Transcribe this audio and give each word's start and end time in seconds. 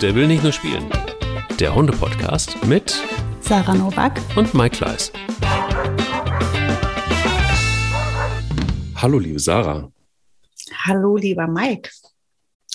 Der 0.00 0.14
will 0.14 0.26
nicht 0.26 0.42
nur 0.42 0.52
spielen. 0.52 0.86
Der 1.58 1.74
Hunde-Podcast 1.74 2.64
mit 2.64 2.98
Sarah 3.42 3.74
Novak 3.74 4.18
und 4.34 4.54
Mike 4.54 4.78
Kleiss. 4.78 5.12
Hallo, 8.96 9.18
liebe 9.18 9.38
Sarah. 9.38 9.92
Hallo, 10.86 11.16
lieber 11.18 11.46
Mike. 11.46 11.90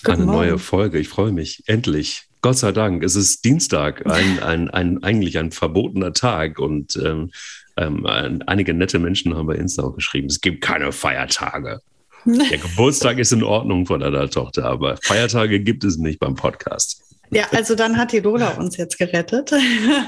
Guten 0.04 0.18
Eine 0.18 0.26
Morgen. 0.26 0.38
neue 0.38 0.60
Folge. 0.60 1.00
Ich 1.00 1.08
freue 1.08 1.32
mich. 1.32 1.64
Endlich. 1.66 2.26
Gott 2.42 2.60
sei 2.60 2.72
Dank. 2.72 3.04
Es 3.04 3.16
ist 3.16 3.44
Dienstag, 3.44 4.06
ein, 4.06 4.40
ein, 4.44 4.70
ein, 4.70 5.02
eigentlich 5.02 5.40
ein 5.40 5.52
verbotener 5.52 6.14
Tag. 6.14 6.60
Und 6.60 6.96
ähm, 7.04 7.32
ähm, 7.76 8.06
einige 8.46 8.76
nette 8.76 9.00
Menschen 9.00 9.36
haben 9.36 9.48
bei 9.48 9.56
Insta 9.56 9.82
auch 9.82 9.96
geschrieben, 9.96 10.28
es 10.28 10.42
gibt 10.42 10.62
keine 10.62 10.92
Feiertage. 10.92 11.82
Der 12.26 12.60
Geburtstag 12.60 13.18
ist 13.18 13.34
in 13.34 13.44
Ordnung 13.44 13.88
von 13.88 14.00
deiner 14.00 14.30
Tochter, 14.30 14.66
aber 14.66 14.98
Feiertage 15.02 15.60
gibt 15.60 15.84
es 15.84 15.98
nicht 15.98 16.20
beim 16.20 16.36
Podcast. 16.36 17.05
Ja, 17.32 17.46
also 17.52 17.76
dann 17.76 17.98
hat 17.98 18.12
die 18.12 18.20
Lola 18.20 18.50
uns 18.58 18.78
jetzt 18.78 18.98
gerettet. 18.98 19.52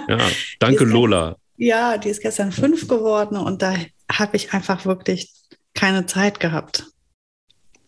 Ja, 0.08 0.20
danke 0.60 0.84
Lola. 0.84 1.36
Ja, 1.58 1.98
die 1.98 2.10
ist 2.10 2.22
gestern 2.22 2.52
fünf 2.52 2.88
geworden 2.88 3.38
und 3.38 3.62
da 3.62 3.76
habe 4.12 4.38
ich 4.38 4.54
einfach 4.54 4.86
wirklich 4.86 5.34
keine 5.74 6.06
Zeit 6.06 6.40
gehabt. 6.40 6.86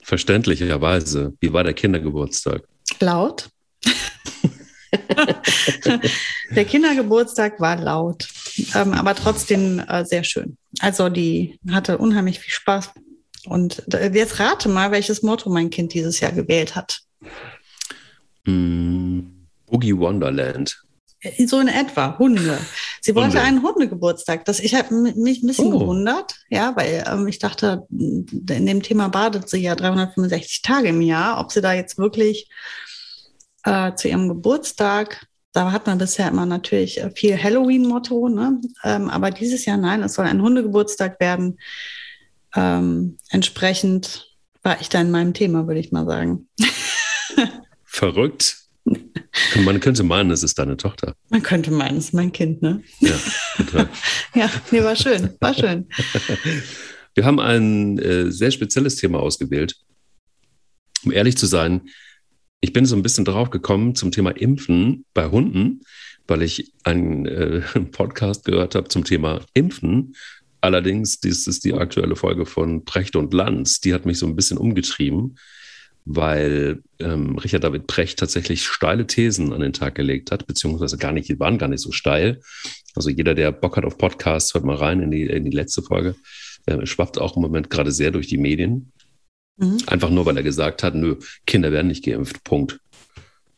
Verständlicherweise. 0.02 1.34
Wie 1.40 1.54
war 1.54 1.64
der 1.64 1.74
Kindergeburtstag? 1.74 2.64
Laut. 3.00 3.50
der 6.56 6.66
Kindergeburtstag 6.66 7.60
war 7.60 7.78
laut, 7.78 8.28
ähm, 8.74 8.94
aber 8.94 9.14
trotzdem 9.14 9.80
äh, 9.80 10.04
sehr 10.04 10.24
schön. 10.24 10.58
Also 10.80 11.10
die 11.10 11.60
hatte 11.70 12.00
unheimlich 12.00 12.40
viel 12.40 12.52
Spaß. 12.52 12.90
Und 13.46 13.84
jetzt 13.92 14.40
rate 14.40 14.68
mal, 14.68 14.92
welches 14.92 15.22
Motto 15.22 15.50
mein 15.50 15.70
Kind 15.70 15.94
dieses 15.94 16.20
Jahr 16.20 16.32
gewählt 16.32 16.76
hat. 16.76 17.02
Mm, 18.46 19.20
Boogie 19.66 19.98
Wonderland. 19.98 20.82
So 21.46 21.60
in 21.60 21.68
etwa, 21.68 22.18
Hunde. 22.18 22.58
Sie 23.02 23.14
wollte 23.14 23.34
Hunde. 23.34 23.42
einen 23.42 23.64
Hundegeburtstag. 23.64 24.46
Das, 24.46 24.62
ich 24.62 24.74
habe 24.74 24.94
mich 24.96 25.44
ein 25.44 25.48
bisschen 25.48 25.74
oh. 25.74 25.80
gewundert, 25.80 26.36
ja, 26.50 26.74
weil 26.78 27.04
ähm, 27.06 27.28
ich 27.28 27.40
dachte, 27.40 27.86
in 27.90 28.66
dem 28.66 28.82
Thema 28.82 29.10
badet 29.10 29.50
sie 29.50 29.58
ja 29.58 29.76
365 29.76 30.62
Tage 30.62 30.88
im 30.90 31.02
Jahr, 31.02 31.42
ob 31.42 31.52
sie 31.52 31.60
da 31.60 31.74
jetzt 31.74 31.98
wirklich 31.98 32.50
äh, 33.66 33.94
zu 33.96 34.08
ihrem 34.08 34.30
Geburtstag, 34.30 35.28
da 35.52 35.72
hat 35.72 35.88
man 35.88 35.98
bisher 35.98 36.28
immer 36.28 36.46
natürlich 36.46 37.02
äh, 37.02 37.12
viel 37.12 37.42
Halloween-Motto, 37.42 38.30
ne? 38.30 38.62
Ähm, 38.84 39.10
aber 39.10 39.32
dieses 39.32 39.66
Jahr 39.66 39.78
nein, 39.78 40.04
es 40.04 40.14
soll 40.14 40.26
ein 40.26 40.42
Hundegeburtstag 40.42 41.20
werden. 41.20 41.60
Ähm, 42.56 43.18
entsprechend 43.30 44.28
war 44.64 44.80
ich 44.80 44.90
da 44.90 45.02
in 45.02 45.12
meinem 45.12 45.34
Thema, 45.34 45.68
würde 45.68 45.80
ich 45.80 45.92
mal 45.92 46.06
sagen. 46.06 46.48
Verrückt. 47.92 48.58
Man 49.64 49.80
könnte 49.80 50.04
meinen, 50.04 50.32
es 50.32 50.44
ist 50.44 50.60
deine 50.60 50.78
Tochter. 50.78 51.16
Man 51.30 51.42
könnte 51.42 51.72
meinen, 51.72 51.98
es 51.98 52.06
ist 52.06 52.14
mein 52.14 52.32
Kind, 52.32 52.62
ne? 52.62 52.84
Ja, 53.00 53.20
total. 53.58 53.90
ja, 54.36 54.50
nee, 54.72 54.84
war 54.84 54.96
schön, 54.96 55.32
war 55.40 55.54
schön. 55.54 55.88
Wir 57.16 57.26
haben 57.26 57.40
ein 57.40 57.98
äh, 57.98 58.32
sehr 58.32 58.52
spezielles 58.52 58.96
Thema 58.96 59.20
ausgewählt. 59.20 59.76
Um 61.04 61.12
ehrlich 61.12 61.36
zu 61.36 61.48
sein, 61.48 61.90
ich 62.62 62.74
bin 62.74 62.86
so 62.86 62.96
ein 62.96 63.02
bisschen 63.02 63.26
drauf 63.26 63.50
gekommen 63.50 63.96
zum 63.96 64.12
Thema 64.12 64.32
Impfen 64.32 65.06
bei 65.14 65.28
Hunden, 65.30 65.82
weil 66.28 66.44
ich 66.44 66.72
einen 66.84 67.26
äh, 67.26 67.62
Podcast 67.92 68.46
gehört 68.46 68.76
habe 68.76 68.88
zum 68.88 69.04
Thema 69.04 69.42
Impfen. 69.56 70.16
Allerdings, 70.62 71.20
dies 71.20 71.48
ist 71.48 71.66
die 71.66 71.74
aktuelle 71.74 72.16
Folge 72.16 72.46
von 72.46 72.86
Precht 72.86 73.16
und 73.16 73.34
Lanz. 73.34 73.80
Die 73.80 73.94
hat 73.94 74.06
mich 74.06 74.20
so 74.20 74.28
ein 74.28 74.36
bisschen 74.36 74.58
umgetrieben 74.58 75.38
weil 76.06 76.82
ähm, 77.00 77.38
Richard 77.38 77.64
David 77.64 77.88
Precht 77.88 78.20
tatsächlich 78.20 78.66
steile 78.66 79.06
Thesen 79.08 79.54
an 79.54 79.62
den 79.62 79.74
Tag 79.74 79.96
gelegt 79.96 80.32
hat, 80.32 80.48
beziehungsweise 80.48 80.98
gar 80.98 81.12
nicht, 81.12 81.40
waren 81.40 81.58
gar 81.58 81.70
nicht 81.70 81.82
so 81.82 81.92
steil. 81.92 82.42
Also 82.96 83.10
jeder, 83.10 83.36
der 83.36 83.52
Bock 83.52 83.78
hat 83.78 83.86
auf 83.86 83.98
Podcasts, 83.98 84.54
hört 84.54 84.66
mal 84.66 84.76
rein 84.76 85.02
in 85.02 85.12
die, 85.12 85.24
in 85.24 85.46
die 85.46 85.56
letzte 85.56 85.82
Folge. 85.82 86.16
Äh, 86.66 86.86
schwappt 86.86 87.20
auch 87.20 87.36
im 87.36 87.42
Moment 87.42 87.70
gerade 87.70 87.92
sehr 87.92 88.12
durch 88.12 88.28
die 88.28 88.38
Medien. 88.38 88.92
Mhm. 89.58 89.78
Einfach 89.88 90.10
nur, 90.10 90.26
weil 90.26 90.38
er 90.38 90.44
gesagt 90.44 90.84
hat, 90.84 90.96
nö, 90.96 91.18
Kinder 91.46 91.72
werden 91.72 91.88
nicht 91.88 92.04
geimpft. 92.04 92.44
Punkt. 92.44 92.80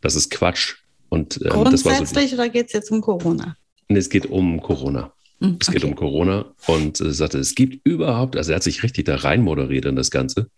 Das 0.01 0.15
ist 0.15 0.31
Quatsch. 0.31 0.75
Und, 1.09 1.39
ähm, 1.43 1.49
Grundsätzlich 1.49 2.29
so 2.29 2.35
oder 2.35 2.49
geht 2.49 2.67
es 2.67 2.73
jetzt 2.73 2.91
um 2.91 3.01
Corona? 3.01 3.55
Nee, 3.87 3.99
es 3.99 4.09
geht 4.09 4.25
um 4.25 4.61
Corona. 4.61 5.13
Mhm, 5.39 5.57
es 5.59 5.69
geht 5.69 5.83
um 5.83 5.95
Corona 5.95 6.53
und 6.67 7.01
äh, 7.01 7.11
sagte, 7.11 7.39
es 7.39 7.55
gibt 7.55 7.85
überhaupt, 7.85 8.37
also 8.37 8.51
er 8.51 8.57
hat 8.57 8.63
sich 8.63 8.83
richtig 8.83 9.05
da 9.05 9.15
rein 9.15 9.41
moderiert 9.41 9.85
in 9.85 9.95
das 9.95 10.11
Ganze. 10.11 10.49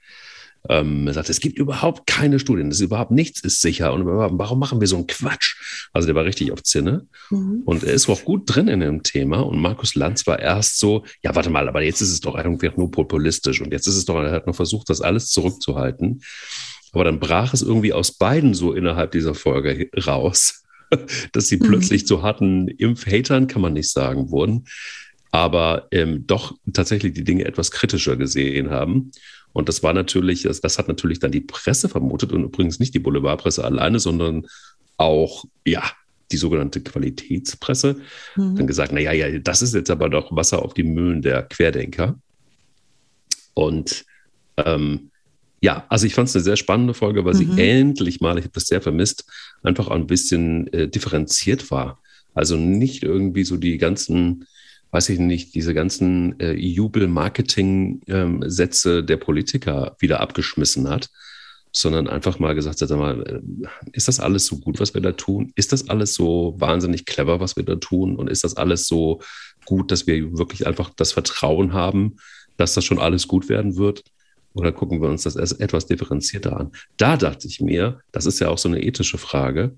Ähm, 0.69 1.07
er 1.07 1.13
sagt, 1.13 1.29
es 1.29 1.41
gibt 1.41 1.57
überhaupt 1.57 2.07
keine 2.07 2.39
Studien, 2.39 2.69
das 2.69 2.79
ist 2.79 2.85
überhaupt 2.85 3.11
nichts 3.11 3.41
ist 3.41 3.61
sicher. 3.61 3.93
Und 3.93 4.05
warum 4.05 4.59
machen 4.59 4.79
wir 4.79 4.87
so 4.87 4.95
einen 4.95 5.07
Quatsch? 5.07 5.55
Also 5.91 6.05
der 6.05 6.15
war 6.15 6.23
richtig 6.23 6.51
auf 6.51 6.63
Zinne. 6.63 7.05
Mhm. 7.29 7.63
Und 7.65 7.83
er 7.83 7.93
ist 7.93 8.07
auch 8.07 8.23
gut 8.23 8.43
drin 8.45 8.69
in 8.69 8.79
dem 8.79 9.03
Thema. 9.03 9.39
Und 9.39 9.59
Markus 9.59 9.95
Lanz 9.95 10.25
war 10.25 10.39
erst 10.39 10.79
so, 10.79 11.03
ja, 11.21 11.35
warte 11.35 11.49
mal, 11.49 11.67
aber 11.67 11.81
jetzt 11.81 12.01
ist 12.01 12.11
es 12.11 12.21
doch 12.21 12.37
irgendwie 12.37 12.69
nur 12.75 12.91
populistisch. 12.91 13.61
Und 13.61 13.73
jetzt 13.73 13.87
ist 13.87 13.97
es 13.97 14.05
doch, 14.05 14.15
er 14.15 14.31
hat 14.31 14.47
noch 14.47 14.55
versucht, 14.55 14.89
das 14.89 15.01
alles 15.01 15.29
zurückzuhalten. 15.29 16.21
Aber 16.93 17.03
dann 17.03 17.19
brach 17.19 17.53
es 17.53 17.61
irgendwie 17.61 17.91
aus 17.91 18.13
beiden 18.13 18.53
so 18.53 18.71
innerhalb 18.71 19.11
dieser 19.11 19.33
Folge 19.35 19.89
raus, 20.05 20.63
dass 21.33 21.47
sie 21.47 21.57
mhm. 21.57 21.63
plötzlich 21.63 22.07
zu 22.07 22.21
harten 22.21 22.67
Impfhatern, 22.69 23.47
kann 23.47 23.61
man 23.61 23.73
nicht 23.73 23.89
sagen, 23.91 24.29
wurden, 24.31 24.65
aber 25.33 25.87
ähm, 25.89 26.27
doch 26.27 26.55
tatsächlich 26.73 27.13
die 27.13 27.23
Dinge 27.23 27.45
etwas 27.45 27.71
kritischer 27.71 28.15
gesehen 28.15 28.69
haben. 28.69 29.11
Und 29.51 29.67
das 29.67 29.81
war 29.81 29.91
natürlich, 29.91 30.43
das, 30.43 30.61
das 30.61 30.77
hat 30.77 30.87
natürlich 30.87 31.17
dann 31.17 31.31
die 31.31 31.41
Presse 31.41 31.89
vermutet 31.89 32.31
und 32.31 32.43
übrigens 32.43 32.79
nicht 32.79 32.93
die 32.93 32.99
Boulevardpresse 32.99 33.65
alleine, 33.65 33.99
sondern 33.99 34.45
auch, 34.97 35.45
ja, 35.65 35.81
die 36.31 36.37
sogenannte 36.37 36.81
Qualitätspresse. 36.81 37.95
Mhm. 38.35 38.57
Dann 38.57 38.67
gesagt, 38.67 38.91
naja, 38.91 39.11
ja, 39.11 39.39
das 39.39 39.63
ist 39.63 39.73
jetzt 39.73 39.89
aber 39.89 40.07
doch 40.07 40.35
Wasser 40.35 40.61
auf 40.61 40.75
die 40.75 40.83
Mühlen 40.83 41.23
der 41.23 41.41
Querdenker. 41.41 42.19
Und 43.55 44.05
ähm, 44.57 45.09
ja, 45.61 45.87
also 45.89 46.05
ich 46.05 46.13
fand 46.13 46.29
es 46.29 46.35
eine 46.35 46.43
sehr 46.43 46.57
spannende 46.57 46.93
Folge, 46.93 47.25
weil 47.25 47.33
mhm. 47.33 47.55
sie 47.55 47.61
endlich 47.61 48.21
mal, 48.21 48.37
ich 48.37 48.43
habe 48.43 48.53
das 48.53 48.67
sehr 48.67 48.81
vermisst, 48.81 49.25
einfach 49.63 49.87
ein 49.87 50.05
bisschen 50.05 50.71
äh, 50.73 50.87
differenziert 50.87 51.71
war. 51.71 51.99
Also 52.35 52.55
nicht 52.55 53.01
irgendwie 53.01 53.45
so 53.45 53.57
die 53.57 53.79
ganzen 53.79 54.45
weiß 54.93 55.09
ich 55.09 55.19
nicht, 55.19 55.53
diese 55.55 55.73
ganzen 55.73 56.39
äh, 56.39 56.53
Jubel-Marketing-Sätze 56.53 58.99
ähm, 58.99 59.05
der 59.07 59.17
Politiker 59.17 59.97
wieder 59.97 60.19
abgeschmissen 60.19 60.87
hat, 60.87 61.09
sondern 61.71 62.07
einfach 62.07 62.37
mal 62.37 62.53
gesagt 62.53 62.79
hat, 62.79 62.87
sag 62.87 62.99
mal, 62.99 63.23
äh, 63.23 63.41
ist 63.91 64.07
das 64.07 64.19
alles 64.19 64.45
so 64.45 64.59
gut, 64.59 64.79
was 64.79 64.93
wir 64.93 65.01
da 65.01 65.13
tun? 65.13 65.51
Ist 65.55 65.73
das 65.73 65.89
alles 65.89 66.13
so 66.13 66.53
wahnsinnig 66.59 67.07
clever, 67.07 67.39
was 67.39 67.55
wir 67.55 67.63
da 67.63 67.73
tun? 67.75 68.15
Und 68.15 68.29
ist 68.29 68.43
das 68.43 68.55
alles 68.55 68.85
so 68.85 69.19
gut, 69.65 69.91
dass 69.91 70.05
wir 70.05 70.37
wirklich 70.37 70.67
einfach 70.67 70.91
das 70.95 71.11
Vertrauen 71.11 71.73
haben, 71.73 72.17
dass 72.57 72.75
das 72.75 72.85
schon 72.85 72.99
alles 72.99 73.27
gut 73.27 73.49
werden 73.49 73.77
wird? 73.77 74.03
Oder 74.53 74.71
gucken 74.71 75.01
wir 75.01 75.09
uns 75.09 75.23
das 75.23 75.35
etwas 75.35 75.87
differenzierter 75.87 76.55
an? 76.55 76.71
Da 76.97 77.17
dachte 77.17 77.47
ich 77.47 77.61
mir, 77.61 78.01
das 78.11 78.27
ist 78.27 78.39
ja 78.39 78.49
auch 78.49 78.59
so 78.59 78.69
eine 78.69 78.83
ethische 78.83 79.17
Frage. 79.17 79.75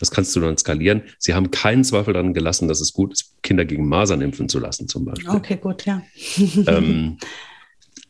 Das 0.00 0.10
kannst 0.10 0.34
du 0.36 0.40
dann 0.40 0.58
skalieren. 0.58 1.02
Sie 1.18 1.34
haben 1.34 1.50
keinen 1.50 1.84
Zweifel 1.84 2.14
daran 2.14 2.34
gelassen, 2.34 2.68
dass 2.68 2.80
es 2.80 2.92
gut 2.92 3.12
ist, 3.12 3.34
Kinder 3.42 3.64
gegen 3.64 3.88
Masern 3.88 4.20
impfen 4.20 4.48
zu 4.48 4.58
lassen, 4.58 4.88
zum 4.88 5.04
Beispiel. 5.04 5.30
Okay, 5.30 5.56
gut, 5.56 5.84
ja. 5.86 6.02
ähm, 6.66 7.18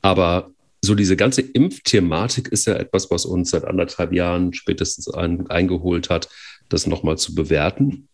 aber 0.03 0.51
so 0.83 0.95
diese 0.95 1.17
ganze 1.17 1.43
Impfthematik 1.43 2.49
ist 2.49 2.67
ja 2.67 2.75
etwas, 2.75 3.11
was 3.11 3.25
uns 3.25 3.51
seit 3.51 3.65
anderthalb 3.65 4.13
Jahren 4.13 4.53
spätestens 4.53 5.09
ein, 5.09 5.49
eingeholt 5.49 6.11
hat, 6.11 6.29
das 6.69 6.87
nochmal 6.87 7.19
zu 7.19 7.35
bewerten. 7.35 8.09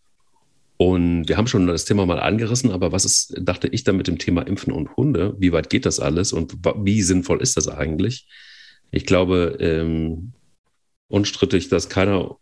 Und 0.77 1.27
wir 1.29 1.37
haben 1.37 1.47
schon 1.47 1.67
das 1.67 1.85
Thema 1.85 2.05
mal 2.05 2.19
angerissen, 2.19 2.71
aber 2.71 2.91
was 2.91 3.05
ist, 3.05 3.35
dachte 3.39 3.67
ich 3.67 3.83
dann 3.83 3.95
mit 3.95 4.07
dem 4.07 4.17
Thema 4.17 4.41
Impfen 4.41 4.73
und 4.73 4.97
Hunde? 4.97 5.35
Wie 5.37 5.51
weit 5.51 5.69
geht 5.69 5.85
das 5.85 5.99
alles 5.99 6.33
und 6.33 6.55
wie 6.83 7.01
sinnvoll 7.03 7.41
ist 7.41 7.57
das 7.57 7.67
eigentlich? 7.67 8.27
Ich 8.91 9.05
glaube, 9.05 9.57
ähm, 9.59 10.33
unstrittig, 11.07 11.69
dass 11.69 11.89
keiner 11.89 12.37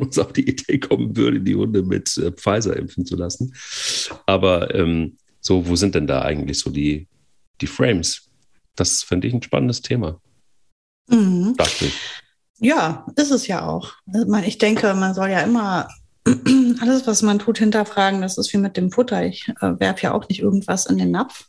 uns 0.00 0.18
auf 0.18 0.32
die 0.32 0.48
Idee 0.48 0.78
kommen 0.78 1.16
würde, 1.16 1.40
die 1.40 1.54
Hunde 1.54 1.82
mit 1.82 2.16
äh, 2.18 2.32
Pfizer 2.32 2.76
impfen 2.76 3.06
zu 3.06 3.16
lassen. 3.16 3.54
Aber 4.26 4.74
ähm, 4.74 5.16
so, 5.40 5.66
wo 5.68 5.76
sind 5.76 5.94
denn 5.94 6.06
da 6.06 6.22
eigentlich 6.22 6.58
so 6.58 6.70
die, 6.70 7.08
die 7.60 7.66
Frames? 7.66 8.28
Das 8.76 9.02
finde 9.02 9.28
ich 9.28 9.34
ein 9.34 9.42
spannendes 9.42 9.82
Thema. 9.82 10.20
Mhm. 11.08 11.54
Dachte 11.56 11.86
ich. 11.86 11.94
Ja, 12.60 13.06
ist 13.16 13.30
es 13.30 13.46
ja 13.46 13.66
auch. 13.66 13.92
Ich 14.44 14.58
denke, 14.58 14.94
man 14.94 15.14
soll 15.14 15.30
ja 15.30 15.40
immer 15.40 15.88
alles, 16.80 17.06
was 17.06 17.22
man 17.22 17.38
tut, 17.38 17.58
hinterfragen. 17.58 18.20
Das 18.20 18.36
ist 18.36 18.52
wie 18.52 18.58
mit 18.58 18.76
dem 18.76 18.90
Futter. 18.90 19.24
Ich 19.24 19.48
äh, 19.60 19.78
werfe 19.78 20.02
ja 20.02 20.12
auch 20.12 20.28
nicht 20.28 20.40
irgendwas 20.40 20.86
in 20.86 20.98
den 20.98 21.12
Napf. 21.12 21.46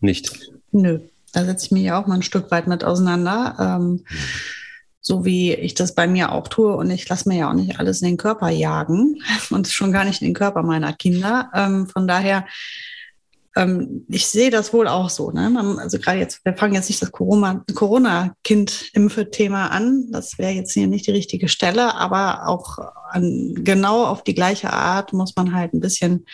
Nicht? 0.00 0.50
Nö. 0.72 1.00
Da 1.32 1.44
setze 1.44 1.66
ich 1.66 1.72
mich 1.72 1.84
ja 1.84 2.00
auch 2.00 2.06
mal 2.06 2.16
ein 2.16 2.22
Stück 2.22 2.50
weit 2.50 2.66
mit 2.66 2.84
auseinander. 2.84 3.56
Ähm, 3.58 3.90
mhm 3.90 4.04
so 5.08 5.24
wie 5.24 5.52
ich 5.54 5.74
das 5.74 5.94
bei 5.94 6.06
mir 6.06 6.32
auch 6.32 6.48
tue. 6.48 6.76
Und 6.76 6.90
ich 6.90 7.08
lasse 7.08 7.26
mir 7.28 7.38
ja 7.38 7.50
auch 7.50 7.54
nicht 7.54 7.80
alles 7.80 8.02
in 8.02 8.08
den 8.08 8.18
Körper 8.18 8.50
jagen 8.50 9.22
und 9.50 9.66
schon 9.66 9.90
gar 9.90 10.04
nicht 10.04 10.20
in 10.20 10.28
den 10.28 10.34
Körper 10.34 10.62
meiner 10.62 10.92
Kinder. 10.92 11.50
Ähm, 11.54 11.88
von 11.88 12.06
daher 12.06 12.46
ähm, 13.56 14.04
ich 14.08 14.26
sehe 14.26 14.50
das 14.50 14.74
wohl 14.74 14.86
auch 14.86 15.08
so. 15.08 15.30
Ne? 15.30 15.48
Man, 15.48 15.78
also 15.78 15.98
gerade 15.98 16.18
jetzt, 16.18 16.44
wir 16.44 16.52
fangen 16.54 16.74
jetzt 16.74 16.90
nicht 16.90 17.00
das 17.00 17.10
Corona-Kind-Impfe-Thema 17.10 19.68
an. 19.68 20.08
Das 20.12 20.36
wäre 20.38 20.52
jetzt 20.52 20.72
hier 20.72 20.86
nicht 20.86 21.06
die 21.06 21.12
richtige 21.12 21.48
Stelle, 21.48 21.94
aber 21.94 22.46
auch 22.46 22.76
an, 23.10 23.54
genau 23.64 24.04
auf 24.04 24.22
die 24.22 24.34
gleiche 24.34 24.70
Art 24.72 25.14
muss 25.14 25.34
man 25.34 25.54
halt 25.54 25.72
ein 25.72 25.80
bisschen 25.80 26.26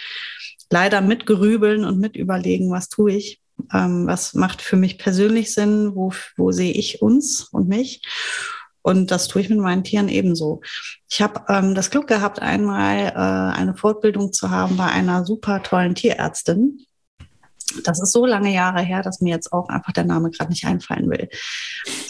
leider 0.69 1.00
mitgerübeln 1.00 1.85
und 1.85 2.00
mit 2.00 2.17
überlegen, 2.17 2.73
was 2.73 2.88
tue 2.88 3.12
ich. 3.12 3.41
Ähm, 3.73 4.09
was 4.09 4.35
macht 4.35 4.61
für 4.61 4.76
mich 4.76 4.99
persönlich 4.99 5.55
Sinn? 5.55 5.94
Wo, 5.94 6.12
wo 6.37 6.50
sehe 6.50 6.73
ich 6.73 7.00
uns 7.00 7.44
und 7.44 7.69
mich? 7.69 8.03
Und 8.84 9.10
das 9.10 9.28
tue 9.28 9.40
ich 9.40 9.48
mit 9.48 9.58
meinen 9.58 9.82
Tieren 9.82 10.10
ebenso. 10.10 10.60
Ich 11.10 11.22
habe 11.22 11.40
ähm, 11.48 11.75
das 11.75 11.90
Glück 11.90 12.06
gehabt, 12.06 12.42
einmal 12.42 12.98
äh, 12.98 13.58
eine 13.58 13.75
Fortbildung 13.75 14.34
zu 14.34 14.50
haben 14.50 14.76
bei 14.76 14.84
einer 14.84 15.25
super 15.25 15.62
tollen 15.62 15.94
Tierärztin. 15.94 16.84
Das 17.82 17.98
ist 18.00 18.12
so 18.12 18.26
lange 18.26 18.52
Jahre 18.52 18.82
her, 18.82 19.02
dass 19.02 19.22
mir 19.22 19.31
jetzt 19.31 19.54
auch 19.54 19.70
einfach 19.70 19.92
der 19.92 20.04
Name 20.04 20.31
gerade 20.31 20.50
nicht 20.50 20.66
einfallen 20.66 21.08
will. 21.08 21.31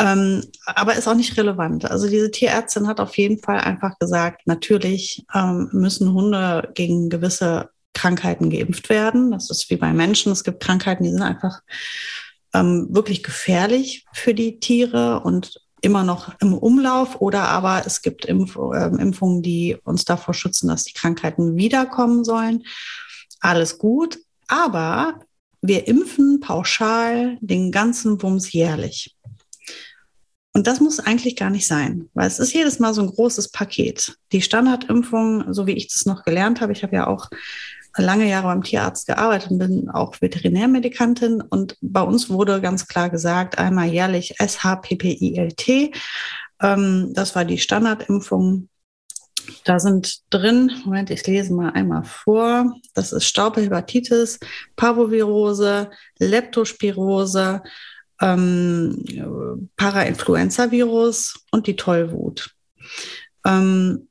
Ähm, 0.01 0.45
aber 0.67 0.97
ist 0.97 1.07
auch 1.07 1.15
nicht 1.15 1.37
relevant. 1.37 1.89
Also 1.89 2.09
diese 2.09 2.33
Tierärztin 2.33 2.89
hat 2.89 2.99
auf 2.99 3.17
jeden 3.17 3.39
Fall 3.39 3.61
einfach 3.61 3.97
gesagt, 4.01 4.43
natürlich 4.47 5.25
ähm, 5.33 5.69
müssen 5.71 6.13
Hunde 6.13 6.73
gegen 6.75 7.09
gewisse 7.09 7.71
Krankheiten 7.95 8.51
geimpft 8.51 8.89
werden. 8.89 9.31
Das 9.31 9.49
ist 9.49 9.71
wie 9.71 9.77
bei 9.77 9.93
Menschen. 9.93 10.33
Es 10.33 10.43
gibt 10.43 10.61
Krankheiten, 10.61 11.05
die 11.05 11.11
sind 11.11 11.23
einfach 11.23 11.61
ähm, 12.53 12.89
wirklich 12.91 13.23
gefährlich 13.23 14.05
für 14.13 14.35
die 14.35 14.59
Tiere 14.59 15.21
und 15.21 15.64
immer 15.85 16.03
noch 16.03 16.33
im 16.41 16.55
Umlauf 16.55 17.21
oder 17.21 17.43
aber 17.43 17.83
es 17.87 18.03
gibt 18.03 18.25
Impf 18.25 18.57
äh, 18.57 18.87
Impfungen, 18.87 19.43
die 19.43 19.77
uns 19.85 20.05
davor 20.05 20.35
schützen, 20.35 20.69
dass 20.69 20.85
die 20.85 20.95
Krankheiten 20.95 21.57
wiederkommen 21.57 22.25
sollen. 22.25 22.65
Alles 23.41 23.79
gut, 23.79 24.19
aber 24.49 25.21
wir 25.61 25.87
impfen 25.87 26.41
pauschal 26.41 27.39
den 27.41 27.71
ganzen 27.71 28.23
Wumms 28.23 28.53
jährlich. 28.53 29.15
Und 30.53 30.69
das 30.69 30.79
muss 30.79 31.01
eigentlich 31.01 31.35
gar 31.35 31.51
nicht 31.51 31.67
sein, 31.67 32.09
weil 32.15 32.29
es 32.29 32.39
ist 32.39 32.55
jedes 32.55 32.79
Mal 32.79 32.95
so 32.95 33.03
ein 33.03 33.09
großes 33.09 33.51
Paket. 33.51 34.17
Die 34.31 34.41
Standardimpfung, 34.41 35.53
so 35.53 35.67
wie 35.67 35.73
ich 35.73 35.89
das 35.89 36.07
noch 36.07 36.25
gelernt 36.25 36.61
habe, 36.61 36.73
ich 36.73 36.85
habe 36.85 36.95
ja 36.95 37.09
auch 37.09 37.29
lange 37.97 38.29
Jahre 38.29 38.49
beim 38.49 38.63
Tierarzt 38.63 39.07
gearbeitet 39.07 39.51
und 39.51 39.59
bin 39.59 39.91
auch 39.91 40.21
Veterinärmedikantin. 40.21 41.41
Und 41.41 41.77
bei 41.81 42.03
uns 42.03 42.29
wurde 42.31 42.61
ganz 42.61 42.87
klar 42.87 43.11
gesagt, 43.11 43.59
einmal 43.59 43.87
jährlich 43.87 44.35
SHPPILT. 44.39 45.95
Ähm, 46.61 47.13
das 47.15 47.35
war 47.35 47.45
die 47.45 47.59
Standardimpfung. 47.59 48.69
Da 49.65 49.79
sind 49.79 50.23
drin, 50.31 50.71
Moment, 50.85 51.11
ich 51.11 51.27
lese 51.27 51.53
mal 51.53 51.71
einmal 51.71 52.05
vor. 52.05 52.75
Das 52.95 53.13
ist 53.13 53.25
Staubhepatitis, 53.25 54.41
Parvovirose, 54.75 55.91
Leptospirose, 56.19 57.63
ähm, 58.21 59.69
Parainfluenza-Virus 59.77 61.45
und 61.51 61.67
die 61.67 61.77
Tollwut. 61.77 62.55
Ähm, 63.45 64.09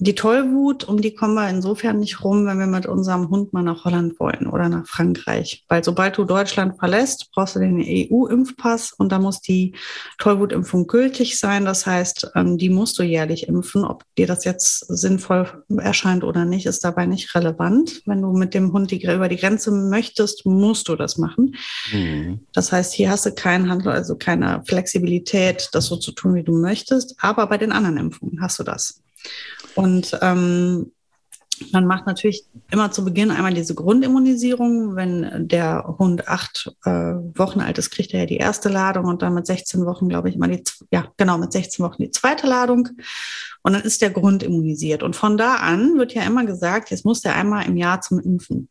die 0.00 0.14
Tollwut, 0.14 0.84
um 0.84 1.00
die 1.00 1.14
kommen 1.14 1.34
wir 1.34 1.48
insofern 1.48 1.98
nicht 1.98 2.22
rum, 2.22 2.46
wenn 2.46 2.58
wir 2.58 2.66
mit 2.66 2.86
unserem 2.86 3.30
Hund 3.30 3.52
mal 3.52 3.62
nach 3.62 3.84
Holland 3.84 4.20
wollen 4.20 4.46
oder 4.46 4.68
nach 4.68 4.86
Frankreich. 4.86 5.64
Weil 5.68 5.82
sobald 5.82 6.16
du 6.16 6.24
Deutschland 6.24 6.78
verlässt, 6.78 7.30
brauchst 7.32 7.56
du 7.56 7.60
den 7.60 7.82
EU-Impfpass 7.84 8.92
und 8.92 9.10
da 9.10 9.18
muss 9.18 9.40
die 9.40 9.74
Tollwutimpfung 10.18 10.86
gültig 10.86 11.38
sein. 11.38 11.64
Das 11.64 11.84
heißt, 11.84 12.30
ähm, 12.36 12.58
die 12.58 12.68
musst 12.68 12.98
du 12.98 13.02
jährlich 13.02 13.48
impfen. 13.48 13.84
Ob 13.84 14.04
dir 14.16 14.28
das 14.28 14.44
jetzt 14.44 14.86
sinnvoll 14.88 15.64
erscheint 15.76 16.22
oder 16.22 16.44
nicht, 16.44 16.66
ist 16.66 16.84
dabei 16.84 17.06
nicht 17.06 17.34
relevant. 17.34 18.02
Wenn 18.06 18.22
du 18.22 18.32
mit 18.32 18.54
dem 18.54 18.72
Hund 18.72 18.92
die, 18.92 19.02
über 19.02 19.28
die 19.28 19.36
Grenze 19.36 19.72
möchtest, 19.72 20.46
musst 20.46 20.88
du 20.88 20.94
das 20.94 21.18
machen. 21.18 21.56
Mhm. 21.92 22.40
Das 22.52 22.70
heißt, 22.70 22.92
hier 22.94 23.10
hast 23.10 23.26
du 23.26 23.32
keinen 23.32 23.68
Handel, 23.68 23.92
also 23.92 24.16
keine 24.16 24.62
Flexibilität, 24.64 25.70
das 25.72 25.86
so 25.86 25.96
zu 25.96 26.12
tun, 26.12 26.34
wie 26.34 26.44
du 26.44 26.52
möchtest. 26.52 27.16
Aber 27.18 27.48
bei 27.48 27.58
den 27.58 27.72
anderen 27.72 27.96
Impfungen 27.96 28.40
hast 28.40 28.60
du 28.60 28.62
das. 28.62 29.02
Und 29.74 30.18
ähm, 30.22 30.92
man 31.72 31.86
macht 31.86 32.06
natürlich 32.06 32.44
immer 32.70 32.90
zu 32.90 33.04
Beginn 33.04 33.30
einmal 33.30 33.54
diese 33.54 33.74
Grundimmunisierung. 33.74 34.96
Wenn 34.96 35.48
der 35.48 35.96
Hund 35.98 36.28
acht 36.28 36.72
äh, 36.84 36.90
Wochen 36.90 37.60
alt 37.60 37.78
ist, 37.78 37.90
kriegt 37.90 38.12
er 38.14 38.20
ja 38.20 38.26
die 38.26 38.36
erste 38.36 38.68
Ladung 38.68 39.06
und 39.06 39.22
dann 39.22 39.34
mit 39.34 39.46
16 39.46 39.84
Wochen, 39.86 40.08
glaube 40.08 40.28
ich, 40.28 40.36
immer 40.36 40.48
die, 40.48 40.62
ja, 40.90 41.12
genau, 41.16 41.38
mit 41.38 41.52
16 41.52 41.84
Wochen 41.84 42.02
die 42.02 42.10
zweite 42.10 42.46
Ladung. 42.46 42.88
Und 43.62 43.72
dann 43.72 43.82
ist 43.82 44.02
der 44.02 44.10
grundimmunisiert. 44.10 45.02
Und 45.02 45.16
von 45.16 45.36
da 45.36 45.56
an 45.56 45.98
wird 45.98 46.14
ja 46.14 46.22
immer 46.22 46.44
gesagt, 46.44 46.90
jetzt 46.90 47.04
muss 47.04 47.20
der 47.20 47.34
einmal 47.34 47.66
im 47.66 47.76
Jahr 47.76 48.00
zum 48.00 48.20
Impfen. 48.20 48.68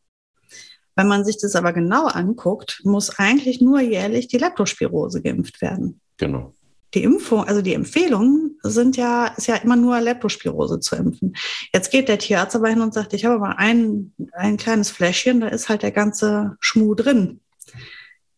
Wenn 0.96 1.08
man 1.08 1.26
sich 1.26 1.38
das 1.40 1.56
aber 1.56 1.74
genau 1.74 2.08
anguckt, 2.08 2.82
muss 2.84 3.20
eigentlich 3.20 3.62
nur 3.62 3.82
jährlich 3.82 4.28
die 4.28 4.40
Leptospirose 4.40 5.22
geimpft 5.22 5.62
werden. 5.62 6.02
Genau 6.18 6.54
die 6.94 7.04
Impfung, 7.04 7.44
also 7.44 7.62
die 7.62 7.74
Empfehlungen 7.74 8.47
sind 8.70 8.98
ja, 8.98 9.28
ist 9.38 9.48
ja 9.48 9.56
immer 9.56 9.76
nur 9.76 10.00
Leptospirose 10.00 10.80
zu 10.80 10.96
impfen. 10.96 11.36
Jetzt 11.74 11.92
geht 11.92 12.08
der 12.08 12.20
Tierarzt 12.20 12.56
aber 12.56 12.70
hin 12.70 12.82
und 12.82 12.94
sagt, 12.94 13.14
ich 13.14 13.26
habe 13.26 13.36
aber 13.36 13.58
ein, 13.58 14.14
ein 14.34 14.58
kleines 14.58 14.90
Fläschchen, 14.90 15.42
da 15.42 15.48
ist 15.48 15.70
halt 15.70 15.84
der 15.84 15.92
ganze 15.92 16.58
Schmuh 16.60 16.96
drin. 16.96 17.42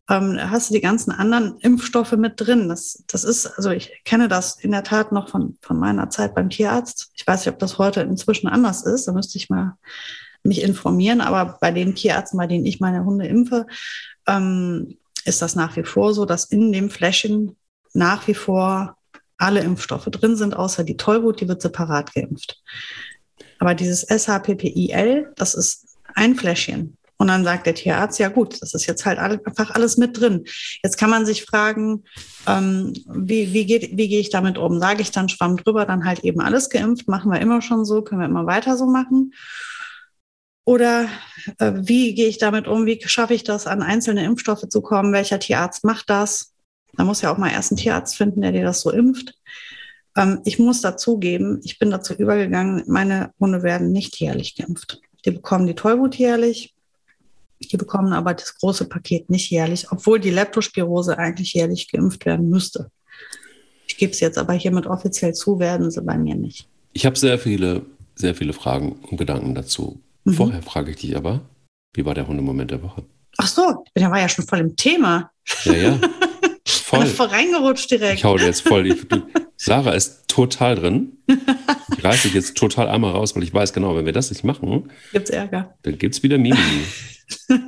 Ähm, 0.09 0.35
da 0.37 0.49
hast 0.49 0.69
du 0.69 0.73
die 0.73 0.81
ganzen 0.81 1.11
anderen 1.11 1.59
Impfstoffe 1.59 2.13
mit 2.13 2.33
drin. 2.37 2.67
Das, 2.67 3.03
das 3.07 3.23
ist, 3.23 3.45
also 3.45 3.69
ich 3.69 4.01
kenne 4.05 4.27
das 4.27 4.57
in 4.57 4.71
der 4.71 4.83
Tat 4.83 5.11
noch 5.11 5.29
von, 5.29 5.57
von 5.61 5.77
meiner 5.77 6.09
Zeit 6.09 6.33
beim 6.33 6.49
Tierarzt. 6.49 7.11
Ich 7.13 7.27
weiß 7.27 7.45
nicht, 7.45 7.53
ob 7.53 7.59
das 7.59 7.77
heute 7.77 8.01
inzwischen 8.01 8.47
anders 8.47 8.83
ist. 8.83 9.07
Da 9.07 9.11
müsste 9.11 9.37
ich 9.37 9.49
mal 9.49 9.77
mich 10.43 10.63
informieren. 10.63 11.21
Aber 11.21 11.57
bei 11.61 11.71
den 11.71 11.95
Tierärzten, 11.95 12.37
bei 12.37 12.47
denen 12.47 12.65
ich 12.65 12.79
meine 12.79 13.05
Hunde 13.05 13.27
impfe, 13.27 13.67
ähm, 14.27 14.97
ist 15.25 15.41
das 15.41 15.55
nach 15.55 15.75
wie 15.75 15.83
vor 15.83 16.13
so, 16.13 16.25
dass 16.25 16.45
in 16.45 16.71
dem 16.71 16.89
Fläschchen 16.89 17.55
nach 17.93 18.27
wie 18.27 18.33
vor 18.33 18.97
alle 19.39 19.61
Impfstoffe 19.61 20.05
drin 20.05 20.35
sind, 20.35 20.55
außer 20.55 20.83
die 20.83 20.97
Tollwut, 20.97 21.41
die 21.41 21.47
wird 21.47 21.61
separat 21.61 22.13
geimpft. 22.13 22.61
Aber 23.57 23.73
dieses 23.73 24.05
SHPPIL, 24.07 25.31
das 25.35 25.53
ist 25.53 25.97
ein 26.15 26.35
Fläschchen. 26.35 26.97
Und 27.17 27.27
dann 27.27 27.43
sagt 27.43 27.65
der 27.65 27.75
Tierarzt, 27.75 28.17
ja 28.19 28.29
gut, 28.29 28.61
das 28.61 28.73
ist 28.73 28.85
jetzt 28.85 29.05
halt 29.05 29.19
einfach 29.19 29.71
alles 29.71 29.97
mit 29.97 30.17
drin. 30.19 30.45
Jetzt 30.81 30.97
kann 30.97 31.09
man 31.09 31.25
sich 31.25 31.43
fragen, 31.43 32.05
ähm, 32.47 32.93
wie, 33.07 33.51
wie, 33.51 33.65
geht, 33.65 33.97
wie 33.97 34.07
gehe 34.07 34.21
ich 34.21 34.29
damit 34.29 34.57
um? 34.57 34.79
Sage 34.79 35.01
ich 35.01 35.11
dann 35.11 35.27
Schwamm 35.27 35.57
drüber, 35.57 35.85
dann 35.85 36.05
halt 36.05 36.19
eben 36.19 36.39
alles 36.39 36.69
geimpft, 36.69 37.09
machen 37.09 37.29
wir 37.29 37.41
immer 37.41 37.61
schon 37.61 37.83
so, 37.83 38.03
können 38.03 38.21
wir 38.21 38.27
immer 38.27 38.45
weiter 38.45 38.77
so 38.77 38.85
machen? 38.85 39.33
Oder 40.63 41.09
äh, 41.57 41.73
wie 41.75 42.13
gehe 42.13 42.27
ich 42.27 42.37
damit 42.37 42.67
um? 42.67 42.85
Wie 42.85 43.01
schaffe 43.05 43.33
ich 43.33 43.43
das, 43.43 43.67
an 43.67 43.81
einzelne 43.81 44.23
Impfstoffe 44.23 44.69
zu 44.69 44.81
kommen? 44.81 45.11
Welcher 45.11 45.39
Tierarzt 45.39 45.83
macht 45.83 46.09
das? 46.09 46.53
Da 46.93 47.03
muss 47.03 47.21
ja 47.21 47.31
auch 47.31 47.37
mal 47.37 47.51
erst 47.51 47.71
einen 47.71 47.77
Tierarzt 47.77 48.15
finden, 48.15 48.41
der 48.41 48.51
dir 48.51 48.63
das 48.63 48.81
so 48.81 48.91
impft. 48.91 49.33
Ähm, 50.17 50.41
ich 50.45 50.59
muss 50.59 50.81
dazugeben, 50.81 51.61
ich 51.63 51.79
bin 51.79 51.91
dazu 51.91 52.13
übergegangen, 52.13 52.83
meine 52.87 53.31
Hunde 53.39 53.63
werden 53.63 53.91
nicht 53.91 54.19
jährlich 54.19 54.55
geimpft. 54.55 55.01
Die 55.25 55.31
bekommen 55.31 55.67
die 55.67 55.75
Tollwut 55.75 56.15
jährlich, 56.15 56.73
die 57.59 57.77
bekommen 57.77 58.13
aber 58.13 58.33
das 58.33 58.57
große 58.57 58.85
Paket 58.85 59.29
nicht 59.29 59.49
jährlich, 59.49 59.91
obwohl 59.91 60.19
die 60.19 60.29
Leptospirose 60.29 61.17
eigentlich 61.17 61.53
jährlich 61.53 61.91
geimpft 61.91 62.25
werden 62.25 62.49
müsste. 62.49 62.89
Ich 63.87 63.97
gebe 63.97 64.11
es 64.11 64.19
jetzt 64.19 64.37
aber 64.37 64.53
hiermit 64.53 64.87
offiziell 64.87 65.33
zu, 65.33 65.59
werden 65.59 65.91
sie 65.91 66.01
bei 66.01 66.17
mir 66.17 66.35
nicht. 66.35 66.67
Ich 66.93 67.05
habe 67.05 67.17
sehr 67.17 67.37
viele, 67.37 67.85
sehr 68.15 68.35
viele 68.35 68.53
Fragen 68.53 68.93
und 69.09 69.17
Gedanken 69.17 69.55
dazu. 69.55 70.01
Mhm. 70.23 70.33
Vorher 70.33 70.61
frage 70.61 70.91
ich 70.91 70.97
dich 70.97 71.17
aber, 71.17 71.41
wie 71.93 72.05
war 72.05 72.13
der 72.13 72.27
Hundemoment 72.27 72.71
der 72.71 72.81
Woche? 72.81 73.03
Ach 73.37 73.47
so, 73.47 73.83
der 73.95 74.11
war 74.11 74.19
ja 74.19 74.29
schon 74.29 74.45
voll 74.45 74.59
im 74.59 74.75
Thema. 74.75 75.31
Ja, 75.63 75.73
ja. 75.73 75.99
voll. 76.89 77.05
voll 77.05 77.27
reingerutscht 77.27 77.91
direkt. 77.91 78.15
Ich 78.15 78.23
hau 78.23 78.37
dir 78.37 78.45
jetzt 78.45 78.61
voll. 78.61 78.87
Ich, 78.87 79.07
du, 79.07 79.21
Sarah 79.57 79.91
ist 79.91 80.27
total 80.27 80.75
drin. 80.75 81.17
Ich 81.97 82.03
reiße 82.03 82.23
dich 82.23 82.33
jetzt 82.33 82.57
total 82.57 82.87
einmal 82.87 83.11
raus, 83.11 83.35
weil 83.35 83.43
ich 83.43 83.53
weiß 83.53 83.73
genau, 83.73 83.95
wenn 83.95 84.05
wir 84.05 84.13
das 84.13 84.29
nicht 84.29 84.43
machen, 84.43 84.91
gibt's 85.11 85.29
Ärger. 85.29 85.75
Dann 85.83 85.97
gibt's 85.97 86.23
wieder 86.23 86.37
Mimi. 86.37 86.57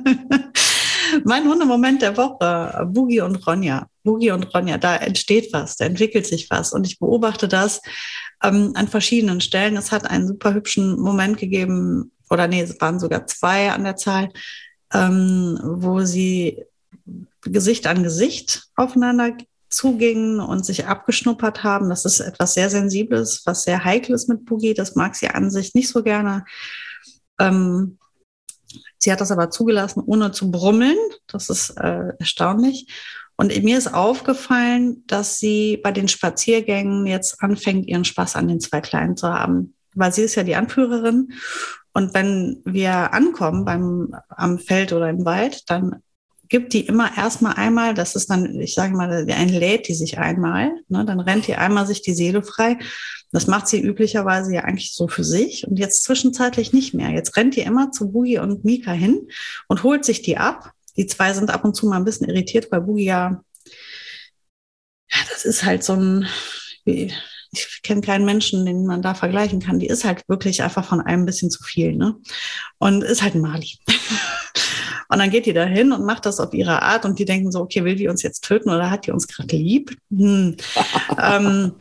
mein 1.24 1.48
Hundemoment 1.48 2.02
der 2.02 2.16
Woche, 2.16 2.86
Boogie 2.90 3.20
und 3.20 3.46
Ronja. 3.46 3.86
Boogie 4.02 4.30
und 4.30 4.52
Ronja, 4.54 4.78
da 4.78 4.96
entsteht 4.96 5.52
was, 5.52 5.76
da 5.76 5.84
entwickelt 5.84 6.26
sich 6.26 6.50
was. 6.50 6.72
Und 6.72 6.86
ich 6.86 6.98
beobachte 6.98 7.48
das 7.48 7.80
ähm, 8.42 8.72
an 8.74 8.88
verschiedenen 8.88 9.40
Stellen. 9.40 9.76
Es 9.76 9.92
hat 9.92 10.08
einen 10.08 10.26
super 10.26 10.54
hübschen 10.54 10.98
Moment 10.98 11.38
gegeben, 11.38 12.12
oder 12.30 12.48
nee, 12.48 12.62
es 12.62 12.80
waren 12.80 12.98
sogar 12.98 13.26
zwei 13.26 13.70
an 13.70 13.84
der 13.84 13.96
Zahl, 13.96 14.30
ähm, 14.92 15.58
wo 15.62 16.00
sie 16.00 16.64
Gesicht 17.42 17.86
an 17.86 18.02
Gesicht 18.02 18.68
aufeinander 18.76 19.36
zugingen 19.68 20.38
und 20.40 20.64
sich 20.64 20.86
abgeschnuppert 20.86 21.64
haben. 21.64 21.88
Das 21.88 22.04
ist 22.04 22.20
etwas 22.20 22.54
sehr 22.54 22.70
Sensibles, 22.70 23.42
was 23.46 23.64
sehr 23.64 23.84
Heikles 23.84 24.28
mit 24.28 24.44
Boogie. 24.44 24.74
Das 24.74 24.94
mag 24.94 25.16
sie 25.16 25.28
an 25.28 25.50
sich 25.50 25.74
nicht 25.74 25.88
so 25.88 26.02
gerne. 26.02 26.44
Ähm, 27.38 27.98
sie 28.98 29.10
hat 29.10 29.20
das 29.20 29.32
aber 29.32 29.50
zugelassen, 29.50 30.02
ohne 30.04 30.32
zu 30.32 30.50
brummeln. 30.50 30.98
Das 31.26 31.48
ist 31.48 31.70
äh, 31.70 32.12
erstaunlich. 32.18 32.86
Und 33.36 33.62
mir 33.64 33.78
ist 33.78 33.92
aufgefallen, 33.92 35.04
dass 35.06 35.38
sie 35.38 35.78
bei 35.82 35.90
den 35.90 36.06
Spaziergängen 36.06 37.06
jetzt 37.06 37.42
anfängt, 37.42 37.88
ihren 37.88 38.04
Spaß 38.04 38.36
an 38.36 38.48
den 38.48 38.60
zwei 38.60 38.80
Kleinen 38.80 39.16
zu 39.16 39.28
haben. 39.28 39.74
Weil 39.94 40.12
sie 40.12 40.22
ist 40.22 40.34
ja 40.34 40.44
die 40.44 40.54
Anführerin 40.54 41.32
Und 41.92 42.14
wenn 42.14 42.62
wir 42.64 43.12
ankommen 43.12 43.64
beim, 43.64 44.14
am 44.28 44.58
Feld 44.58 44.92
oder 44.92 45.10
im 45.10 45.24
Wald, 45.24 45.68
dann 45.68 46.02
gibt 46.52 46.74
die 46.74 46.82
immer 46.82 47.16
erstmal 47.16 47.54
einmal, 47.54 47.94
das 47.94 48.14
ist 48.14 48.28
dann, 48.28 48.60
ich 48.60 48.74
sage 48.74 48.94
mal, 48.94 49.26
ein 49.26 49.48
lädt 49.48 49.88
die 49.88 49.94
sich 49.94 50.18
einmal, 50.18 50.70
ne, 50.88 51.02
dann 51.06 51.18
rennt 51.18 51.46
die 51.46 51.56
einmal 51.56 51.86
sich 51.86 52.02
die 52.02 52.12
Seele 52.12 52.42
frei. 52.42 52.76
Das 53.32 53.46
macht 53.46 53.68
sie 53.68 53.80
üblicherweise 53.80 54.54
ja 54.54 54.60
eigentlich 54.60 54.94
so 54.94 55.08
für 55.08 55.24
sich 55.24 55.66
und 55.66 55.78
jetzt 55.78 56.04
zwischenzeitlich 56.04 56.74
nicht 56.74 56.92
mehr. 56.92 57.08
Jetzt 57.08 57.38
rennt 57.38 57.56
die 57.56 57.62
immer 57.62 57.90
zu 57.90 58.12
Boogie 58.12 58.38
und 58.38 58.66
Mika 58.66 58.92
hin 58.92 59.28
und 59.66 59.82
holt 59.82 60.04
sich 60.04 60.20
die 60.20 60.36
ab. 60.36 60.72
Die 60.98 61.06
zwei 61.06 61.32
sind 61.32 61.50
ab 61.50 61.64
und 61.64 61.74
zu 61.74 61.86
mal 61.86 61.96
ein 61.96 62.04
bisschen 62.04 62.28
irritiert, 62.28 62.70
weil 62.70 62.82
Boogie 62.82 63.06
ja, 63.06 63.42
ja, 65.10 65.18
das 65.30 65.46
ist 65.46 65.64
halt 65.64 65.82
so 65.82 65.94
ein, 65.94 66.26
wie, 66.84 67.14
ich 67.50 67.80
kenne 67.82 68.02
keinen 68.02 68.26
Menschen, 68.26 68.66
den 68.66 68.84
man 68.84 69.00
da 69.00 69.14
vergleichen 69.14 69.60
kann. 69.60 69.78
Die 69.78 69.86
ist 69.86 70.04
halt 70.04 70.22
wirklich 70.28 70.62
einfach 70.62 70.84
von 70.84 71.00
einem 71.00 71.22
ein 71.22 71.26
bisschen 71.26 71.50
zu 71.50 71.64
viel, 71.64 71.96
ne? 71.96 72.16
Und 72.78 73.02
ist 73.02 73.22
halt 73.22 73.36
ein 73.36 73.40
Mali. 73.40 73.78
Und 75.12 75.18
dann 75.18 75.28
geht 75.28 75.44
die 75.44 75.52
da 75.52 75.64
hin 75.64 75.92
und 75.92 76.06
macht 76.06 76.24
das 76.24 76.40
auf 76.40 76.54
ihre 76.54 76.80
Art 76.80 77.04
und 77.04 77.18
die 77.18 77.26
denken 77.26 77.52
so, 77.52 77.60
okay, 77.60 77.84
will 77.84 77.96
die 77.96 78.08
uns 78.08 78.22
jetzt 78.22 78.44
töten 78.44 78.70
oder 78.70 78.90
hat 78.90 79.06
die 79.06 79.10
uns 79.10 79.28
gerade 79.28 79.54
lieb? 79.54 79.94
Hm. 80.10 80.56
ähm, 81.22 81.74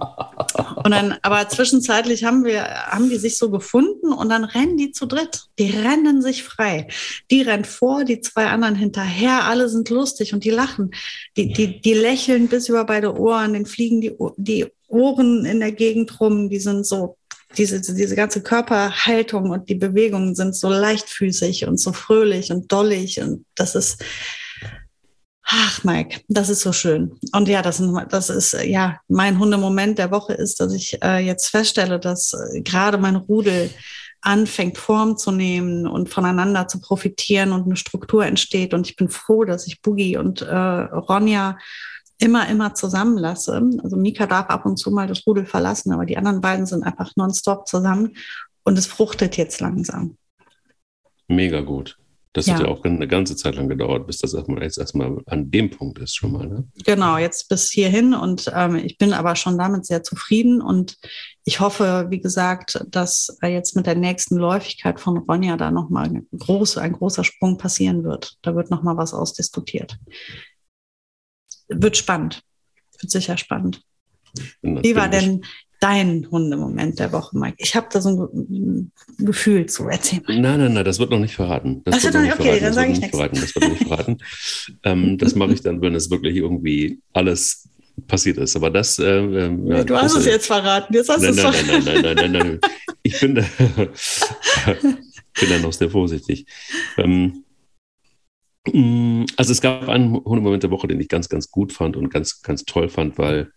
und 0.83 0.91
dann, 0.91 1.15
aber 1.21 1.47
zwischenzeitlich 1.47 2.25
haben 2.25 2.43
wir, 2.43 2.61
haben 2.63 3.09
die 3.09 3.15
sich 3.15 3.37
so 3.37 3.49
gefunden 3.49 4.11
und 4.11 4.27
dann 4.27 4.43
rennen 4.43 4.75
die 4.75 4.91
zu 4.91 5.05
dritt. 5.05 5.45
Die 5.57 5.69
rennen 5.69 6.21
sich 6.21 6.43
frei. 6.43 6.87
Die 7.29 7.41
rennt 7.41 7.67
vor, 7.67 8.03
die 8.03 8.19
zwei 8.19 8.47
anderen 8.47 8.75
hinterher, 8.75 9.45
alle 9.45 9.69
sind 9.69 9.89
lustig 9.89 10.33
und 10.33 10.43
die 10.43 10.49
lachen. 10.49 10.91
Die, 11.37 11.53
die, 11.53 11.79
die 11.79 11.93
lächeln 11.93 12.49
bis 12.49 12.67
über 12.67 12.83
beide 12.83 13.17
Ohren, 13.17 13.53
den 13.53 13.65
fliegen 13.65 14.01
die, 14.01 14.13
die 14.35 14.67
Ohren 14.89 15.45
in 15.45 15.61
der 15.61 15.71
Gegend 15.71 16.19
rum, 16.19 16.49
die 16.49 16.59
sind 16.59 16.85
so 16.85 17.15
diese, 17.57 17.81
diese 17.81 18.15
ganze 18.15 18.41
Körperhaltung 18.41 19.49
und 19.49 19.69
die 19.69 19.75
Bewegungen 19.75 20.35
sind 20.35 20.55
so 20.55 20.69
leichtfüßig 20.69 21.67
und 21.67 21.79
so 21.79 21.93
fröhlich 21.93 22.51
und 22.51 22.71
dollig 22.71 23.21
und 23.21 23.45
das 23.55 23.75
ist, 23.75 24.03
ach 25.43 25.83
Mike, 25.83 26.21
das 26.27 26.49
ist 26.49 26.61
so 26.61 26.71
schön. 26.71 27.19
Und 27.33 27.47
ja, 27.47 27.61
das, 27.61 27.83
das 28.09 28.29
ist, 28.29 28.53
ja, 28.63 28.99
mein 29.07 29.37
Hundemoment 29.37 29.97
der 29.97 30.11
Woche 30.11 30.33
ist, 30.33 30.59
dass 30.59 30.73
ich 30.73 31.01
äh, 31.03 31.19
jetzt 31.19 31.49
feststelle, 31.49 31.99
dass 31.99 32.33
äh, 32.33 32.61
gerade 32.61 32.97
mein 32.97 33.17
Rudel 33.17 33.69
anfängt 34.21 34.77
Form 34.77 35.17
zu 35.17 35.31
nehmen 35.31 35.87
und 35.87 36.09
voneinander 36.09 36.67
zu 36.67 36.79
profitieren 36.79 37.51
und 37.51 37.65
eine 37.65 37.75
Struktur 37.75 38.25
entsteht. 38.25 38.73
Und 38.73 38.87
ich 38.87 38.95
bin 38.95 39.09
froh, 39.09 39.43
dass 39.43 39.67
ich 39.67 39.81
Boogie 39.81 40.15
und 40.15 40.41
äh, 40.41 40.55
Ronja 40.55 41.57
immer, 42.21 42.47
immer 42.47 42.73
zusammenlasse. 42.75 43.61
Also 43.83 43.97
Mika 43.97 44.27
darf 44.27 44.49
ab 44.49 44.65
und 44.65 44.77
zu 44.77 44.91
mal 44.91 45.07
das 45.07 45.25
Rudel 45.25 45.45
verlassen, 45.45 45.91
aber 45.91 46.05
die 46.05 46.17
anderen 46.17 46.41
beiden 46.41 46.65
sind 46.65 46.83
einfach 46.83 47.11
nonstop 47.15 47.67
zusammen 47.67 48.15
und 48.63 48.77
es 48.77 48.85
fruchtet 48.85 49.37
jetzt 49.37 49.59
langsam. 49.59 50.17
Mega 51.27 51.61
gut. 51.61 51.97
Das 52.33 52.45
ja. 52.45 52.53
hat 52.53 52.61
ja 52.61 52.67
auch 52.69 52.81
eine 52.85 53.09
ganze 53.09 53.35
Zeit 53.35 53.55
lang 53.55 53.67
gedauert, 53.67 54.07
bis 54.07 54.19
das 54.19 54.33
erstmal, 54.33 54.63
jetzt 54.63 54.77
erstmal 54.77 55.17
an 55.25 55.51
dem 55.51 55.69
Punkt 55.69 55.99
ist 55.99 56.15
schon 56.15 56.31
mal. 56.31 56.47
Ne? 56.47 56.65
Genau, 56.85 57.17
jetzt 57.17 57.49
bis 57.49 57.69
hierhin 57.69 58.13
und 58.13 58.49
ähm, 58.55 58.75
ich 58.75 58.97
bin 58.97 59.11
aber 59.11 59.35
schon 59.35 59.57
damit 59.57 59.85
sehr 59.85 60.01
zufrieden 60.01 60.61
und 60.61 60.97
ich 61.43 61.59
hoffe, 61.59 62.05
wie 62.09 62.21
gesagt, 62.21 62.85
dass 62.87 63.37
jetzt 63.41 63.75
mit 63.75 63.85
der 63.85 63.95
nächsten 63.95 64.37
Läufigkeit 64.37 65.01
von 65.01 65.17
Ronja 65.17 65.57
da 65.57 65.71
nochmal 65.71 66.21
groß, 66.37 66.77
ein 66.77 66.93
großer 66.93 67.25
Sprung 67.25 67.57
passieren 67.57 68.05
wird. 68.05 68.37
Da 68.43 68.55
wird 68.55 68.69
nochmal 68.69 68.95
was 68.95 69.13
ausdiskutiert 69.13 69.97
wird 71.71 71.97
spannend. 71.97 72.43
Wird 72.99 73.11
sicher 73.11 73.37
spannend. 73.37 73.81
Wie 74.61 74.95
war 74.95 75.09
denn 75.09 75.43
dein 75.79 76.27
Hundemoment 76.29 76.99
der 76.99 77.11
Woche, 77.11 77.37
Mike? 77.37 77.55
Ich 77.57 77.75
habe 77.75 77.87
da 77.91 78.01
so 78.01 78.29
ein 78.31 78.91
Gefühl 79.17 79.65
zu 79.65 79.87
erzählen. 79.87 80.23
Nein, 80.27 80.59
nein, 80.59 80.73
nein, 80.73 80.85
das 80.85 80.99
wird 80.99 81.09
noch 81.09 81.19
nicht 81.19 81.35
verraten. 81.35 81.81
Das, 81.83 82.03
wird 82.03 82.13
noch 82.13 82.21
nicht 82.21 82.33
okay, 82.33 82.43
verraten. 82.43 82.63
dann 82.63 82.73
sage 82.73 82.91
ich 82.91 82.99
nichts. 82.99 83.17
Verraten. 83.17 83.39
Das 83.41 83.55
wird 83.55 83.69
nicht 83.69 83.87
verraten. 83.87 84.17
ähm, 84.83 85.17
das 85.17 85.35
mache 85.35 85.53
ich 85.53 85.61
dann, 85.61 85.81
wenn 85.81 85.95
es 85.95 86.09
wirklich 86.09 86.35
irgendwie 86.37 86.99
alles 87.13 87.67
passiert 88.07 88.37
ist. 88.37 88.55
Aber 88.55 88.69
das. 88.69 88.99
Äh, 88.99 89.03
äh, 89.03 89.57
ja, 89.65 89.83
du 89.83 89.97
hast 89.97 90.15
es 90.15 90.25
jetzt 90.25 90.47
verraten. 90.47 90.93
Jetzt 90.93 91.09
hast 91.09 91.21
nein, 91.21 91.35
nein, 91.35 91.65
nein, 91.67 91.83
nein, 91.83 92.01
nein, 92.01 92.15
nein, 92.15 92.31
nein, 92.31 92.31
nein. 92.31 92.59
Ich 93.03 93.19
bin 93.19 93.33
da, 93.33 93.41
bin 94.81 95.49
da 95.49 95.57
noch 95.59 95.73
sehr 95.73 95.89
vorsichtig. 95.89 96.45
Ähm, 96.97 97.43
also 98.65 99.51
es 99.51 99.61
gab 99.61 99.89
einen 99.89 100.15
Hundemoment 100.15 100.63
der 100.63 100.71
Woche, 100.71 100.87
den 100.87 100.99
ich 100.99 101.09
ganz, 101.09 101.29
ganz 101.29 101.49
gut 101.49 101.73
fand 101.73 101.97
und 101.97 102.09
ganz, 102.09 102.41
ganz 102.41 102.63
toll 102.63 102.89
fand, 102.89 103.17
weil 103.17 103.51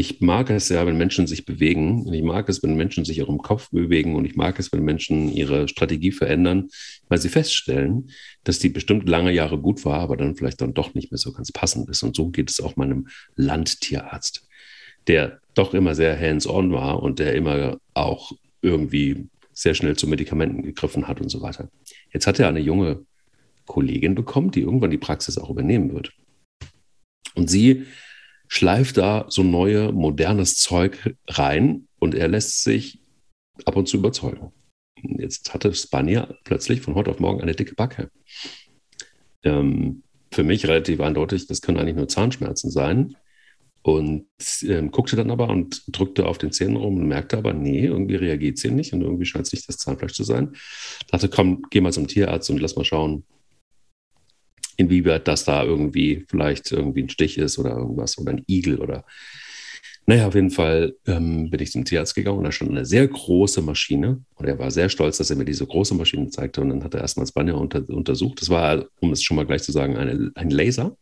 ich 0.00 0.20
mag 0.20 0.48
es 0.50 0.68
ja, 0.68 0.86
wenn 0.86 0.96
Menschen 0.96 1.26
sich 1.26 1.44
bewegen. 1.44 2.06
Und 2.06 2.14
ich 2.14 2.22
mag 2.22 2.48
es, 2.48 2.62
wenn 2.62 2.76
Menschen 2.76 3.04
sich 3.04 3.18
im 3.18 3.38
Kopf 3.38 3.70
bewegen. 3.70 4.14
Und 4.14 4.24
ich 4.24 4.36
mag 4.36 4.56
es, 4.60 4.72
wenn 4.72 4.84
Menschen 4.84 5.28
ihre 5.28 5.66
Strategie 5.66 6.12
verändern, 6.12 6.68
weil 7.08 7.18
sie 7.18 7.28
feststellen, 7.28 8.10
dass 8.44 8.60
die 8.60 8.68
bestimmt 8.68 9.08
lange 9.08 9.32
Jahre 9.32 9.58
gut 9.58 9.84
war, 9.84 9.98
aber 9.98 10.16
dann 10.16 10.36
vielleicht 10.36 10.60
dann 10.60 10.72
doch 10.72 10.94
nicht 10.94 11.10
mehr 11.10 11.18
so 11.18 11.32
ganz 11.32 11.50
passend 11.50 11.90
ist. 11.90 12.04
Und 12.04 12.14
so 12.14 12.28
geht 12.28 12.48
es 12.48 12.60
auch 12.60 12.76
meinem 12.76 13.08
Landtierarzt, 13.34 14.46
der 15.08 15.40
doch 15.54 15.74
immer 15.74 15.96
sehr 15.96 16.16
hands-on 16.16 16.72
war 16.72 17.02
und 17.02 17.18
der 17.18 17.34
immer 17.34 17.78
auch 17.94 18.30
irgendwie 18.62 19.28
sehr 19.52 19.74
schnell 19.74 19.96
zu 19.96 20.06
Medikamenten 20.06 20.62
gegriffen 20.62 21.08
hat 21.08 21.20
und 21.20 21.28
so 21.28 21.42
weiter. 21.42 21.70
Jetzt 22.12 22.28
hat 22.28 22.38
er 22.38 22.46
eine 22.46 22.60
junge 22.60 23.04
Kollegin 23.68 24.16
bekommt, 24.16 24.56
die 24.56 24.62
irgendwann 24.62 24.90
die 24.90 24.98
Praxis 24.98 25.38
auch 25.38 25.50
übernehmen 25.50 25.92
wird. 25.92 26.12
Und 27.34 27.48
sie 27.48 27.86
schleift 28.48 28.96
da 28.96 29.26
so 29.28 29.44
neue, 29.44 29.92
modernes 29.92 30.56
Zeug 30.56 31.14
rein 31.28 31.86
und 32.00 32.14
er 32.14 32.28
lässt 32.28 32.64
sich 32.64 33.00
ab 33.64 33.76
und 33.76 33.86
zu 33.86 33.98
überzeugen. 33.98 34.52
Jetzt 35.02 35.54
hatte 35.54 35.72
Spanier 35.74 36.36
plötzlich 36.44 36.80
von 36.80 36.94
heute 36.94 37.10
auf 37.10 37.20
morgen 37.20 37.40
eine 37.40 37.54
dicke 37.54 37.74
Backe. 37.74 38.10
Ähm, 39.44 40.02
für 40.32 40.42
mich 40.42 40.66
relativ 40.66 41.00
eindeutig, 41.00 41.46
das 41.46 41.60
können 41.60 41.78
eigentlich 41.78 41.96
nur 41.96 42.08
Zahnschmerzen 42.08 42.70
sein. 42.70 43.16
Und 43.82 44.26
ähm, 44.62 44.90
guckte 44.90 45.16
dann 45.16 45.30
aber 45.30 45.48
und 45.48 45.82
drückte 45.86 46.26
auf 46.26 46.36
den 46.36 46.52
Zähnen 46.52 46.76
rum 46.76 46.96
und 46.96 47.06
merkte 47.06 47.38
aber, 47.38 47.54
nee, 47.54 47.86
irgendwie 47.86 48.16
reagiert 48.16 48.58
sie 48.58 48.70
nicht 48.70 48.92
und 48.92 49.02
irgendwie 49.02 49.24
scheint 49.24 49.46
es 49.46 49.52
nicht 49.52 49.68
das 49.68 49.78
Zahnfleisch 49.78 50.12
zu 50.12 50.24
sein. 50.24 50.56
Dachte, 51.10 51.28
komm, 51.28 51.62
geh 51.70 51.80
mal 51.80 51.92
zum 51.92 52.08
Tierarzt 52.08 52.50
und 52.50 52.60
lass 52.60 52.76
mal 52.76 52.84
schauen, 52.84 53.24
inwieweit 54.78 55.28
das 55.28 55.44
da 55.44 55.62
irgendwie 55.62 56.24
vielleicht 56.28 56.72
irgendwie 56.72 57.02
ein 57.02 57.10
Stich 57.10 57.36
ist 57.36 57.58
oder 57.58 57.76
irgendwas 57.76 58.16
oder 58.16 58.32
ein 58.32 58.44
Igel 58.48 58.78
oder 58.78 59.04
naja, 60.06 60.26
auf 60.26 60.34
jeden 60.34 60.50
Fall 60.50 60.96
ähm, 61.06 61.50
bin 61.50 61.60
ich 61.60 61.70
zum 61.70 61.84
Tierarzt 61.84 62.14
gegangen 62.14 62.38
und 62.38 62.44
da 62.44 62.50
stand 62.50 62.70
eine 62.70 62.86
sehr 62.86 63.06
große 63.06 63.60
Maschine. 63.60 64.24
Und 64.36 64.46
er 64.46 64.58
war 64.58 64.70
sehr 64.70 64.88
stolz, 64.88 65.18
dass 65.18 65.28
er 65.28 65.36
mir 65.36 65.44
diese 65.44 65.66
große 65.66 65.94
Maschine 65.94 66.30
zeigte. 66.30 66.62
Und 66.62 66.70
dann 66.70 66.82
hat 66.82 66.94
er 66.94 67.02
erstmal 67.02 67.26
Spanier 67.26 67.58
unter, 67.58 67.86
untersucht. 67.90 68.40
Das 68.40 68.48
war, 68.48 68.86
um 69.00 69.12
es 69.12 69.22
schon 69.22 69.36
mal 69.36 69.44
gleich 69.44 69.62
zu 69.62 69.70
sagen, 69.70 69.98
eine, 69.98 70.30
ein 70.34 70.48
Laser, 70.48 70.96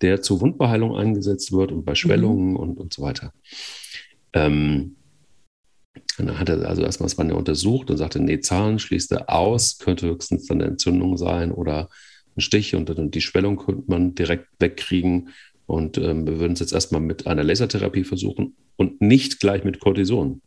der 0.00 0.22
zur 0.22 0.40
Wundbeheilung 0.40 0.96
eingesetzt 0.96 1.52
wird 1.52 1.72
und 1.72 1.84
bei 1.84 1.92
mhm. 1.92 1.96
Schwellungen 1.96 2.50
mhm. 2.52 2.56
und, 2.56 2.78
und 2.78 2.94
so 2.94 3.02
weiter. 3.02 3.34
Ähm, 4.32 4.96
und 6.18 6.26
dann 6.26 6.38
hat 6.38 6.48
er 6.48 6.66
also 6.66 6.82
erstmal 6.82 7.10
Spanier 7.10 7.36
untersucht 7.36 7.90
und 7.90 7.98
sagte, 7.98 8.18
nee, 8.18 8.40
Zahlen 8.40 8.78
schließt 8.78 9.12
er 9.12 9.28
aus, 9.28 9.76
könnte 9.76 10.06
höchstens 10.06 10.46
dann 10.46 10.62
eine 10.62 10.70
Entzündung 10.70 11.18
sein 11.18 11.52
oder 11.52 11.90
einen 12.36 12.42
Stich 12.42 12.74
und, 12.74 12.90
und 12.90 13.14
die 13.14 13.20
Schwellung 13.20 13.56
könnte 13.56 13.84
man 13.86 14.14
direkt 14.14 14.48
wegkriegen. 14.58 15.30
Und 15.66 15.98
ähm, 15.98 16.26
wir 16.26 16.38
würden 16.38 16.52
es 16.52 16.60
jetzt 16.60 16.72
erstmal 16.72 17.00
mit 17.00 17.26
einer 17.26 17.42
Lasertherapie 17.42 18.04
versuchen 18.04 18.54
und 18.76 19.00
nicht 19.00 19.40
gleich 19.40 19.64
mit 19.64 19.80
Cortison. 19.80 20.40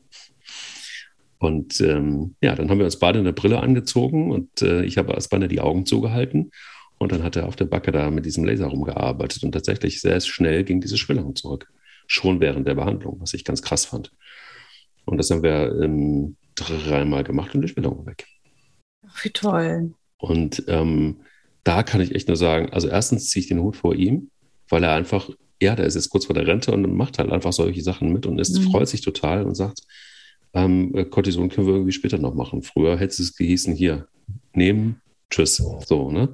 Und 1.40 1.80
ähm, 1.82 2.36
ja, 2.42 2.56
dann 2.56 2.70
haben 2.70 2.80
wir 2.80 2.86
uns 2.86 3.00
beide 3.00 3.20
eine 3.20 3.34
Brille 3.34 3.60
angezogen 3.60 4.32
und 4.32 4.62
äh, 4.62 4.84
ich 4.84 4.98
habe 4.98 5.14
erst 5.14 5.30
beinahe 5.30 5.48
die 5.48 5.62
Augen 5.62 5.86
zugehalten. 5.86 6.52
Und 6.98 7.14
dann 7.14 7.24
hat 7.24 7.38
er 7.38 7.48
auf 7.48 7.56
der 7.56 7.66
Backe 7.66 7.94
da 7.94 8.12
mit 8.12 8.26
diesem 8.26 8.44
Laser 8.44 8.68
rumgearbeitet 8.68 9.44
und 9.44 9.54
tatsächlich 9.54 10.02
sehr 10.02 10.20
schnell 10.20 10.66
ging 10.66 10.82
diese 10.82 10.98
Schwellung 10.98 11.36
zurück. 11.36 11.72
Schon 12.08 12.42
während 12.42 12.68
der 12.68 12.76
Behandlung, 12.76 13.22
was 13.22 13.34
ich 13.34 13.46
ganz 13.46 13.62
krass 13.62 13.86
fand. 13.86 14.12
Und 15.06 15.18
das 15.18 15.32
haben 15.32 15.44
wir 15.44 15.80
ähm, 15.82 16.36
dreimal 16.56 17.24
gemacht 17.24 17.56
und 17.56 17.62
die 17.62 17.70
Schwellung 17.70 18.00
war 18.00 18.06
weg. 18.08 18.28
wie 19.24 19.30
toll. 19.30 19.94
Und 20.18 20.64
ähm, 20.68 21.22
da 21.64 21.84
kann 21.84 22.02
ich 22.02 22.16
echt 22.16 22.28
nur 22.28 22.38
sagen, 22.38 22.70
also 22.72 22.88
erstens 22.88 23.30
ziehe 23.30 23.42
ich 23.42 23.48
den 23.48 23.62
Hut 23.62 23.76
vor 23.76 23.96
ihm, 23.96 24.30
weil 24.70 24.84
er 24.84 24.94
einfach, 24.94 25.30
ja, 25.62 25.76
der 25.76 25.86
ist 25.86 25.96
jetzt 25.96 26.10
kurz 26.10 26.26
vor 26.26 26.34
der 26.34 26.48
Rente 26.48 26.72
und 26.72 26.96
macht 26.96 27.20
halt 27.20 27.32
einfach 27.32 27.54
solche 27.54 27.82
Sachen 27.82 28.12
mit 28.12 28.26
und 28.26 28.40
ist, 28.40 28.58
mhm. 28.58 28.72
freut 28.72 28.88
sich 28.88 29.02
total 29.02 29.44
und 29.44 29.56
sagt, 29.56 29.82
ähm, 30.54 30.96
äh, 30.96 31.06
Cortison 31.06 31.50
können 31.50 31.68
wir 31.68 31.74
irgendwie 31.74 31.92
später 31.92 32.18
noch 32.18 32.34
machen. 32.34 32.64
Früher 32.64 32.98
hätte 32.98 33.22
es 33.22 33.36
gehießen, 33.36 33.76
hier, 33.76 34.08
nehmen, 34.54 35.02
tschüss, 35.30 35.58
so, 35.58 36.12
ne? 36.12 36.30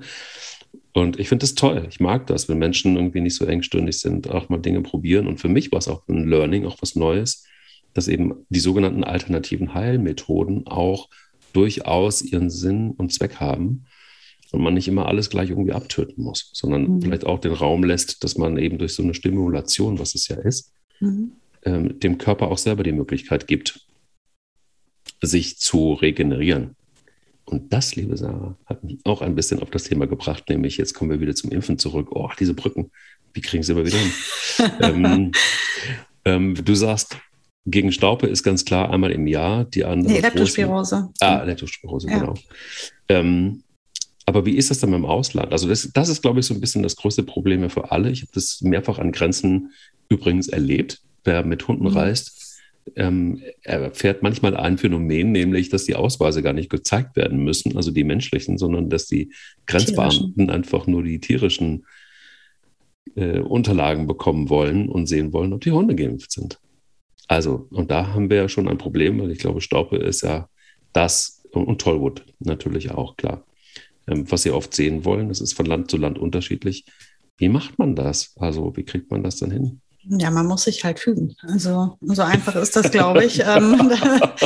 Und 0.94 1.20
ich 1.20 1.28
finde 1.28 1.44
das 1.44 1.56
toll. 1.56 1.86
Ich 1.90 2.00
mag 2.00 2.26
das, 2.28 2.48
wenn 2.48 2.58
Menschen 2.58 2.96
irgendwie 2.96 3.20
nicht 3.20 3.36
so 3.36 3.46
engstirnig 3.46 4.00
sind, 4.00 4.30
auch 4.30 4.48
mal 4.48 4.60
Dinge 4.60 4.82
probieren. 4.82 5.28
Und 5.28 5.42
für 5.42 5.50
mich 5.50 5.74
war 5.74 5.80
es 5.80 5.90
auch 5.90 6.08
ein 6.08 6.30
Learning, 6.30 6.66
auch 6.66 6.78
was 6.80 6.96
Neues, 6.96 7.44
dass 7.94 8.08
eben 8.08 8.46
die 8.48 8.62
sogenannten 8.62 9.04
alternativen 9.04 9.74
Heilmethoden 9.74 10.68
auch 10.68 11.10
durchaus 11.52 12.22
ihren 12.22 12.50
Sinn 12.50 12.92
und 12.92 13.12
Zweck 13.12 13.42
haben 13.42 13.86
und 14.56 14.64
man 14.64 14.74
nicht 14.74 14.88
immer 14.88 15.08
alles 15.08 15.30
gleich 15.30 15.50
irgendwie 15.50 15.74
abtöten 15.74 16.24
muss, 16.24 16.50
sondern 16.54 16.88
mhm. 16.88 17.02
vielleicht 17.02 17.26
auch 17.26 17.40
den 17.40 17.52
Raum 17.52 17.84
lässt, 17.84 18.24
dass 18.24 18.38
man 18.38 18.58
eben 18.58 18.78
durch 18.78 18.96
so 18.96 19.04
eine 19.04 19.14
Stimulation, 19.14 20.00
was 20.00 20.16
es 20.16 20.30
ja 20.30 20.38
ist, 20.38 20.72
mhm. 21.02 21.34
ähm, 21.64 22.00
dem 22.00 22.18
Körper 22.18 22.48
auch 22.48 22.58
selber 22.58 22.84
die 22.84 22.94
Möglichkeit 22.94 23.48
gibt, 23.48 23.82
sich 25.22 25.60
zu 25.60 25.94
regenerieren. 25.94 26.76
Und 27.44 27.74
das, 27.74 27.98
liebe 27.98 28.16
Sarah, 28.16 28.56
hat 28.66 28.84
mich 28.86 28.98
auch 29.04 29.22
ein 29.22 29.36
bisschen 29.36 29.62
auf 29.62 29.70
das 29.72 29.84
Thema 29.84 30.08
gebracht, 30.08 30.50
nämlich 30.50 30.78
jetzt 30.78 30.94
kommen 30.94 31.12
wir 31.12 31.20
wieder 31.20 31.36
zum 31.36 31.52
Impfen 31.52 31.78
zurück. 31.78 32.08
Oh, 32.12 32.30
diese 32.40 32.54
Brücken, 32.54 32.92
wie 33.34 33.42
kriegen 33.42 33.62
sie 33.62 33.74
immer 33.74 33.86
wieder 33.86 33.98
hin? 33.98 34.12
ähm, 34.82 35.32
ähm, 36.24 36.56
du 36.56 36.76
sagst, 36.76 37.18
gegen 37.66 37.92
Staupe 37.92 38.28
ist 38.28 38.44
ganz 38.44 38.64
klar 38.64 38.90
einmal 38.90 39.12
im 39.12 39.28
Jahr 39.28 39.66
die 39.66 39.84
andere. 39.84 40.14
Nee, 40.14 40.20
Leptospirose. 40.22 41.10
Ah, 41.20 41.44
Leptospirose, 41.44 42.08
ja. 42.10 42.20
genau. 42.20 42.36
Ähm, 43.10 43.64
aber 44.26 44.46
wie 44.46 44.56
ist 44.56 44.72
das 44.72 44.80
dann 44.80 44.94
im 44.94 45.06
Ausland? 45.06 45.52
Also 45.52 45.68
das, 45.68 45.90
das 45.94 46.10
ist, 46.10 46.22
glaube 46.22 46.40
ich, 46.40 46.46
so 46.46 46.54
ein 46.54 46.62
bisschen 46.62 46.84
das 46.84 46.96
größte 46.96 47.24
Problem 47.24 47.70
für 47.70 47.92
alle. 47.92 48.10
Ich 48.10 48.22
habe 48.22 48.32
das 48.34 48.62
mehrfach 48.62 48.98
an 48.98 49.12
Grenzen 49.12 49.72
übrigens 50.10 50.48
erlebt. 50.48 51.02
Wer 51.24 51.46
mit 51.46 51.68
Hunden 51.68 51.86
mhm. 51.90 51.98
reist, 51.98 52.46
ähm, 52.96 53.42
erfährt 53.64 54.22
manchmal 54.22 54.56
ein 54.56 54.78
Phänomen, 54.78 55.32
nämlich, 55.32 55.70
dass 55.70 55.86
die 55.86 55.96
Ausweise 55.96 56.44
gar 56.44 56.54
nicht 56.54 56.70
gezeigt 56.70 57.16
werden 57.16 57.44
müssen, 57.44 57.76
also 57.78 57.92
die 57.92 58.04
menschlichen, 58.04 58.58
sondern 58.58 58.90
dass 58.90 59.08
die 59.08 59.32
Grenzbeamten 59.66 60.34
tierischen. 60.34 60.50
einfach 60.50 60.88
nur 60.88 61.04
die 61.04 61.20
tierischen 61.20 61.86
äh, 63.16 63.40
Unterlagen 63.40 64.08
bekommen 64.08 64.50
wollen 64.50 64.90
und 64.90 65.08
sehen 65.08 65.34
wollen, 65.34 65.54
ob 65.54 65.62
die 65.62 65.72
Hunde 65.72 65.96
geimpft 65.96 66.32
sind. 66.32 66.60
Also, 67.28 67.68
und 67.72 67.90
da 67.90 68.14
haben 68.14 68.30
wir 68.30 68.38
ja 68.38 68.50
schon 68.50 68.68
ein 68.68 68.78
Problem, 68.78 69.20
weil 69.20 69.32
ich 69.32 69.40
glaube, 69.40 69.62
Staupe 69.62 69.98
ist 69.98 70.22
ja 70.22 70.48
das 70.94 71.44
und 71.52 71.82
Tollwood 71.82 72.24
natürlich 72.40 72.92
auch, 72.92 73.18
klar. 73.18 73.46
Ähm, 74.08 74.30
was 74.32 74.44
sie 74.44 74.52
oft 74.52 74.74
sehen 74.74 75.06
wollen, 75.06 75.30
das 75.30 75.42
ist 75.42 75.54
von 75.54 75.66
Land 75.66 75.90
zu 75.92 75.98
Land 75.98 76.20
unterschiedlich. 76.20 76.86
Wie 77.38 77.50
macht 77.50 77.80
man 77.80 77.96
das? 77.96 78.34
Also, 78.38 78.76
wie 78.78 78.84
kriegt 78.84 79.12
man 79.12 79.24
das 79.24 79.38
dann 79.38 79.52
hin? 79.52 79.82
Ja, 80.08 80.30
man 80.30 80.46
muss 80.46 80.64
sich 80.64 80.84
halt 80.84 81.00
fügen. 81.00 81.36
Also 81.42 81.98
so 82.02 82.22
einfach 82.22 82.56
ist 82.56 82.76
das, 82.76 82.92
glaube 82.92 83.26
ich. 83.26 83.40
ähm, 83.40 83.92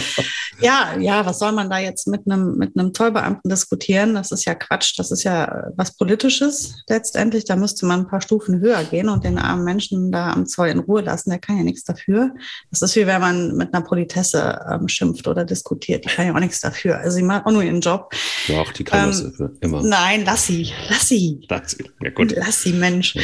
ja, 0.62 0.96
ja, 0.98 1.26
was 1.26 1.40
soll 1.40 1.52
man 1.52 1.70
da 1.70 1.80
jetzt 1.80 2.08
mit 2.08 2.22
einem 2.26 2.56
mit 2.58 2.78
einem 2.78 2.94
Zollbeamten 2.94 3.50
diskutieren? 3.50 4.16
Das 4.16 4.32
ist 4.32 4.46
ja 4.46 4.56
Quatsch. 4.56 4.98
Das 4.98 5.12
ist 5.12 5.24
ja 5.24 5.72
was 5.76 5.98
Politisches 5.98 6.84
letztendlich. 6.88 7.44
Da 7.46 7.58
müsste 7.58 7.86
man 7.86 8.02
ein 8.02 8.08
paar 8.08 8.22
Stufen 8.22 8.60
höher 8.60 8.84
gehen 8.86 9.10
und 9.10 9.24
den 9.26 9.38
armen 9.38 9.66
Menschen 9.66 10.12
da 10.12 10.32
am 10.32 10.46
Zoll 10.46 10.70
in 10.70 10.80
Ruhe 10.80 11.02
lassen. 11.02 11.30
Der 11.30 11.40
kann 11.40 11.58
ja 11.58 11.64
nichts 11.64 11.84
dafür. 11.84 12.32
Das 12.72 12.82
ist 12.82 12.96
wie 12.96 13.06
wenn 13.06 13.20
man 13.20 13.56
mit 13.58 13.74
einer 13.74 13.84
Politesse 13.84 14.60
ähm, 14.72 14.88
schimpft 14.88 15.28
oder 15.28 15.44
diskutiert. 15.44 16.06
Die 16.06 16.10
kann 16.10 16.28
ja 16.28 16.34
auch 16.34 16.40
nichts 16.40 16.62
dafür. 16.62 17.00
Also 17.00 17.18
sie 17.18 17.24
macht 17.24 17.46
auch 17.46 17.52
nur 17.52 17.64
ihren 17.64 17.82
Job. 17.82 18.14
Doch, 18.48 18.72
die 18.72 18.86
kann 18.86 19.12
ähm, 19.12 19.34
das 19.38 19.52
immer. 19.60 19.84
Nein, 19.84 20.24
lass 20.26 20.48
sie, 20.48 20.72
lass 20.90 21.10
sie. 21.10 21.46
Lass 21.50 21.72
sie. 21.72 21.90
Ja, 22.02 22.12
gut. 22.12 22.34
Lass 22.36 22.64
sie, 22.64 22.74
Mensch. 22.74 23.16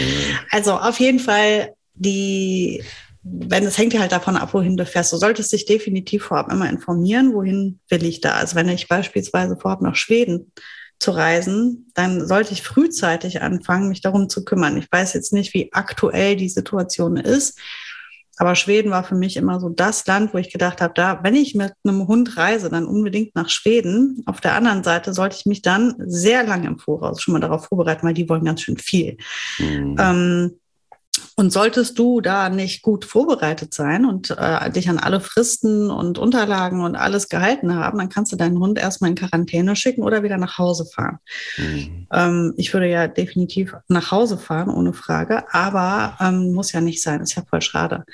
Also 0.51 0.73
auf 0.73 0.99
jeden 0.99 1.19
Fall 1.19 1.73
die, 1.95 2.83
wenn 3.23 3.65
es 3.65 3.77
hängt 3.77 3.93
ja 3.93 4.01
halt 4.01 4.11
davon 4.11 4.37
ab, 4.37 4.53
wohin 4.53 4.77
du 4.77 4.85
fährst. 4.85 5.13
Du 5.13 5.17
solltest 5.17 5.51
dich 5.51 5.65
definitiv 5.65 6.25
vorab 6.25 6.51
immer 6.51 6.69
informieren, 6.69 7.33
wohin 7.33 7.79
will 7.89 8.05
ich 8.05 8.21
da. 8.21 8.35
Also 8.35 8.55
wenn 8.55 8.69
ich 8.69 8.87
beispielsweise 8.87 9.57
vorab 9.57 9.81
nach 9.81 9.95
Schweden 9.95 10.51
zu 10.99 11.11
reisen, 11.11 11.91
dann 11.93 12.25
sollte 12.25 12.53
ich 12.53 12.61
frühzeitig 12.61 13.41
anfangen, 13.41 13.89
mich 13.89 14.01
darum 14.01 14.29
zu 14.29 14.45
kümmern. 14.45 14.77
Ich 14.77 14.87
weiß 14.91 15.13
jetzt 15.13 15.33
nicht, 15.33 15.53
wie 15.53 15.73
aktuell 15.73 16.35
die 16.35 16.49
Situation 16.49 17.17
ist, 17.17 17.59
aber 18.37 18.55
Schweden 18.55 18.91
war 18.91 19.03
für 19.03 19.15
mich 19.15 19.37
immer 19.37 19.59
so 19.59 19.69
das 19.69 20.05
Land, 20.07 20.33
wo 20.33 20.37
ich 20.37 20.51
gedacht 20.51 20.81
habe, 20.81 20.93
da, 20.93 21.23
wenn 21.23 21.35
ich 21.35 21.55
mit 21.55 21.73
einem 21.83 22.07
Hund 22.07 22.37
reise, 22.37 22.69
dann 22.69 22.85
unbedingt 22.85 23.33
nach 23.35 23.49
Schweden. 23.49 24.23
Auf 24.25 24.41
der 24.41 24.55
anderen 24.55 24.83
Seite 24.83 25.13
sollte 25.13 25.37
ich 25.39 25.45
mich 25.45 25.61
dann 25.61 25.95
sehr 25.99 26.43
lange 26.43 26.67
im 26.67 26.77
Voraus 26.77 27.21
schon 27.21 27.33
mal 27.33 27.39
darauf 27.39 27.67
vorbereiten, 27.67 28.05
weil 28.05 28.13
die 28.13 28.27
wollen 28.27 28.43
ganz 28.43 28.61
schön 28.61 28.77
viel. 28.77 29.17
Mhm. 29.57 29.95
Ähm, 29.97 30.59
und 31.35 31.51
solltest 31.51 31.99
du 31.99 32.21
da 32.21 32.49
nicht 32.49 32.81
gut 32.81 33.03
vorbereitet 33.03 33.73
sein 33.73 34.05
und 34.05 34.31
äh, 34.31 34.71
dich 34.71 34.89
an 34.89 34.97
alle 34.97 35.19
Fristen 35.19 35.91
und 35.91 36.17
Unterlagen 36.17 36.81
und 36.81 36.95
alles 36.95 37.27
gehalten 37.27 37.75
haben, 37.75 37.97
dann 37.97 38.09
kannst 38.09 38.31
du 38.31 38.37
deinen 38.37 38.59
Hund 38.59 38.79
erstmal 38.79 39.09
in 39.09 39.17
Quarantäne 39.17 39.75
schicken 39.75 40.03
oder 40.03 40.23
wieder 40.23 40.37
nach 40.37 40.57
Hause 40.57 40.85
fahren. 40.85 41.19
Mhm. 41.57 42.07
Ähm, 42.11 42.53
ich 42.55 42.73
würde 42.73 42.89
ja 42.89 43.07
definitiv 43.07 43.75
nach 43.89 44.11
Hause 44.11 44.37
fahren, 44.37 44.69
ohne 44.69 44.93
Frage, 44.93 45.43
aber 45.53 46.17
ähm, 46.21 46.53
muss 46.53 46.71
ja 46.71 46.79
nicht 46.79 47.01
sein, 47.01 47.19
ist 47.21 47.35
ja 47.35 47.43
voll 47.49 47.61
schade. 47.61 48.05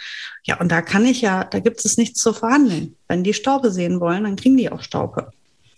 Ja, 0.43 0.59
und 0.59 0.71
da 0.71 0.81
kann 0.81 1.05
ich 1.05 1.21
ja, 1.21 1.43
da 1.43 1.59
gibt 1.59 1.85
es 1.85 1.97
nichts 1.97 2.21
zu 2.21 2.33
verhandeln. 2.33 2.95
Wenn 3.07 3.23
die 3.23 3.35
Staube 3.35 3.71
sehen 3.71 3.99
wollen, 3.99 4.23
dann 4.23 4.35
kriegen 4.35 4.57
die 4.57 4.71
auch 4.71 4.81
Staube. 4.81 5.31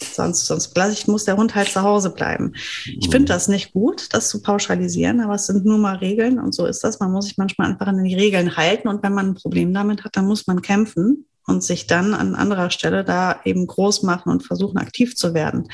Sonst, 0.03 0.45
sonst 0.45 0.77
ich, 0.91 1.07
muss 1.07 1.25
der 1.25 1.37
Hund 1.37 1.55
halt 1.55 1.69
zu 1.69 1.81
Hause 1.81 2.09
bleiben. 2.09 2.53
Ich 2.85 3.09
finde 3.09 3.21
mhm. 3.21 3.25
das 3.25 3.47
nicht 3.47 3.73
gut, 3.73 4.13
das 4.13 4.29
zu 4.29 4.41
pauschalisieren, 4.41 5.21
aber 5.21 5.35
es 5.35 5.47
sind 5.47 5.65
nur 5.65 5.77
mal 5.77 5.97
Regeln 5.97 6.39
und 6.39 6.53
so 6.53 6.65
ist 6.65 6.83
das. 6.83 6.99
Man 6.99 7.11
muss 7.11 7.25
sich 7.25 7.37
manchmal 7.37 7.69
einfach 7.71 7.87
an 7.87 8.03
die 8.03 8.15
Regeln 8.15 8.55
halten 8.57 8.87
und 8.87 9.03
wenn 9.03 9.13
man 9.13 9.29
ein 9.29 9.35
Problem 9.35 9.73
damit 9.73 10.03
hat, 10.03 10.15
dann 10.15 10.27
muss 10.27 10.47
man 10.47 10.61
kämpfen 10.61 11.25
und 11.45 11.63
sich 11.63 11.87
dann 11.87 12.13
an 12.13 12.35
anderer 12.35 12.69
Stelle 12.69 13.03
da 13.03 13.39
eben 13.43 13.67
groß 13.67 14.03
machen 14.03 14.31
und 14.31 14.43
versuchen, 14.43 14.77
aktiv 14.77 15.15
zu 15.15 15.33
werden. 15.33 15.67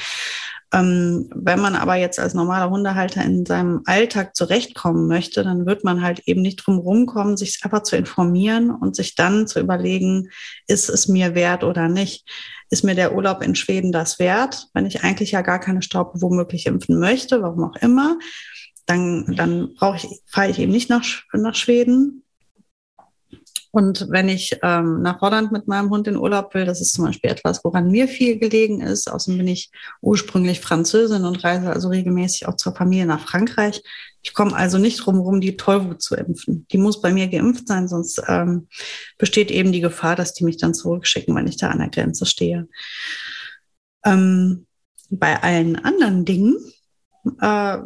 Ähm, 0.71 1.29
wenn 1.33 1.59
man 1.59 1.75
aber 1.75 1.95
jetzt 1.95 2.19
als 2.19 2.33
normaler 2.33 2.69
Hundehalter 2.69 3.23
in 3.23 3.45
seinem 3.45 3.81
Alltag 3.85 4.35
zurechtkommen 4.35 5.07
möchte, 5.07 5.43
dann 5.43 5.65
wird 5.65 5.83
man 5.83 6.01
halt 6.01 6.19
eben 6.27 6.41
nicht 6.41 6.57
drum 6.57 6.77
rumkommen, 6.77 7.37
sich 7.37 7.59
einfach 7.63 7.83
zu 7.83 7.95
informieren 7.95 8.69
und 8.69 8.95
sich 8.95 9.15
dann 9.15 9.47
zu 9.47 9.59
überlegen, 9.59 10.29
ist 10.67 10.89
es 10.89 11.07
mir 11.07 11.33
wert 11.33 11.63
oder 11.63 11.87
nicht 11.87 12.29
ist 12.69 12.83
mir 12.83 12.95
der 12.95 13.15
Urlaub 13.15 13.41
in 13.41 13.55
Schweden 13.55 13.91
das 13.91 14.19
wert, 14.19 14.67
wenn 14.73 14.85
ich 14.85 15.03
eigentlich 15.03 15.31
ja 15.31 15.41
gar 15.41 15.59
keine 15.59 15.81
Staube 15.81 16.21
womöglich 16.21 16.65
impfen 16.67 16.99
möchte, 16.99 17.41
warum 17.41 17.63
auch 17.63 17.75
immer, 17.81 18.17
dann, 18.85 19.35
dann 19.35 19.73
brauche 19.75 19.97
ich, 19.97 20.07
fahre 20.27 20.49
ich 20.49 20.59
eben 20.59 20.71
nicht 20.71 20.89
nach, 20.89 21.03
nach 21.33 21.55
Schweden. 21.55 22.23
Und 23.71 24.07
wenn 24.09 24.29
ich 24.29 24.57
ähm, 24.63 25.01
nach 25.01 25.21
Holland 25.21 25.51
mit 25.51 25.67
meinem 25.67 25.89
Hund 25.89 26.07
in 26.07 26.17
Urlaub 26.17 26.53
will, 26.53 26.65
das 26.65 26.81
ist 26.81 26.93
zum 26.93 27.05
Beispiel 27.05 27.29
etwas, 27.29 27.63
woran 27.63 27.91
mir 27.91 28.07
viel 28.07 28.39
gelegen 28.39 28.81
ist. 28.81 29.11
Außerdem 29.11 29.39
bin 29.39 29.47
ich 29.47 29.71
ursprünglich 30.01 30.59
Französin 30.59 31.25
und 31.25 31.43
reise 31.43 31.69
also 31.71 31.89
regelmäßig 31.89 32.47
auch 32.47 32.55
zur 32.55 32.75
Familie 32.75 33.05
nach 33.05 33.27
Frankreich. 33.27 33.83
Ich 34.21 34.33
komme 34.33 34.55
also 34.55 34.77
nicht 34.77 34.97
drum 34.97 35.15
herum, 35.15 35.41
die 35.41 35.57
Tollwut 35.57 36.01
zu 36.01 36.15
impfen. 36.15 36.65
Die 36.71 36.77
muss 36.77 37.01
bei 37.01 37.13
mir 37.13 37.27
geimpft 37.27 37.67
sein, 37.67 37.87
sonst 37.87 38.21
ähm, 38.27 38.67
besteht 39.17 39.51
eben 39.51 39.71
die 39.71 39.81
Gefahr, 39.81 40.15
dass 40.15 40.33
die 40.33 40.43
mich 40.43 40.57
dann 40.57 40.73
zurückschicken, 40.73 41.35
wenn 41.35 41.47
ich 41.47 41.57
da 41.57 41.69
an 41.69 41.79
der 41.79 41.89
Grenze 41.89 42.25
stehe. 42.25 42.67
Ähm, 44.03 44.65
bei 45.09 45.41
allen 45.41 45.75
anderen 45.77 46.25
Dingen 46.25 46.57
äh, 47.41 47.77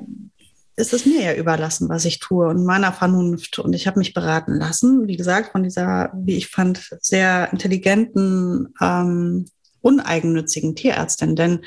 ist 0.76 0.94
es 0.94 1.06
mir 1.06 1.22
ja 1.22 1.36
überlassen, 1.36 1.90
was 1.90 2.06
ich 2.06 2.20
tue 2.20 2.48
und 2.48 2.66
meiner 2.66 2.94
Vernunft. 2.94 3.60
Und 3.60 3.74
ich 3.74 3.86
habe 3.86 4.00
mich 4.00 4.14
beraten 4.14 4.54
lassen, 4.56 5.08
wie 5.08 5.18
gesagt, 5.18 5.52
von 5.52 5.64
dieser, 5.64 6.12
wie 6.16 6.36
ich 6.36 6.48
fand, 6.48 6.98
sehr 7.00 7.52
intelligenten, 7.52 8.74
ähm, 8.82 9.46
uneigennützigen 9.82 10.76
Tierärztin. 10.76 11.36
Denn 11.36 11.60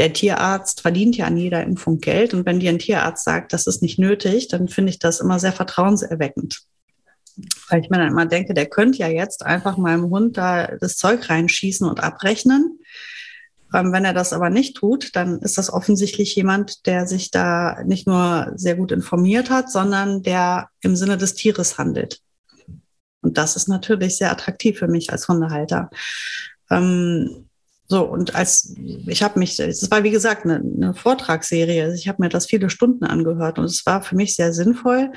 der 0.00 0.12
Tierarzt 0.12 0.80
verdient 0.80 1.16
ja 1.16 1.26
an 1.26 1.36
jeder 1.36 1.62
Impfung 1.62 2.00
Geld. 2.00 2.34
Und 2.34 2.44
wenn 2.44 2.58
dir 2.58 2.70
ein 2.70 2.78
Tierarzt 2.78 3.24
sagt, 3.24 3.52
das 3.52 3.66
ist 3.66 3.82
nicht 3.82 3.98
nötig, 3.98 4.48
dann 4.48 4.68
finde 4.68 4.90
ich 4.90 4.98
das 4.98 5.20
immer 5.20 5.38
sehr 5.38 5.52
vertrauenserweckend. 5.52 6.62
Weil 7.68 7.82
ich 7.82 7.90
mir 7.90 7.98
dann 7.98 8.08
immer 8.08 8.26
denke, 8.26 8.54
der 8.54 8.66
könnte 8.66 8.98
ja 8.98 9.08
jetzt 9.08 9.46
einfach 9.46 9.76
meinem 9.76 10.10
Hund 10.10 10.36
da 10.36 10.76
das 10.80 10.96
Zeug 10.96 11.28
reinschießen 11.30 11.88
und 11.88 12.02
abrechnen. 12.02 12.80
Ähm, 13.72 13.92
wenn 13.92 14.04
er 14.04 14.14
das 14.14 14.32
aber 14.32 14.50
nicht 14.50 14.76
tut, 14.76 15.14
dann 15.14 15.38
ist 15.40 15.58
das 15.58 15.72
offensichtlich 15.72 16.34
jemand, 16.34 16.86
der 16.86 17.06
sich 17.06 17.30
da 17.30 17.82
nicht 17.84 18.06
nur 18.06 18.52
sehr 18.56 18.76
gut 18.76 18.92
informiert 18.92 19.50
hat, 19.50 19.70
sondern 19.70 20.22
der 20.22 20.68
im 20.80 20.96
Sinne 20.96 21.16
des 21.16 21.34
Tieres 21.34 21.78
handelt. 21.78 22.20
Und 23.22 23.38
das 23.38 23.56
ist 23.56 23.68
natürlich 23.68 24.16
sehr 24.16 24.30
attraktiv 24.30 24.78
für 24.78 24.88
mich 24.88 25.12
als 25.12 25.28
Hundehalter. 25.28 25.90
Ähm, 26.70 27.48
so, 27.86 28.04
und 28.04 28.36
als 28.36 28.74
ich 29.06 29.22
habe 29.22 29.38
mich, 29.38 29.58
es 29.58 29.90
war 29.90 30.04
wie 30.04 30.12
gesagt 30.12 30.44
eine, 30.44 30.56
eine 30.56 30.94
Vortragsserie, 30.94 31.92
ich 31.92 32.08
habe 32.08 32.22
mir 32.22 32.28
das 32.28 32.46
viele 32.46 32.70
Stunden 32.70 33.04
angehört 33.04 33.58
und 33.58 33.64
es 33.64 33.84
war 33.84 34.02
für 34.02 34.14
mich 34.14 34.36
sehr 34.36 34.52
sinnvoll. 34.52 35.10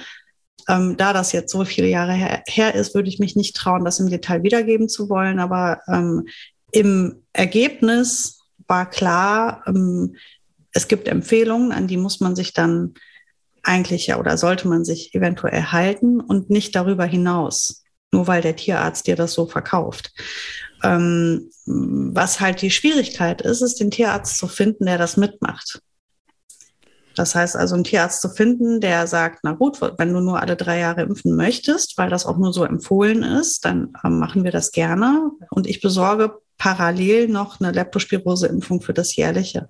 Ähm, 0.67 0.97
da 0.97 1.13
das 1.13 1.33
jetzt 1.33 1.51
so 1.51 1.65
viele 1.65 1.87
Jahre 1.87 2.13
her, 2.13 2.41
her, 2.47 2.73
ist, 2.73 2.95
würde 2.95 3.09
ich 3.09 3.19
mich 3.19 3.35
nicht 3.35 3.55
trauen, 3.55 3.85
das 3.85 3.99
im 3.99 4.09
Detail 4.09 4.43
wiedergeben 4.43 4.89
zu 4.89 5.09
wollen, 5.09 5.39
aber 5.39 5.81
ähm, 5.87 6.25
im 6.71 7.23
Ergebnis 7.33 8.42
war 8.67 8.89
klar, 8.89 9.63
ähm, 9.67 10.15
es 10.73 10.87
gibt 10.87 11.07
Empfehlungen, 11.07 11.71
an 11.71 11.87
die 11.87 11.97
muss 11.97 12.19
man 12.19 12.35
sich 12.35 12.53
dann 12.53 12.93
eigentlich 13.61 14.07
ja 14.07 14.19
oder 14.19 14.37
sollte 14.37 14.67
man 14.67 14.83
sich 14.83 15.13
eventuell 15.15 15.63
halten 15.63 16.19
und 16.19 16.49
nicht 16.49 16.75
darüber 16.75 17.05
hinaus, 17.05 17.83
nur 18.11 18.27
weil 18.27 18.41
der 18.41 18.55
Tierarzt 18.55 19.07
dir 19.07 19.15
das 19.15 19.33
so 19.33 19.45
verkauft. 19.45 20.11
Ähm, 20.83 21.49
was 21.65 22.41
halt 22.41 22.61
die 22.61 22.71
Schwierigkeit 22.71 23.41
ist, 23.41 23.61
ist 23.61 23.79
den 23.79 23.91
Tierarzt 23.91 24.37
zu 24.37 24.47
finden, 24.47 24.85
der 24.85 24.97
das 24.97 25.15
mitmacht. 25.15 25.79
Das 27.15 27.35
heißt 27.35 27.55
also, 27.55 27.75
einen 27.75 27.83
Tierarzt 27.83 28.21
zu 28.21 28.29
finden, 28.29 28.81
der 28.81 29.07
sagt, 29.07 29.39
na 29.43 29.53
gut, 29.53 29.79
wenn 29.81 30.13
du 30.13 30.19
nur 30.19 30.41
alle 30.41 30.55
drei 30.55 30.79
Jahre 30.79 31.03
impfen 31.03 31.35
möchtest, 31.35 31.97
weil 31.97 32.09
das 32.09 32.25
auch 32.25 32.37
nur 32.37 32.53
so 32.53 32.63
empfohlen 32.63 33.23
ist, 33.23 33.65
dann 33.65 33.93
äh, 34.03 34.09
machen 34.09 34.43
wir 34.43 34.51
das 34.51 34.71
gerne. 34.71 35.31
Und 35.51 35.67
ich 35.67 35.79
besorge 35.79 36.39
parallel 36.57 37.27
noch 37.27 37.59
eine 37.59 37.71
Leptospirose-Impfung 37.71 38.81
für 38.81 38.93
das 38.93 39.15
jährliche. 39.15 39.69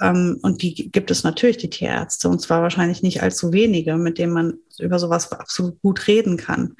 Ähm, 0.00 0.38
und 0.42 0.62
die 0.62 0.90
gibt 0.90 1.10
es 1.10 1.24
natürlich, 1.24 1.58
die 1.58 1.70
Tierärzte, 1.70 2.28
und 2.28 2.40
zwar 2.40 2.62
wahrscheinlich 2.62 3.02
nicht 3.02 3.22
allzu 3.22 3.52
wenige, 3.52 3.96
mit 3.96 4.18
denen 4.18 4.32
man 4.32 4.54
über 4.78 4.98
sowas 4.98 5.30
absolut 5.32 5.80
gut 5.82 6.06
reden 6.06 6.36
kann. 6.36 6.76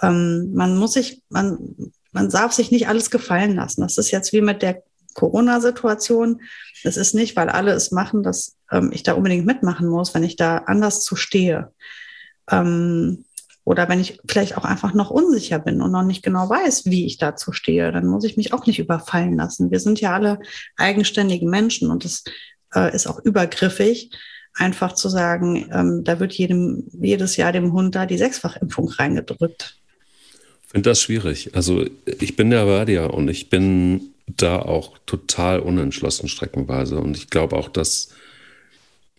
Ähm, 0.00 0.52
man 0.54 0.76
muss 0.76 0.94
sich, 0.94 1.22
man 1.28 1.92
man 2.16 2.30
darf 2.30 2.52
sich 2.52 2.70
nicht 2.70 2.88
alles 2.88 3.10
gefallen 3.10 3.54
lassen. 3.54 3.82
Das 3.82 3.98
ist 3.98 4.10
jetzt 4.10 4.32
wie 4.32 4.40
mit 4.40 4.62
der 4.62 4.82
Corona-Situation. 5.12 6.40
Es 6.82 6.96
ist 6.96 7.14
nicht, 7.14 7.36
weil 7.36 7.50
alle 7.50 7.72
es 7.72 7.90
machen, 7.90 8.22
dass 8.22 8.56
ähm, 8.72 8.90
ich 8.90 9.02
da 9.02 9.12
unbedingt 9.12 9.44
mitmachen 9.44 9.86
muss, 9.86 10.14
wenn 10.14 10.24
ich 10.24 10.36
da 10.36 10.56
anders 10.56 11.04
zu 11.04 11.14
stehe. 11.14 11.74
Ähm, 12.50 13.25
oder 13.66 13.88
wenn 13.88 14.00
ich 14.00 14.20
vielleicht 14.28 14.56
auch 14.56 14.64
einfach 14.64 14.94
noch 14.94 15.10
unsicher 15.10 15.58
bin 15.58 15.82
und 15.82 15.90
noch 15.90 16.04
nicht 16.04 16.22
genau 16.22 16.48
weiß, 16.48 16.86
wie 16.86 17.04
ich 17.04 17.18
dazu 17.18 17.50
stehe, 17.50 17.90
dann 17.90 18.06
muss 18.06 18.22
ich 18.22 18.36
mich 18.36 18.52
auch 18.52 18.64
nicht 18.64 18.78
überfallen 18.78 19.36
lassen. 19.36 19.72
Wir 19.72 19.80
sind 19.80 20.00
ja 20.00 20.14
alle 20.14 20.38
eigenständige 20.76 21.48
Menschen 21.48 21.90
und 21.90 22.04
es 22.04 22.22
äh, 22.76 22.94
ist 22.94 23.08
auch 23.08 23.18
übergriffig, 23.24 24.12
einfach 24.54 24.94
zu 24.94 25.08
sagen, 25.08 25.68
ähm, 25.72 26.04
da 26.04 26.20
wird 26.20 26.32
jedem, 26.34 26.84
jedes 26.92 27.36
Jahr 27.36 27.50
dem 27.50 27.72
Hund 27.72 27.96
da 27.96 28.06
die 28.06 28.18
Sechsfachimpfung 28.18 28.88
reingedrückt. 28.88 29.76
Ich 30.62 30.70
finde 30.70 30.90
das 30.90 31.02
schwierig. 31.02 31.56
Also 31.56 31.84
ich 32.04 32.36
bin 32.36 32.50
der 32.50 32.68
Vadia 32.68 33.06
und 33.06 33.26
ich 33.26 33.50
bin 33.50 34.12
da 34.28 34.60
auch 34.60 34.96
total 35.06 35.58
unentschlossen 35.58 36.28
streckenweise. 36.28 37.00
Und 37.00 37.16
ich 37.16 37.30
glaube 37.30 37.56
auch, 37.56 37.68
dass 37.68 38.10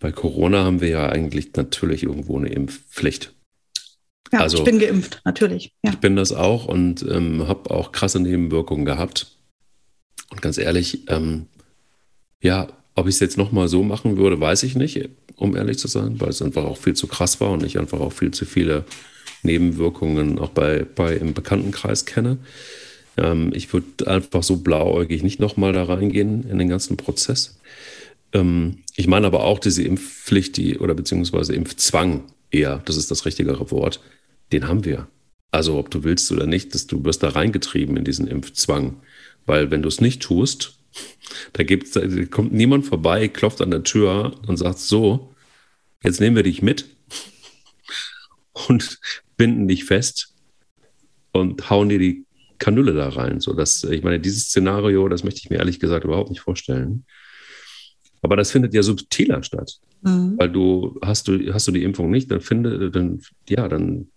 bei 0.00 0.10
Corona 0.10 0.64
haben 0.64 0.80
wir 0.80 0.88
ja 0.88 1.06
eigentlich 1.10 1.54
natürlich 1.54 2.04
irgendwo 2.04 2.38
eine 2.38 2.48
Impfpflicht. 2.48 3.34
Ja, 4.32 4.40
also, 4.40 4.58
ich 4.58 4.64
bin 4.64 4.78
geimpft, 4.78 5.20
natürlich. 5.24 5.72
Ja. 5.82 5.90
Ich 5.90 5.98
bin 5.98 6.16
das 6.16 6.32
auch 6.32 6.66
und 6.66 7.04
ähm, 7.08 7.48
habe 7.48 7.70
auch 7.70 7.92
krasse 7.92 8.20
Nebenwirkungen 8.20 8.84
gehabt. 8.84 9.28
Und 10.30 10.42
ganz 10.42 10.58
ehrlich, 10.58 11.08
ähm, 11.08 11.46
ja, 12.42 12.68
ob 12.94 13.06
ich 13.06 13.14
es 13.14 13.20
jetzt 13.20 13.38
nochmal 13.38 13.68
so 13.68 13.82
machen 13.82 14.16
würde, 14.16 14.40
weiß 14.40 14.64
ich 14.64 14.74
nicht, 14.74 15.08
um 15.36 15.56
ehrlich 15.56 15.78
zu 15.78 15.88
sein, 15.88 16.20
weil 16.20 16.30
es 16.30 16.42
einfach 16.42 16.64
auch 16.64 16.76
viel 16.76 16.94
zu 16.94 17.06
krass 17.06 17.40
war 17.40 17.52
und 17.52 17.62
ich 17.62 17.78
einfach 17.78 18.00
auch 18.00 18.12
viel 18.12 18.32
zu 18.32 18.44
viele 18.44 18.84
Nebenwirkungen 19.42 20.38
auch 20.38 20.50
bei, 20.50 20.84
bei 20.94 21.14
im 21.14 21.32
Bekanntenkreis 21.32 22.04
kenne. 22.04 22.38
Ähm, 23.16 23.52
ich 23.54 23.72
würde 23.72 24.06
einfach 24.06 24.42
so 24.42 24.56
blauäugig 24.56 25.22
nicht 25.22 25.40
nochmal 25.40 25.72
da 25.72 25.84
reingehen 25.84 26.48
in 26.48 26.58
den 26.58 26.68
ganzen 26.68 26.96
Prozess. 26.96 27.58
Ähm, 28.32 28.78
ich 28.96 29.06
meine 29.06 29.26
aber 29.26 29.44
auch 29.44 29.58
diese 29.58 29.82
Impfpflicht, 29.82 30.56
die, 30.56 30.78
oder 30.78 30.94
beziehungsweise 30.94 31.54
Impfzwang 31.54 32.24
eher, 32.50 32.82
das 32.84 32.96
ist 32.96 33.10
das 33.10 33.24
richtigere 33.26 33.70
Wort, 33.70 34.00
den 34.52 34.68
haben 34.68 34.84
wir. 34.84 35.08
Also 35.50 35.78
ob 35.78 35.90
du 35.90 36.04
willst 36.04 36.30
oder 36.32 36.46
nicht, 36.46 36.74
dass 36.74 36.86
du 36.86 37.04
wirst 37.04 37.22
da 37.22 37.30
reingetrieben 37.30 37.96
in 37.96 38.04
diesen 38.04 38.26
Impfzwang. 38.26 39.00
Weil 39.46 39.70
wenn 39.70 39.82
du 39.82 39.88
es 39.88 40.00
nicht 40.00 40.22
tust, 40.22 40.78
da, 41.54 41.64
gibt's, 41.64 41.92
da 41.92 42.02
kommt 42.26 42.52
niemand 42.52 42.86
vorbei, 42.86 43.28
klopft 43.28 43.60
an 43.60 43.70
der 43.70 43.82
Tür 43.82 44.38
und 44.46 44.56
sagt 44.56 44.78
so, 44.78 45.34
jetzt 46.02 46.20
nehmen 46.20 46.36
wir 46.36 46.42
dich 46.42 46.62
mit 46.62 46.86
und 48.68 48.98
binden 49.36 49.68
dich 49.68 49.84
fest 49.84 50.34
und 51.32 51.70
hauen 51.70 51.88
dir 51.88 51.98
die 51.98 52.24
Kanüle 52.58 52.92
da 52.92 53.08
rein. 53.08 53.40
So 53.40 53.52
dass, 53.52 53.84
ich 53.84 54.02
meine, 54.02 54.20
dieses 54.20 54.44
Szenario, 54.44 55.08
das 55.08 55.24
möchte 55.24 55.40
ich 55.40 55.50
mir 55.50 55.56
ehrlich 55.56 55.80
gesagt 55.80 56.04
überhaupt 56.04 56.30
nicht 56.30 56.40
vorstellen. 56.40 57.04
Aber 58.20 58.36
das 58.36 58.50
findet 58.50 58.74
ja 58.74 58.82
subtiler 58.82 59.42
statt. 59.42 59.78
Mhm. 60.02 60.34
Weil 60.38 60.50
du 60.50 60.98
hast 61.02 61.28
du 61.28 61.52
hast 61.52 61.68
du 61.68 61.72
die 61.72 61.84
Impfung 61.84 62.10
nicht, 62.10 62.30
dann 62.30 62.40
finde 62.40 62.90
dann 62.90 63.20
ja, 63.48 63.68
dann 63.68 64.08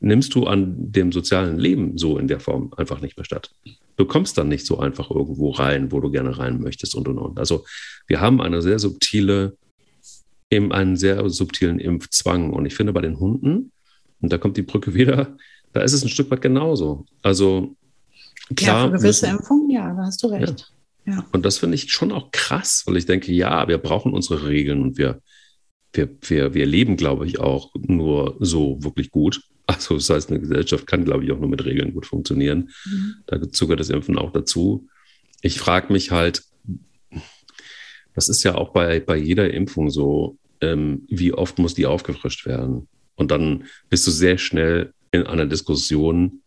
nimmst 0.00 0.34
du 0.34 0.46
an 0.46 0.74
dem 0.76 1.12
sozialen 1.12 1.58
Leben 1.58 1.98
so 1.98 2.18
in 2.18 2.28
der 2.28 2.40
Form 2.40 2.72
einfach 2.76 3.00
nicht 3.00 3.16
mehr 3.16 3.24
statt. 3.24 3.50
Du 3.96 4.04
kommst 4.04 4.38
dann 4.38 4.48
nicht 4.48 4.64
so 4.64 4.78
einfach 4.78 5.10
irgendwo 5.10 5.50
rein, 5.50 5.90
wo 5.90 6.00
du 6.00 6.10
gerne 6.10 6.38
rein 6.38 6.60
möchtest 6.60 6.94
und 6.94 7.08
und 7.08 7.18
und. 7.18 7.38
Also 7.38 7.64
wir 8.06 8.20
haben 8.20 8.40
eine 8.40 8.62
sehr 8.62 8.78
subtile, 8.78 9.56
eben 10.50 10.72
einen 10.72 10.96
sehr 10.96 11.28
subtilen 11.30 11.80
Impfzwang. 11.80 12.52
Und 12.52 12.64
ich 12.66 12.74
finde 12.74 12.92
bei 12.92 13.00
den 13.00 13.18
Hunden, 13.18 13.72
und 14.20 14.32
da 14.32 14.38
kommt 14.38 14.56
die 14.56 14.62
Brücke 14.62 14.94
wieder, 14.94 15.36
da 15.72 15.80
ist 15.80 15.92
es 15.92 16.02
ein 16.02 16.08
Stück 16.08 16.30
weit 16.30 16.42
genauso. 16.42 17.06
Also 17.22 17.76
klar. 18.54 18.84
Ja, 18.84 18.86
für 18.86 18.98
gewisse 18.98 19.26
müssen, 19.26 19.38
Impfungen, 19.38 19.70
ja, 19.70 19.94
da 19.94 20.02
hast 20.04 20.22
du 20.22 20.28
recht. 20.28 20.72
Ja. 21.06 21.14
ja. 21.14 21.26
Und 21.32 21.44
das 21.44 21.58
finde 21.58 21.74
ich 21.74 21.90
schon 21.90 22.12
auch 22.12 22.30
krass, 22.30 22.84
weil 22.86 22.96
ich 22.96 23.06
denke, 23.06 23.32
ja, 23.32 23.66
wir 23.66 23.78
brauchen 23.78 24.12
unsere 24.12 24.46
Regeln 24.46 24.82
und 24.82 24.96
wir, 24.96 25.20
wir, 25.92 26.08
wir, 26.22 26.54
wir 26.54 26.66
leben, 26.66 26.96
glaube 26.96 27.26
ich, 27.26 27.40
auch 27.40 27.72
nur 27.74 28.36
so 28.38 28.82
wirklich 28.82 29.10
gut. 29.10 29.42
Also 29.68 29.96
das 29.96 30.08
heißt, 30.08 30.30
eine 30.30 30.40
Gesellschaft 30.40 30.86
kann, 30.86 31.04
glaube 31.04 31.24
ich, 31.24 31.30
auch 31.30 31.38
nur 31.38 31.48
mit 31.48 31.64
Regeln 31.64 31.92
gut 31.92 32.06
funktionieren. 32.06 32.70
Mhm. 32.86 33.16
Dazu 33.26 33.66
gehört 33.66 33.80
das 33.80 33.90
Impfen 33.90 34.16
auch 34.16 34.32
dazu. 34.32 34.88
Ich 35.42 35.60
frage 35.60 35.92
mich 35.92 36.10
halt, 36.10 36.42
das 38.14 38.30
ist 38.30 38.42
ja 38.44 38.54
auch 38.54 38.72
bei, 38.72 38.98
bei 38.98 39.16
jeder 39.16 39.52
Impfung 39.52 39.90
so, 39.90 40.38
ähm, 40.62 41.04
wie 41.08 41.34
oft 41.34 41.58
muss 41.58 41.74
die 41.74 41.84
aufgefrischt 41.84 42.46
werden? 42.46 42.88
Und 43.14 43.30
dann 43.30 43.64
bist 43.90 44.06
du 44.06 44.10
sehr 44.10 44.38
schnell 44.38 44.94
in 45.10 45.24
einer 45.24 45.46
Diskussion, 45.46 46.40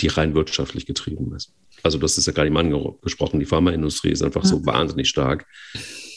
die 0.00 0.08
rein 0.08 0.34
wirtschaftlich 0.34 0.86
getrieben 0.86 1.32
ist. 1.34 1.54
Also 1.84 1.98
das 1.98 2.18
ist 2.18 2.26
ja 2.26 2.32
gar 2.32 2.42
nicht 2.42 2.52
mal 2.52 2.64
angesprochen. 2.64 3.38
Die 3.38 3.46
Pharmaindustrie 3.46 4.10
ist 4.10 4.22
einfach 4.22 4.42
ja. 4.42 4.48
so 4.48 4.66
wahnsinnig 4.66 5.08
stark, 5.08 5.46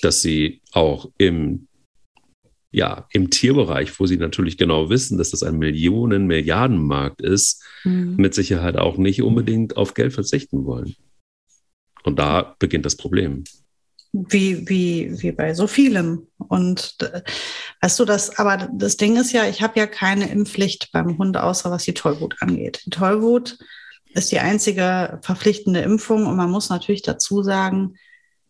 dass 0.01 0.21
sie 0.23 0.61
auch 0.71 1.11
im 1.17 1.67
ja, 2.73 3.07
im 3.11 3.29
Tierbereich, 3.29 3.99
wo 3.99 4.07
sie 4.07 4.17
natürlich 4.17 4.57
genau 4.57 4.89
wissen, 4.89 5.19
dass 5.19 5.29
das 5.29 5.43
ein 5.43 5.59
Millionen, 5.59 6.25
Milliardenmarkt 6.25 7.21
ist, 7.21 7.63
mhm. 7.83 8.15
mit 8.17 8.33
Sicherheit 8.33 8.77
auch 8.77 8.97
nicht 8.97 9.21
unbedingt 9.21 9.77
auf 9.77 9.93
Geld 9.93 10.11
verzichten 10.11 10.65
wollen. 10.65 10.95
Und 12.03 12.17
da 12.17 12.55
beginnt 12.57 12.85
das 12.85 12.97
Problem. 12.97 13.43
Wie, 14.11 14.67
wie, 14.67 15.21
wie 15.21 15.31
bei 15.31 15.53
so 15.53 15.67
vielem. 15.67 16.27
Und 16.37 16.97
äh, 17.01 17.21
weißt 17.81 17.99
du, 17.99 18.05
das, 18.05 18.37
aber 18.39 18.69
das 18.73 18.97
Ding 18.97 19.17
ist 19.17 19.33
ja, 19.33 19.47
ich 19.47 19.61
habe 19.61 19.79
ja 19.79 19.85
keine 19.85 20.29
Impfpflicht 20.29 20.91
beim 20.91 21.19
Hund, 21.19 21.37
außer 21.37 21.69
was 21.69 21.83
die 21.83 21.93
Tollwut 21.93 22.35
angeht. 22.39 22.81
Die 22.85 22.89
Tollwut 22.89 23.59
ist 24.15 24.31
die 24.31 24.39
einzige 24.39 25.19
verpflichtende 25.21 25.81
Impfung 25.81 26.25
und 26.25 26.35
man 26.35 26.49
muss 26.49 26.69
natürlich 26.69 27.03
dazu 27.03 27.43
sagen, 27.43 27.95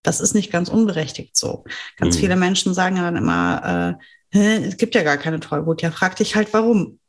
das 0.03 0.19
ist 0.19 0.35
nicht 0.35 0.51
ganz 0.51 0.69
unberechtigt 0.69 1.35
so. 1.35 1.63
Ganz 1.97 2.15
mhm. 2.15 2.19
viele 2.19 2.35
Menschen 2.35 2.73
sagen 2.73 2.97
ja 2.97 3.03
dann 3.03 3.15
immer, 3.15 3.97
äh, 4.33 4.67
es 4.67 4.77
gibt 4.77 4.95
ja 4.95 5.03
gar 5.03 5.17
keine 5.17 5.39
Tollwut. 5.39 5.81
Ja, 5.81 5.91
frag 5.91 6.15
dich 6.15 6.35
halt, 6.35 6.53
warum. 6.53 6.99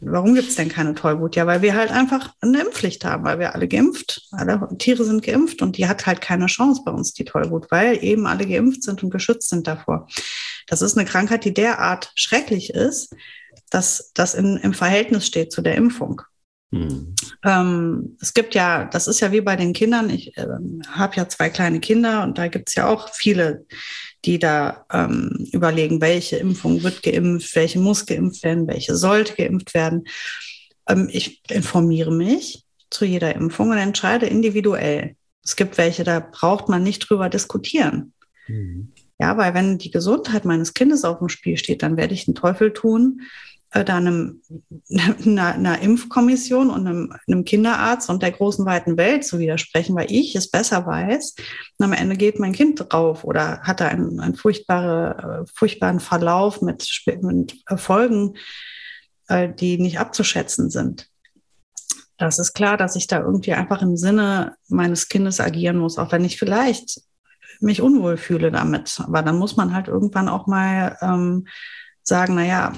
Warum 0.00 0.34
gibt 0.34 0.48
es 0.48 0.56
denn 0.56 0.68
keine 0.68 0.96
Tollwut? 0.96 1.36
Ja, 1.36 1.46
weil 1.46 1.62
wir 1.62 1.76
halt 1.76 1.92
einfach 1.92 2.34
eine 2.40 2.62
Impfpflicht 2.62 3.04
haben, 3.04 3.22
weil 3.22 3.38
wir 3.38 3.54
alle 3.54 3.68
geimpft, 3.68 4.26
alle 4.32 4.68
Tiere 4.76 5.04
sind 5.04 5.22
geimpft 5.22 5.62
und 5.62 5.76
die 5.76 5.86
hat 5.86 6.04
halt 6.04 6.20
keine 6.20 6.46
Chance 6.46 6.82
bei 6.84 6.90
uns, 6.90 7.14
die 7.14 7.24
Tollwut, 7.24 7.70
weil 7.70 8.02
eben 8.02 8.26
alle 8.26 8.44
geimpft 8.44 8.82
sind 8.82 9.04
und 9.04 9.10
geschützt 9.10 9.48
sind 9.48 9.68
davor. 9.68 10.08
Das 10.66 10.82
ist 10.82 10.98
eine 10.98 11.06
Krankheit, 11.06 11.44
die 11.44 11.54
derart 11.54 12.10
schrecklich 12.16 12.70
ist, 12.70 13.14
dass 13.70 14.10
das 14.14 14.34
in, 14.34 14.56
im 14.56 14.74
Verhältnis 14.74 15.24
steht 15.26 15.52
zu 15.52 15.62
der 15.62 15.76
Impfung. 15.76 16.22
Mhm. 16.70 17.14
Ähm, 17.44 18.16
es 18.20 18.34
gibt 18.34 18.54
ja, 18.54 18.84
das 18.84 19.08
ist 19.08 19.20
ja 19.20 19.32
wie 19.32 19.40
bei 19.40 19.56
den 19.56 19.72
Kindern, 19.72 20.10
ich 20.10 20.36
äh, 20.36 20.46
habe 20.90 21.16
ja 21.16 21.28
zwei 21.28 21.48
kleine 21.48 21.80
Kinder 21.80 22.24
und 22.24 22.36
da 22.36 22.48
gibt 22.48 22.68
es 22.68 22.74
ja 22.74 22.86
auch 22.88 23.08
viele, 23.14 23.64
die 24.24 24.38
da 24.38 24.84
ähm, 24.92 25.48
überlegen, 25.52 26.00
welche 26.00 26.36
Impfung 26.36 26.82
wird 26.82 27.02
geimpft, 27.02 27.54
welche 27.56 27.78
muss 27.78 28.04
geimpft 28.04 28.42
werden, 28.42 28.66
welche 28.66 28.96
sollte 28.96 29.34
geimpft 29.34 29.74
werden. 29.74 30.04
Ähm, 30.88 31.08
ich 31.10 31.42
informiere 31.48 32.12
mich 32.12 32.64
zu 32.90 33.04
jeder 33.04 33.34
Impfung 33.34 33.70
und 33.70 33.78
entscheide 33.78 34.26
individuell. 34.26 35.16
Es 35.42 35.56
gibt 35.56 35.78
welche, 35.78 36.04
da 36.04 36.20
braucht 36.20 36.68
man 36.68 36.82
nicht 36.82 37.08
drüber 37.08 37.28
diskutieren. 37.28 38.12
Mhm. 38.46 38.92
Ja, 39.20 39.36
weil 39.36 39.54
wenn 39.54 39.78
die 39.78 39.90
Gesundheit 39.90 40.44
meines 40.44 40.74
Kindes 40.74 41.04
auf 41.04 41.18
dem 41.18 41.28
Spiel 41.28 41.56
steht, 41.56 41.82
dann 41.82 41.96
werde 41.96 42.14
ich 42.14 42.26
den 42.26 42.34
Teufel 42.34 42.72
tun, 42.72 43.22
da 43.70 43.96
einem, 43.96 44.42
einer, 45.24 45.54
einer 45.54 45.80
Impfkommission 45.80 46.70
und 46.70 46.86
einem, 46.86 47.14
einem, 47.26 47.44
Kinderarzt 47.44 48.08
und 48.08 48.22
der 48.22 48.32
großen 48.32 48.64
weiten 48.64 48.96
Welt 48.96 49.24
zu 49.24 49.38
widersprechen, 49.38 49.94
weil 49.94 50.10
ich 50.10 50.34
es 50.34 50.50
besser 50.50 50.86
weiß. 50.86 51.34
Und 51.78 51.84
am 51.84 51.92
Ende 51.92 52.16
geht 52.16 52.38
mein 52.38 52.52
Kind 52.52 52.82
drauf 52.88 53.24
oder 53.24 53.60
hat 53.60 53.80
da 53.80 53.88
einen, 53.88 54.20
einen 54.20 54.36
furchtbare, 54.36 55.44
äh, 55.44 55.50
furchtbaren 55.54 56.00
Verlauf 56.00 56.62
mit, 56.62 56.88
mit 57.22 57.62
Folgen, 57.76 58.34
äh, 59.28 59.48
die 59.52 59.78
nicht 59.78 60.00
abzuschätzen 60.00 60.70
sind. 60.70 61.08
Das 62.16 62.38
ist 62.38 62.52
klar, 62.52 62.76
dass 62.76 62.96
ich 62.96 63.06
da 63.06 63.20
irgendwie 63.20 63.52
einfach 63.52 63.80
im 63.80 63.96
Sinne 63.96 64.56
meines 64.68 65.08
Kindes 65.08 65.40
agieren 65.40 65.78
muss, 65.78 65.98
auch 65.98 66.10
wenn 66.10 66.24
ich 66.24 66.38
vielleicht 66.38 67.02
mich 67.60 67.80
unwohl 67.80 68.16
fühle 68.16 68.50
damit. 68.50 69.00
Aber 69.04 69.22
dann 69.22 69.36
muss 69.36 69.56
man 69.56 69.72
halt 69.72 69.88
irgendwann 69.88 70.28
auch 70.28 70.46
mal 70.46 70.96
ähm, 71.00 71.46
sagen, 72.08 72.34
naja, 72.34 72.72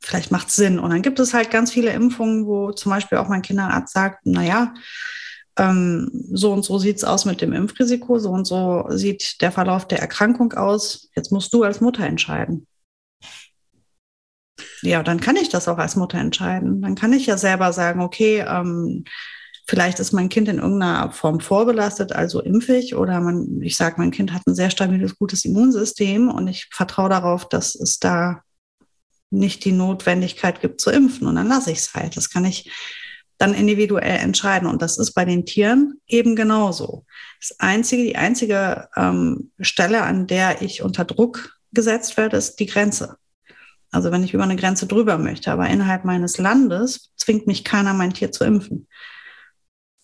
vielleicht 0.00 0.30
macht 0.30 0.48
es 0.48 0.56
Sinn. 0.56 0.78
Und 0.78 0.90
dann 0.90 1.02
gibt 1.02 1.18
es 1.18 1.32
halt 1.32 1.50
ganz 1.50 1.72
viele 1.72 1.90
Impfungen, 1.90 2.46
wo 2.46 2.72
zum 2.72 2.90
Beispiel 2.90 3.18
auch 3.18 3.28
mein 3.28 3.42
Kinderarzt 3.42 3.94
sagt, 3.94 4.26
naja, 4.26 4.74
ähm, 5.58 6.10
so 6.32 6.52
und 6.52 6.64
so 6.64 6.78
sieht 6.78 6.96
es 6.96 7.04
aus 7.04 7.24
mit 7.24 7.40
dem 7.40 7.52
Impfrisiko, 7.52 8.18
so 8.18 8.30
und 8.30 8.46
so 8.46 8.86
sieht 8.90 9.40
der 9.40 9.52
Verlauf 9.52 9.88
der 9.88 10.00
Erkrankung 10.00 10.52
aus. 10.52 11.08
Jetzt 11.16 11.32
musst 11.32 11.52
du 11.54 11.62
als 11.62 11.80
Mutter 11.80 12.04
entscheiden. 12.04 12.66
Ja, 14.82 15.02
dann 15.02 15.20
kann 15.20 15.36
ich 15.36 15.48
das 15.48 15.68
auch 15.68 15.78
als 15.78 15.96
Mutter 15.96 16.18
entscheiden. 16.18 16.82
Dann 16.82 16.94
kann 16.94 17.12
ich 17.12 17.26
ja 17.26 17.38
selber 17.38 17.72
sagen, 17.72 18.00
okay, 18.00 18.44
ähm, 18.46 19.04
vielleicht 19.66 19.98
ist 19.98 20.12
mein 20.12 20.28
Kind 20.28 20.48
in 20.48 20.58
irgendeiner 20.58 21.10
Form 21.12 21.40
vorbelastet, 21.40 22.12
also 22.12 22.40
impfig, 22.40 22.94
oder 22.94 23.20
man, 23.20 23.60
ich 23.62 23.76
sage, 23.76 23.96
mein 23.98 24.10
Kind 24.10 24.32
hat 24.32 24.46
ein 24.46 24.54
sehr 24.54 24.70
stabiles, 24.70 25.18
gutes 25.18 25.44
Immunsystem 25.44 26.28
und 26.28 26.46
ich 26.48 26.68
vertraue 26.70 27.08
darauf, 27.08 27.48
dass 27.48 27.74
es 27.74 27.98
da 27.98 28.42
nicht 29.30 29.64
die 29.64 29.72
Notwendigkeit 29.72 30.60
gibt 30.60 30.80
zu 30.80 30.90
impfen. 30.90 31.26
Und 31.26 31.36
dann 31.36 31.48
lasse 31.48 31.72
ich 31.72 31.78
es 31.78 31.94
halt. 31.94 32.16
Das 32.16 32.30
kann 32.30 32.44
ich 32.44 32.70
dann 33.38 33.54
individuell 33.54 34.18
entscheiden. 34.18 34.68
Und 34.68 34.82
das 34.82 34.98
ist 34.98 35.12
bei 35.12 35.24
den 35.24 35.44
Tieren 35.44 36.00
eben 36.06 36.36
genauso. 36.36 37.04
Das 37.40 37.58
einzige, 37.60 38.02
die 38.02 38.16
einzige 38.16 38.88
ähm, 38.96 39.50
Stelle, 39.60 40.02
an 40.02 40.26
der 40.26 40.62
ich 40.62 40.82
unter 40.82 41.04
Druck 41.04 41.58
gesetzt 41.72 42.16
werde, 42.16 42.36
ist 42.36 42.56
die 42.56 42.66
Grenze. 42.66 43.16
Also 43.90 44.10
wenn 44.10 44.24
ich 44.24 44.34
über 44.34 44.44
eine 44.44 44.56
Grenze 44.56 44.86
drüber 44.86 45.18
möchte, 45.18 45.52
aber 45.52 45.68
innerhalb 45.68 46.04
meines 46.04 46.38
Landes 46.38 47.12
zwingt 47.16 47.46
mich 47.46 47.64
keiner, 47.64 47.94
mein 47.94 48.12
Tier 48.12 48.32
zu 48.32 48.44
impfen. 48.44 48.88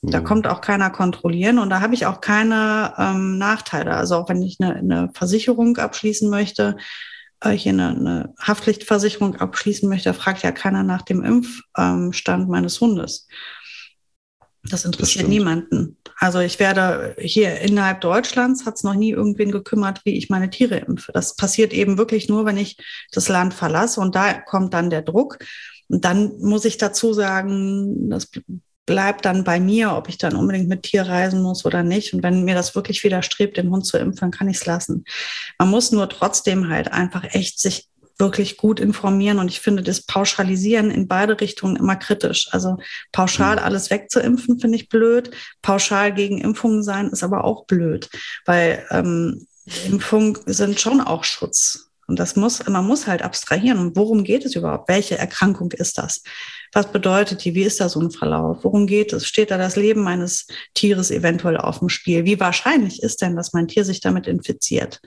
Da 0.02 0.20
mhm. 0.20 0.24
kommt 0.24 0.46
auch 0.46 0.60
keiner 0.60 0.90
kontrollieren 0.90 1.58
und 1.58 1.70
da 1.70 1.80
habe 1.80 1.94
ich 1.94 2.06
auch 2.06 2.20
keine 2.20 2.94
ähm, 2.98 3.38
Nachteile. 3.38 3.94
Also 3.94 4.16
auch 4.16 4.28
wenn 4.28 4.42
ich 4.42 4.58
eine, 4.60 4.76
eine 4.76 5.10
Versicherung 5.14 5.76
abschließen 5.76 6.28
möchte, 6.28 6.76
hier 7.50 7.72
eine, 7.72 7.88
eine 7.88 8.34
Haftpflichtversicherung 8.40 9.36
abschließen 9.36 9.88
möchte, 9.88 10.14
fragt 10.14 10.42
ja 10.42 10.52
keiner 10.52 10.82
nach 10.82 11.02
dem 11.02 11.22
Impfstand 11.24 12.48
meines 12.48 12.80
Hundes. 12.80 13.26
Das 14.64 14.84
interessiert 14.84 15.24
das 15.24 15.28
niemanden. 15.28 15.96
Also 16.18 16.38
ich 16.38 16.60
werde 16.60 17.16
hier 17.18 17.60
innerhalb 17.60 18.00
Deutschlands 18.00 18.64
hat 18.64 18.76
es 18.76 18.84
noch 18.84 18.94
nie 18.94 19.10
irgendwen 19.10 19.50
gekümmert, 19.50 20.02
wie 20.04 20.16
ich 20.16 20.30
meine 20.30 20.50
Tiere 20.50 20.76
impfe. 20.76 21.10
Das 21.12 21.34
passiert 21.34 21.72
eben 21.72 21.98
wirklich 21.98 22.28
nur, 22.28 22.44
wenn 22.44 22.56
ich 22.56 22.76
das 23.10 23.28
Land 23.28 23.54
verlasse 23.54 24.00
und 24.00 24.14
da 24.14 24.34
kommt 24.34 24.72
dann 24.72 24.88
der 24.88 25.02
Druck. 25.02 25.38
Und 25.88 26.04
dann 26.04 26.38
muss 26.38 26.64
ich 26.64 26.78
dazu 26.78 27.12
sagen, 27.12 28.08
das 28.08 28.30
bleibt 28.86 29.24
dann 29.24 29.44
bei 29.44 29.60
mir, 29.60 29.92
ob 29.92 30.08
ich 30.08 30.18
dann 30.18 30.34
unbedingt 30.34 30.68
mit 30.68 30.82
Tier 30.82 31.02
reisen 31.02 31.42
muss 31.42 31.64
oder 31.64 31.82
nicht. 31.82 32.14
Und 32.14 32.22
wenn 32.22 32.44
mir 32.44 32.54
das 32.54 32.74
wirklich 32.74 33.04
widerstrebt, 33.04 33.56
den 33.56 33.70
Hund 33.70 33.86
zu 33.86 33.96
impfen, 33.98 34.30
kann 34.30 34.48
ich 34.48 34.56
es 34.56 34.66
lassen. 34.66 35.04
Man 35.58 35.70
muss 35.70 35.92
nur 35.92 36.08
trotzdem 36.08 36.68
halt 36.68 36.92
einfach 36.92 37.24
echt 37.32 37.60
sich 37.60 37.88
wirklich 38.18 38.56
gut 38.56 38.80
informieren. 38.80 39.38
Und 39.38 39.48
ich 39.48 39.60
finde 39.60 39.82
das 39.82 40.02
Pauschalisieren 40.02 40.90
in 40.90 41.08
beide 41.08 41.40
Richtungen 41.40 41.76
immer 41.76 41.96
kritisch. 41.96 42.48
Also 42.52 42.78
pauschal 43.10 43.56
mhm. 43.56 43.62
alles 43.62 43.90
wegzuimpfen, 43.90 44.58
finde 44.60 44.76
ich 44.76 44.88
blöd. 44.88 45.30
Pauschal 45.62 46.12
gegen 46.12 46.38
Impfungen 46.38 46.82
sein 46.82 47.08
ist 47.08 47.22
aber 47.22 47.44
auch 47.44 47.66
blöd, 47.66 48.08
weil 48.44 48.84
ähm, 48.90 49.46
Impfungen 49.86 50.38
sind 50.46 50.80
schon 50.80 51.00
auch 51.00 51.24
Schutz. 51.24 51.91
Und 52.06 52.18
das 52.18 52.36
muss, 52.36 52.66
man 52.66 52.86
muss 52.86 53.06
halt 53.06 53.22
abstrahieren. 53.22 53.94
Worum 53.94 54.24
geht 54.24 54.44
es 54.44 54.54
überhaupt? 54.54 54.88
Welche 54.88 55.16
Erkrankung 55.16 55.72
ist 55.72 55.98
das? 55.98 56.22
Was 56.72 56.90
bedeutet 56.90 57.44
die? 57.44 57.54
Wie 57.54 57.62
ist 57.62 57.80
da 57.80 57.88
so 57.88 58.00
ein 58.00 58.10
Verlauf? 58.10 58.64
Worum 58.64 58.86
geht 58.86 59.12
es? 59.12 59.26
Steht 59.26 59.50
da 59.50 59.58
das 59.58 59.76
Leben 59.76 60.02
meines 60.02 60.46
Tieres 60.74 61.10
eventuell 61.10 61.56
auf 61.56 61.78
dem 61.78 61.88
Spiel? 61.88 62.24
Wie 62.24 62.40
wahrscheinlich 62.40 63.02
ist 63.02 63.22
denn, 63.22 63.36
dass 63.36 63.52
mein 63.52 63.68
Tier 63.68 63.84
sich 63.84 64.00
damit 64.00 64.26
infiziert? 64.26 65.00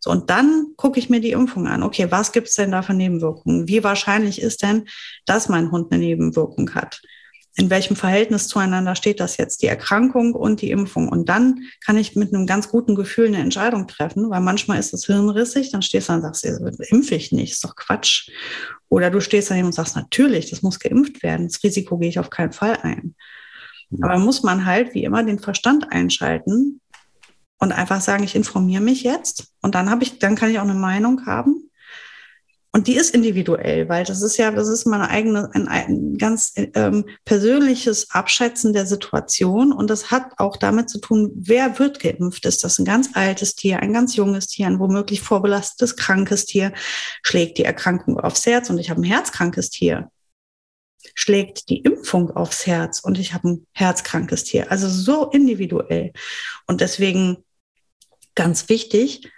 So, 0.00 0.10
und 0.10 0.28
dann 0.28 0.74
gucke 0.76 0.98
ich 0.98 1.08
mir 1.08 1.20
die 1.20 1.30
Impfung 1.30 1.66
an. 1.66 1.82
Okay, 1.82 2.08
was 2.10 2.32
gibt 2.32 2.48
es 2.48 2.54
denn 2.54 2.72
da 2.72 2.82
für 2.82 2.92
Nebenwirkungen? 2.92 3.68
Wie 3.68 3.82
wahrscheinlich 3.82 4.40
ist 4.40 4.62
denn, 4.62 4.86
dass 5.24 5.48
mein 5.48 5.70
Hund 5.70 5.90
eine 5.90 6.04
Nebenwirkung 6.04 6.74
hat? 6.74 7.00
In 7.56 7.70
welchem 7.70 7.94
Verhältnis 7.94 8.48
zueinander 8.48 8.96
steht 8.96 9.20
das 9.20 9.36
jetzt, 9.36 9.62
die 9.62 9.68
Erkrankung 9.68 10.34
und 10.34 10.60
die 10.60 10.70
Impfung? 10.70 11.08
Und 11.08 11.28
dann 11.28 11.60
kann 11.84 11.96
ich 11.96 12.16
mit 12.16 12.34
einem 12.34 12.46
ganz 12.46 12.68
guten 12.68 12.96
Gefühl 12.96 13.28
eine 13.28 13.38
Entscheidung 13.38 13.86
treffen, 13.86 14.28
weil 14.28 14.40
manchmal 14.40 14.80
ist 14.80 14.92
das 14.92 15.06
hirnrissig, 15.06 15.70
dann 15.70 15.82
stehst 15.82 16.08
du 16.08 16.14
und 16.14 16.22
sagst, 16.22 16.44
impfe 16.44 17.14
ich 17.14 17.30
nicht, 17.30 17.52
ist 17.52 17.64
doch 17.64 17.76
Quatsch. 17.76 18.28
Oder 18.88 19.10
du 19.10 19.20
stehst 19.20 19.50
daneben 19.50 19.66
und 19.66 19.72
sagst, 19.72 19.94
natürlich, 19.94 20.50
das 20.50 20.62
muss 20.62 20.80
geimpft 20.80 21.22
werden, 21.22 21.46
das 21.46 21.62
Risiko 21.62 21.96
gehe 21.98 22.08
ich 22.08 22.18
auf 22.18 22.30
keinen 22.30 22.52
Fall 22.52 22.78
ein. 22.82 23.14
Aber 24.02 24.18
muss 24.18 24.42
man 24.42 24.64
halt 24.64 24.94
wie 24.94 25.04
immer 25.04 25.22
den 25.22 25.38
Verstand 25.38 25.92
einschalten 25.92 26.80
und 27.58 27.72
einfach 27.72 28.00
sagen, 28.00 28.24
ich 28.24 28.34
informiere 28.34 28.82
mich 28.82 29.02
jetzt 29.04 29.52
und 29.62 29.74
dann 29.74 29.90
habe 29.90 30.02
ich, 30.02 30.18
dann 30.18 30.34
kann 30.34 30.50
ich 30.50 30.58
auch 30.58 30.64
eine 30.64 30.74
Meinung 30.74 31.26
haben. 31.26 31.63
Und 32.74 32.88
die 32.88 32.96
ist 32.96 33.14
individuell, 33.14 33.88
weil 33.88 34.02
das 34.04 34.20
ist 34.20 34.36
ja, 34.36 34.50
das 34.50 34.66
ist 34.66 34.84
meine 34.84 35.08
eigene, 35.08 35.48
ein, 35.54 35.68
ein 35.68 36.18
ganz 36.18 36.54
ähm, 36.56 37.04
persönliches 37.24 38.10
Abschätzen 38.10 38.72
der 38.72 38.84
Situation. 38.84 39.72
Und 39.72 39.90
das 39.90 40.10
hat 40.10 40.32
auch 40.38 40.56
damit 40.56 40.90
zu 40.90 40.98
tun, 40.98 41.30
wer 41.36 41.78
wird 41.78 42.00
geimpft. 42.00 42.44
Ist 42.46 42.64
das 42.64 42.80
ein 42.80 42.84
ganz 42.84 43.10
altes 43.14 43.54
Tier, 43.54 43.78
ein 43.78 43.92
ganz 43.92 44.16
junges 44.16 44.48
Tier, 44.48 44.66
ein 44.66 44.80
womöglich 44.80 45.20
vorbelastetes, 45.20 45.94
krankes 45.94 46.46
Tier? 46.46 46.72
Schlägt 47.22 47.58
die 47.58 47.64
Erkrankung 47.64 48.18
aufs 48.18 48.44
Herz 48.44 48.68
und 48.70 48.78
ich 48.78 48.90
habe 48.90 49.02
ein 49.02 49.04
herzkrankes 49.04 49.70
Tier? 49.70 50.10
schlägt 51.14 51.68
die 51.68 51.80
Impfung 51.80 52.30
aufs 52.30 52.66
Herz 52.66 53.00
und 53.00 53.18
ich 53.18 53.34
habe 53.34 53.50
ein 53.50 53.66
herzkrankes 53.72 54.44
Tier. 54.44 54.72
Also 54.72 54.88
so 54.88 55.30
individuell. 55.30 56.12
Und 56.66 56.80
deswegen 56.80 57.44
ganz 58.34 58.68
wichtig, 58.68 59.30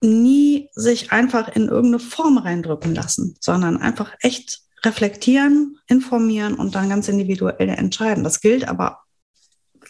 nie 0.00 0.68
sich 0.72 1.12
einfach 1.12 1.48
in 1.48 1.68
irgendeine 1.68 1.98
Form 1.98 2.38
reindrücken 2.38 2.94
lassen, 2.94 3.36
sondern 3.40 3.76
einfach 3.76 4.14
echt 4.20 4.60
reflektieren, 4.84 5.78
informieren 5.86 6.54
und 6.54 6.74
dann 6.74 6.88
ganz 6.88 7.08
individuell 7.08 7.68
entscheiden. 7.68 8.24
Das 8.24 8.40
gilt 8.40 8.66
aber 8.66 9.00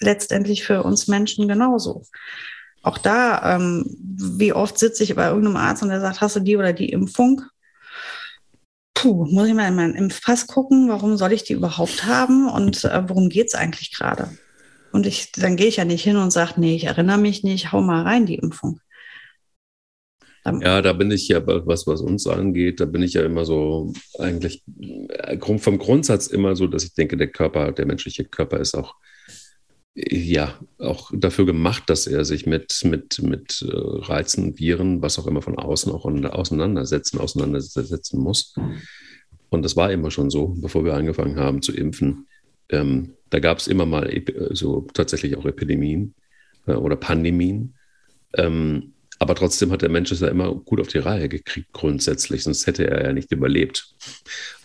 letztendlich 0.00 0.64
für 0.64 0.82
uns 0.82 1.06
Menschen 1.06 1.46
genauso. 1.46 2.04
Auch 2.82 2.98
da, 2.98 3.54
ähm, 3.54 3.84
wie 4.38 4.52
oft 4.52 4.78
sitze 4.78 5.04
ich 5.04 5.14
bei 5.14 5.28
irgendeinem 5.28 5.56
Arzt 5.56 5.82
und 5.82 5.90
der 5.90 6.00
sagt, 6.00 6.20
hast 6.20 6.36
du 6.36 6.40
die 6.40 6.56
oder 6.56 6.72
die 6.72 6.88
Impfung? 6.88 7.42
Puh, 8.94 9.26
muss 9.26 9.48
ich 9.48 9.54
mal 9.54 9.68
in 9.68 9.76
meinen 9.76 9.94
Impfpass 9.94 10.46
gucken, 10.46 10.88
warum 10.88 11.16
soll 11.16 11.32
ich 11.32 11.44
die 11.44 11.52
überhaupt 11.52 12.04
haben 12.04 12.48
und 12.48 12.84
äh, 12.84 13.08
worum 13.08 13.28
geht 13.28 13.48
es 13.48 13.54
eigentlich 13.54 13.92
gerade? 13.92 14.30
Und 14.92 15.06
ich, 15.06 15.30
dann 15.32 15.56
gehe 15.56 15.68
ich 15.68 15.76
ja 15.76 15.84
nicht 15.84 16.02
hin 16.02 16.16
und 16.16 16.32
sage, 16.32 16.54
nee, 16.56 16.74
ich 16.74 16.84
erinnere 16.84 17.18
mich 17.18 17.44
nicht, 17.44 17.70
hau 17.72 17.80
mal 17.80 18.02
rein 18.02 18.26
die 18.26 18.34
Impfung. 18.34 18.80
Ja, 20.44 20.80
da 20.80 20.92
bin 20.94 21.10
ich 21.10 21.28
ja, 21.28 21.42
was, 21.46 21.86
was 21.86 22.00
uns 22.00 22.26
angeht, 22.26 22.80
da 22.80 22.86
bin 22.86 23.02
ich 23.02 23.12
ja 23.12 23.22
immer 23.22 23.44
so 23.44 23.92
eigentlich 24.18 24.62
äh, 25.08 25.38
vom 25.58 25.78
Grundsatz 25.78 26.28
immer 26.28 26.56
so, 26.56 26.66
dass 26.66 26.84
ich 26.84 26.94
denke, 26.94 27.16
der 27.16 27.28
Körper, 27.28 27.72
der 27.72 27.86
menschliche 27.86 28.24
Körper 28.24 28.58
ist 28.58 28.74
auch, 28.74 28.94
ja, 29.94 30.58
auch 30.78 31.10
dafür 31.12 31.44
gemacht, 31.44 31.84
dass 31.88 32.06
er 32.06 32.24
sich 32.24 32.46
mit, 32.46 32.80
mit, 32.84 33.20
mit 33.22 33.62
äh, 33.62 33.70
Reizen, 33.74 34.58
Viren, 34.58 35.02
was 35.02 35.18
auch 35.18 35.26
immer 35.26 35.42
von 35.42 35.58
außen 35.58 35.92
auch 35.92 36.06
auseinandersetzen, 36.06 37.18
auseinandersetzen 37.18 38.18
muss. 38.18 38.54
Und 39.50 39.62
das 39.62 39.76
war 39.76 39.92
immer 39.92 40.10
schon 40.10 40.30
so, 40.30 40.54
bevor 40.58 40.84
wir 40.84 40.94
angefangen 40.94 41.38
haben 41.38 41.60
zu 41.60 41.74
impfen. 41.74 42.28
Ähm, 42.70 43.14
da 43.30 43.40
gab 43.40 43.58
es 43.58 43.66
immer 43.66 43.84
mal 43.84 44.10
so 44.50 44.86
tatsächlich 44.94 45.36
auch 45.36 45.44
Epidemien 45.44 46.14
äh, 46.66 46.72
oder 46.72 46.96
Pandemien. 46.96 47.74
Ähm, 48.36 48.94
aber 49.20 49.34
trotzdem 49.34 49.70
hat 49.70 49.82
der 49.82 49.90
Mensch 49.90 50.10
es 50.10 50.20
ja 50.20 50.28
immer 50.28 50.54
gut 50.54 50.80
auf 50.80 50.88
die 50.88 50.98
Reihe 50.98 51.28
gekriegt, 51.28 51.72
grundsätzlich. 51.74 52.42
Sonst 52.42 52.66
hätte 52.66 52.90
er 52.90 53.04
ja 53.04 53.12
nicht 53.12 53.30
überlebt. 53.30 53.94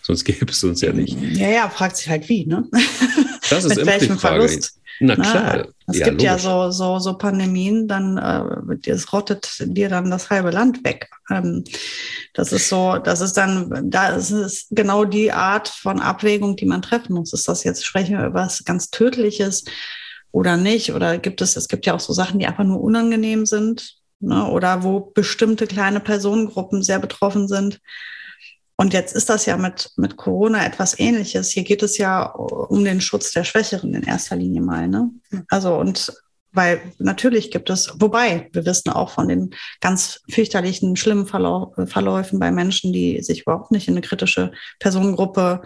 Sonst 0.02 0.24
gäbe 0.24 0.50
es 0.50 0.64
uns 0.64 0.80
ja 0.80 0.94
nicht. 0.94 1.14
Ja, 1.34 1.50
ja, 1.50 1.68
fragt 1.68 1.98
sich 1.98 2.08
halt 2.08 2.28
wie, 2.28 2.46
ne? 2.46 2.68
Das 3.50 3.64
ist 3.64 3.76
Mit 3.76 3.86
welchem 3.86 4.18
Verlust? 4.18 4.80
Na 4.98 5.14
klar. 5.14 5.56
Na, 5.58 5.92
es 5.92 5.98
ja, 5.98 6.06
gibt 6.06 6.22
logisch. 6.22 6.24
ja 6.24 6.38
so, 6.38 6.70
so, 6.70 6.98
so 6.98 7.18
Pandemien, 7.18 7.86
dann 7.86 8.16
äh, 8.16 8.90
es 8.90 9.12
rottet 9.12 9.46
dir 9.60 9.88
dann 9.88 10.10
das 10.10 10.30
halbe 10.30 10.50
Land 10.50 10.82
weg. 10.84 11.10
Ähm, 11.30 11.62
das 12.32 12.50
ist 12.50 12.68
so, 12.68 12.96
das 12.96 13.20
ist 13.20 13.34
dann, 13.34 13.90
da 13.90 14.16
ist 14.16 14.30
es 14.30 14.66
genau 14.70 15.04
die 15.04 15.32
Art 15.32 15.68
von 15.68 16.00
Abwägung, 16.00 16.56
die 16.56 16.66
man 16.66 16.82
treffen 16.82 17.14
muss. 17.14 17.32
Ist 17.34 17.46
das 17.46 17.62
jetzt, 17.62 17.84
sprechen 17.84 18.18
wir 18.18 18.26
über 18.26 18.40
was 18.40 18.64
ganz 18.64 18.90
Tödliches 18.90 19.64
oder 20.32 20.56
nicht? 20.56 20.92
Oder 20.92 21.18
gibt 21.18 21.42
es, 21.42 21.56
es 21.56 21.68
gibt 21.68 21.84
ja 21.86 21.94
auch 21.94 22.00
so 22.00 22.14
Sachen, 22.14 22.40
die 22.40 22.46
einfach 22.46 22.64
nur 22.64 22.80
unangenehm 22.80 23.44
sind, 23.44 23.98
ne? 24.20 24.46
oder 24.46 24.82
wo 24.82 25.00
bestimmte 25.00 25.66
kleine 25.66 26.00
Personengruppen 26.00 26.82
sehr 26.82 26.98
betroffen 26.98 27.48
sind. 27.48 27.80
Und 28.78 28.92
jetzt 28.92 29.14
ist 29.16 29.30
das 29.30 29.46
ja 29.46 29.56
mit, 29.56 29.90
mit 29.96 30.16
Corona 30.16 30.66
etwas 30.66 30.98
ähnliches. 30.98 31.50
Hier 31.50 31.64
geht 31.64 31.82
es 31.82 31.96
ja 31.96 32.24
um 32.26 32.84
den 32.84 33.00
Schutz 33.00 33.32
der 33.32 33.44
Schwächeren 33.44 33.94
in 33.94 34.02
erster 34.02 34.36
Linie 34.36 34.60
mal. 34.60 34.86
Ne? 34.86 35.10
Also 35.48 35.74
und 35.76 36.12
weil 36.52 36.80
natürlich 36.98 37.50
gibt 37.50 37.68
es, 37.68 37.94
wobei 37.98 38.48
wir 38.52 38.64
wissen 38.64 38.90
auch 38.90 39.10
von 39.10 39.28
den 39.28 39.50
ganz 39.80 40.22
fürchterlichen, 40.30 40.96
schlimmen 40.96 41.26
Verlau 41.26 41.74
Verläufen 41.86 42.38
bei 42.38 42.50
Menschen, 42.50 42.92
die 42.92 43.22
sich 43.22 43.42
überhaupt 43.42 43.72
nicht 43.72 43.88
in 43.88 43.94
eine 43.94 44.00
kritische 44.00 44.52
Personengruppe 44.78 45.62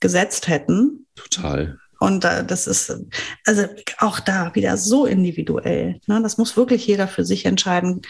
gesetzt 0.00 0.48
hätten. 0.48 1.06
Total. 1.14 1.78
Und 2.02 2.24
äh, 2.24 2.44
das 2.44 2.66
ist 2.66 2.92
also 3.46 3.66
auch 3.98 4.18
da 4.18 4.52
wieder 4.56 4.76
so 4.76 5.06
individuell. 5.06 6.00
Ne? 6.08 6.20
Das 6.20 6.36
muss 6.36 6.56
wirklich 6.56 6.84
jeder 6.84 7.06
für 7.06 7.24
sich 7.24 7.46
entscheiden. 7.46 8.02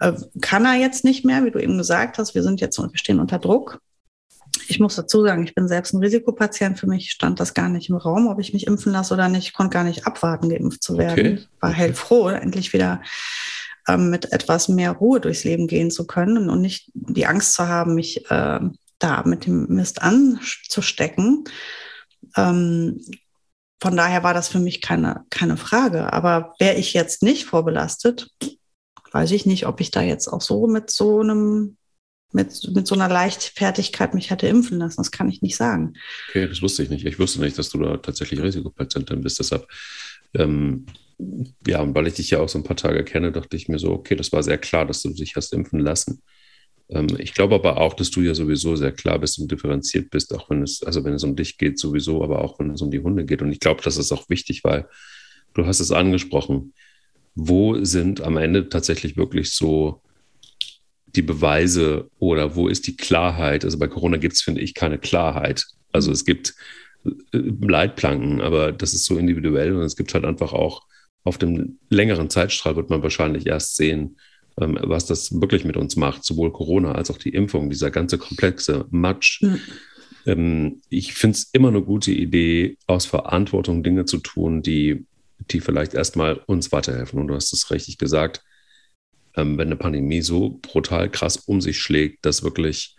Äh, 0.00 0.12
kann 0.42 0.66
er 0.66 0.74
jetzt 0.74 1.02
nicht 1.02 1.24
mehr, 1.24 1.46
wie 1.46 1.50
du 1.50 1.58
eben 1.58 1.78
gesagt 1.78 2.18
hast, 2.18 2.34
wir 2.34 2.42
sind 2.42 2.60
jetzt, 2.60 2.78
wir 2.78 2.90
stehen 2.92 3.20
unter 3.20 3.38
Druck. 3.38 3.80
Ich 4.68 4.80
muss 4.80 4.96
dazu 4.96 5.24
sagen, 5.24 5.44
ich 5.44 5.54
bin 5.54 5.66
selbst 5.66 5.94
ein 5.94 6.02
Risikopatient. 6.02 6.78
Für 6.78 6.88
mich 6.88 7.10
stand 7.10 7.40
das 7.40 7.54
gar 7.54 7.70
nicht 7.70 7.88
im 7.88 7.96
Raum, 7.96 8.26
ob 8.26 8.38
ich 8.38 8.52
mich 8.52 8.66
impfen 8.66 8.92
lasse 8.92 9.14
oder 9.14 9.30
nicht. 9.30 9.46
Ich 9.46 9.54
konnte 9.54 9.72
gar 9.72 9.84
nicht 9.84 10.06
abwarten, 10.06 10.50
geimpft 10.50 10.82
zu 10.82 10.98
werden. 10.98 11.12
Okay. 11.18 11.38
War 11.60 11.70
okay. 11.70 11.78
hellfroh, 11.78 12.28
endlich 12.28 12.74
wieder 12.74 13.00
ähm, 13.88 14.10
mit 14.10 14.30
etwas 14.30 14.68
mehr 14.68 14.92
Ruhe 14.92 15.20
durchs 15.20 15.44
Leben 15.44 15.68
gehen 15.68 15.90
zu 15.90 16.06
können 16.06 16.50
und 16.50 16.60
nicht 16.60 16.90
die 16.92 17.24
Angst 17.24 17.54
zu 17.54 17.66
haben, 17.66 17.94
mich 17.94 18.30
äh, 18.30 18.60
da 18.98 19.22
mit 19.24 19.46
dem 19.46 19.68
Mist 19.68 20.02
anzustecken. 20.02 21.44
Ähm, 22.36 23.00
von 23.80 23.96
daher 23.96 24.22
war 24.22 24.34
das 24.34 24.48
für 24.48 24.58
mich 24.58 24.80
keine, 24.80 25.24
keine 25.30 25.56
Frage. 25.56 26.12
Aber 26.12 26.54
wäre 26.58 26.76
ich 26.76 26.94
jetzt 26.94 27.22
nicht 27.22 27.44
vorbelastet, 27.44 28.30
weiß 29.12 29.30
ich 29.30 29.46
nicht, 29.46 29.66
ob 29.66 29.80
ich 29.80 29.90
da 29.90 30.02
jetzt 30.02 30.28
auch 30.28 30.40
so 30.40 30.66
mit 30.66 30.90
so 30.90 31.20
einem 31.20 31.76
mit, 32.32 32.70
mit 32.74 32.86
so 32.86 32.94
einer 32.94 33.08
Leichtfertigkeit 33.08 34.12
mich 34.12 34.30
hätte 34.30 34.48
impfen 34.48 34.78
lassen. 34.78 34.98
Das 34.98 35.10
kann 35.10 35.30
ich 35.30 35.40
nicht 35.40 35.56
sagen. 35.56 35.94
Okay, 36.28 36.46
das 36.46 36.60
wusste 36.60 36.82
ich 36.82 36.90
nicht. 36.90 37.06
Ich 37.06 37.18
wusste 37.18 37.40
nicht, 37.40 37.58
dass 37.58 37.70
du 37.70 37.78
da 37.78 37.96
tatsächlich 37.96 38.42
Risikopatientin 38.42 39.22
bist. 39.22 39.38
Deshalb, 39.38 39.66
ähm, 40.34 40.84
ja, 41.66 41.80
und 41.80 41.94
weil 41.94 42.06
ich 42.06 42.14
dich 42.14 42.30
ja 42.30 42.40
auch 42.40 42.48
so 42.48 42.58
ein 42.58 42.64
paar 42.64 42.76
Tage 42.76 43.02
kenne, 43.02 43.32
dachte 43.32 43.56
ich 43.56 43.68
mir 43.68 43.78
so, 43.78 43.92
okay, 43.92 44.14
das 44.14 44.30
war 44.32 44.42
sehr 44.42 44.58
klar, 44.58 44.84
dass 44.84 45.02
du 45.02 45.10
dich 45.10 45.36
hast 45.36 45.54
impfen 45.54 45.80
lassen. 45.80 46.22
Ähm, 46.90 47.08
ich 47.18 47.34
glaube 47.34 47.54
aber 47.54 47.78
auch, 47.78 47.94
dass 47.94 48.10
du 48.10 48.20
ja 48.20 48.34
sowieso 48.34 48.76
sehr 48.76 48.92
klar 48.92 49.18
bist 49.18 49.38
und 49.38 49.50
differenziert 49.50 50.10
bist, 50.10 50.34
auch 50.34 50.50
wenn 50.50 50.62
es, 50.62 50.82
also 50.82 51.04
wenn 51.04 51.14
es 51.14 51.24
um 51.24 51.36
dich 51.36 51.58
geht, 51.58 51.78
sowieso, 51.78 52.22
aber 52.22 52.42
auch 52.42 52.58
wenn 52.58 52.70
es 52.70 52.82
um 52.82 52.90
die 52.90 53.00
Hunde 53.00 53.24
geht. 53.24 53.42
Und 53.42 53.52
ich 53.52 53.60
glaube, 53.60 53.82
das 53.82 53.96
ist 53.96 54.12
auch 54.12 54.28
wichtig, 54.28 54.64
weil 54.64 54.88
du 55.54 55.66
hast 55.66 55.80
es 55.80 55.92
angesprochen. 55.92 56.74
Wo 57.34 57.82
sind 57.84 58.20
am 58.20 58.36
Ende 58.36 58.68
tatsächlich 58.68 59.16
wirklich 59.16 59.52
so 59.52 60.02
die 61.06 61.22
Beweise 61.22 62.10
oder 62.18 62.56
wo 62.56 62.68
ist 62.68 62.86
die 62.86 62.96
Klarheit? 62.96 63.64
Also 63.64 63.78
bei 63.78 63.86
Corona 63.86 64.16
gibt 64.16 64.34
es, 64.34 64.42
finde 64.42 64.60
ich, 64.60 64.74
keine 64.74 64.98
Klarheit. 64.98 65.64
Also 65.92 66.10
es 66.10 66.24
gibt 66.24 66.54
äh, 67.04 67.10
Leitplanken, 67.32 68.40
aber 68.40 68.72
das 68.72 68.92
ist 68.94 69.04
so 69.04 69.18
individuell 69.18 69.74
und 69.74 69.82
es 69.82 69.96
gibt 69.96 70.14
halt 70.14 70.24
einfach 70.24 70.52
auch 70.52 70.82
auf 71.24 71.38
dem 71.38 71.78
längeren 71.90 72.30
Zeitstrahl 72.30 72.76
wird 72.76 72.90
man 72.90 73.02
wahrscheinlich 73.02 73.46
erst 73.46 73.76
sehen, 73.76 74.16
was 74.60 75.06
das 75.06 75.40
wirklich 75.40 75.64
mit 75.64 75.76
uns 75.76 75.96
macht, 75.96 76.24
sowohl 76.24 76.52
Corona 76.52 76.92
als 76.92 77.10
auch 77.10 77.18
die 77.18 77.30
Impfung, 77.30 77.70
dieser 77.70 77.90
ganze 77.90 78.18
komplexe 78.18 78.86
Matsch. 78.90 79.42
Mhm. 79.42 80.80
ich 80.90 81.14
finde 81.14 81.36
es 81.36 81.48
immer 81.52 81.68
eine 81.68 81.82
gute 81.82 82.10
Idee, 82.10 82.76
aus 82.86 83.06
Verantwortung 83.06 83.82
Dinge 83.82 84.04
zu 84.04 84.18
tun, 84.18 84.62
die, 84.62 85.06
die 85.50 85.60
vielleicht 85.60 85.94
erstmal 85.94 86.34
uns 86.46 86.70
weiterhelfen. 86.72 87.20
Und 87.20 87.28
du 87.28 87.34
hast 87.34 87.52
es 87.52 87.70
richtig 87.70 87.98
gesagt, 87.98 88.42
ähm, 89.36 89.56
wenn 89.56 89.68
eine 89.68 89.76
Pandemie 89.76 90.20
so 90.20 90.58
brutal 90.60 91.08
krass 91.10 91.36
um 91.36 91.60
sich 91.60 91.78
schlägt, 91.78 92.26
dass 92.26 92.42
wirklich 92.42 92.96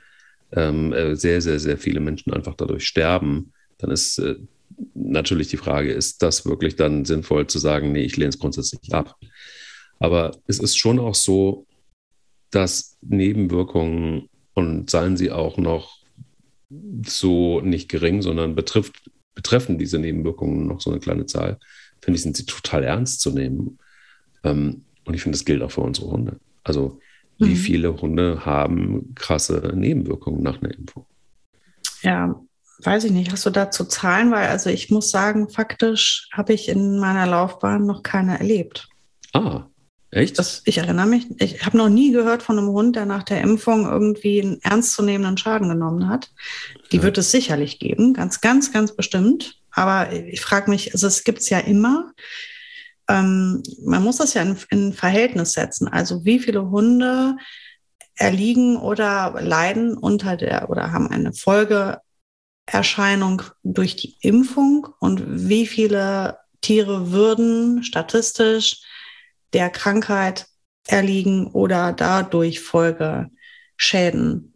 ähm, 0.54 0.94
äh, 0.94 1.16
sehr, 1.16 1.42
sehr, 1.42 1.60
sehr 1.60 1.78
viele 1.78 2.00
Menschen 2.00 2.34
einfach 2.34 2.56
dadurch 2.56 2.88
sterben, 2.88 3.54
dann 3.78 3.92
ist 3.92 4.18
äh, 4.20 4.36
natürlich 4.94 5.50
die 5.50 5.58
Frage, 5.58 5.92
ist 5.92 6.22
das 6.22 6.46
wirklich 6.46 6.76
dann 6.76 7.06
sinnvoll 7.06 7.48
zu 7.48 7.60
sagen, 7.60 7.92
nee, 7.92 8.04
ich 8.04 8.18
lehne 8.18 8.30
es 8.30 8.40
grundsätzlich 8.40 8.94
ab. 8.94 9.16
Aber 10.00 10.32
es 10.48 10.60
ist 10.60 10.78
schon 10.78 11.00
auch 11.00 11.16
so, 11.16 11.66
dass 12.52 12.98
Nebenwirkungen 13.02 14.30
und 14.54 14.90
seien 14.90 15.18
sie 15.18 15.32
auch 15.32 15.58
noch 15.58 16.00
so 17.06 17.62
nicht 17.62 17.90
gering, 17.90 18.22
sondern 18.22 18.56
betrifft, 18.56 19.10
betreffen 19.36 19.78
diese 19.78 20.00
Nebenwirkungen 20.00 20.68
noch 20.68 20.82
so 20.82 20.92
eine 20.92 21.00
kleine 21.00 21.26
Zahl, 21.26 21.60
finde 22.02 22.18
ich, 22.18 22.24
sind 22.24 22.38
sie 22.38 22.46
total 22.46 22.84
ernst 22.84 23.22
zu 23.22 23.32
nehmen. 23.32 23.78
Ähm, 24.44 24.84
und 25.06 25.14
ich 25.14 25.22
finde, 25.22 25.38
das 25.38 25.46
gilt 25.46 25.62
auch 25.62 25.72
für 25.72 25.82
unsere 25.82 26.10
Hunde. 26.12 26.40
Also, 26.64 27.00
wie 27.40 27.50
mhm. 27.50 27.56
viele 27.56 28.02
Hunde 28.02 28.46
haben 28.46 29.14
krasse 29.16 29.72
Nebenwirkungen 29.74 30.44
nach 30.44 30.62
einer 30.62 30.74
Impfung? 30.74 31.06
Ja, 32.02 32.40
weiß 32.84 33.06
ich 33.06 33.12
nicht. 33.12 33.32
Hast 33.32 33.46
du 33.46 33.50
dazu 33.50 33.86
Zahlen? 33.86 34.32
Weil, 34.32 34.48
also 34.48 34.70
ich 34.70 34.90
muss 34.90 35.10
sagen, 35.10 35.50
faktisch 35.50 36.30
habe 36.34 36.54
ich 36.54 36.70
in 36.70 37.00
meiner 37.00 37.26
Laufbahn 37.26 37.86
noch 37.86 38.04
keine 38.04 38.38
erlebt. 38.38 38.90
Ah, 39.34 39.66
echt? 40.12 40.40
Das, 40.40 40.62
ich 40.66 40.78
erinnere 40.78 41.06
mich, 41.06 41.28
ich 41.40 41.66
habe 41.66 41.78
noch 41.78 41.90
nie 41.90 42.12
gehört 42.12 42.44
von 42.44 42.58
einem 42.58 42.70
Hund, 42.70 42.96
der 42.96 43.06
nach 43.06 43.24
der 43.24 43.42
Impfung 43.42 43.86
irgendwie 43.86 44.42
einen 44.42 44.62
ernstzunehmenden 44.62 45.38
Schaden 45.38 45.70
genommen 45.70 46.10
hat. 46.10 46.32
Die 46.92 46.98
ja. 46.98 47.04
wird 47.04 47.18
es 47.18 47.32
sicherlich 47.32 47.80
geben, 47.80 48.14
ganz, 48.14 48.42
ganz, 48.42 48.72
ganz 48.72 48.96
bestimmt. 48.96 49.56
Aber 49.72 50.12
ich 50.12 50.42
frage 50.42 50.70
mich, 50.70 50.94
also 50.94 51.08
es 51.08 51.24
gibt 51.24 51.40
es 51.40 51.50
ja 51.50 51.60
immer 51.60 52.12
ähm, 53.10 53.62
man 53.84 54.04
muss 54.04 54.18
das 54.18 54.36
ja 54.36 54.44
in, 54.44 54.56
in 54.70 54.94
Verhältnis 54.94 55.54
setzen. 55.54 55.88
Also 55.90 56.24
wie 56.24 56.40
viele 56.40 56.70
Hunde 56.70 57.36
erliegen 58.16 58.78
oder 58.78 59.36
leiden 59.42 59.98
unter 59.98 60.38
der 60.38 60.70
oder 60.70 60.92
haben 60.92 61.10
eine 61.10 61.34
Folgeerscheinung 61.34 63.42
durch 63.64 63.96
die 63.96 64.16
Impfung 64.22 64.88
und 65.00 65.50
wie 65.50 65.66
viele 65.66 66.38
Tiere 66.62 67.12
würden 67.12 67.84
statistisch 67.84 68.84
der 69.54 69.70
Krankheit 69.70 70.48
erliegen 70.88 71.48
oder 71.48 71.94
dadurch 71.94 72.60
Folgeschäden 72.62 74.54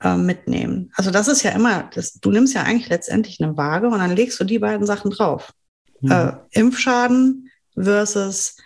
äh, 0.00 0.16
mitnehmen. 0.16 0.92
Also 0.94 1.10
das 1.10 1.28
ist 1.28 1.42
ja 1.42 1.52
immer, 1.52 1.90
das, 1.94 2.14
du 2.14 2.30
nimmst 2.30 2.54
ja 2.54 2.62
eigentlich 2.62 2.88
letztendlich 2.88 3.40
eine 3.40 3.56
Waage 3.56 3.88
und 3.88 3.98
dann 3.98 4.14
legst 4.14 4.38
du 4.38 4.44
die 4.44 4.58
beiden 4.58 4.86
Sachen 4.86 5.10
drauf 5.10 5.52
mhm. 6.00 6.12
äh, 6.12 6.32
Impfschaden 6.50 7.50
versus 7.74 8.56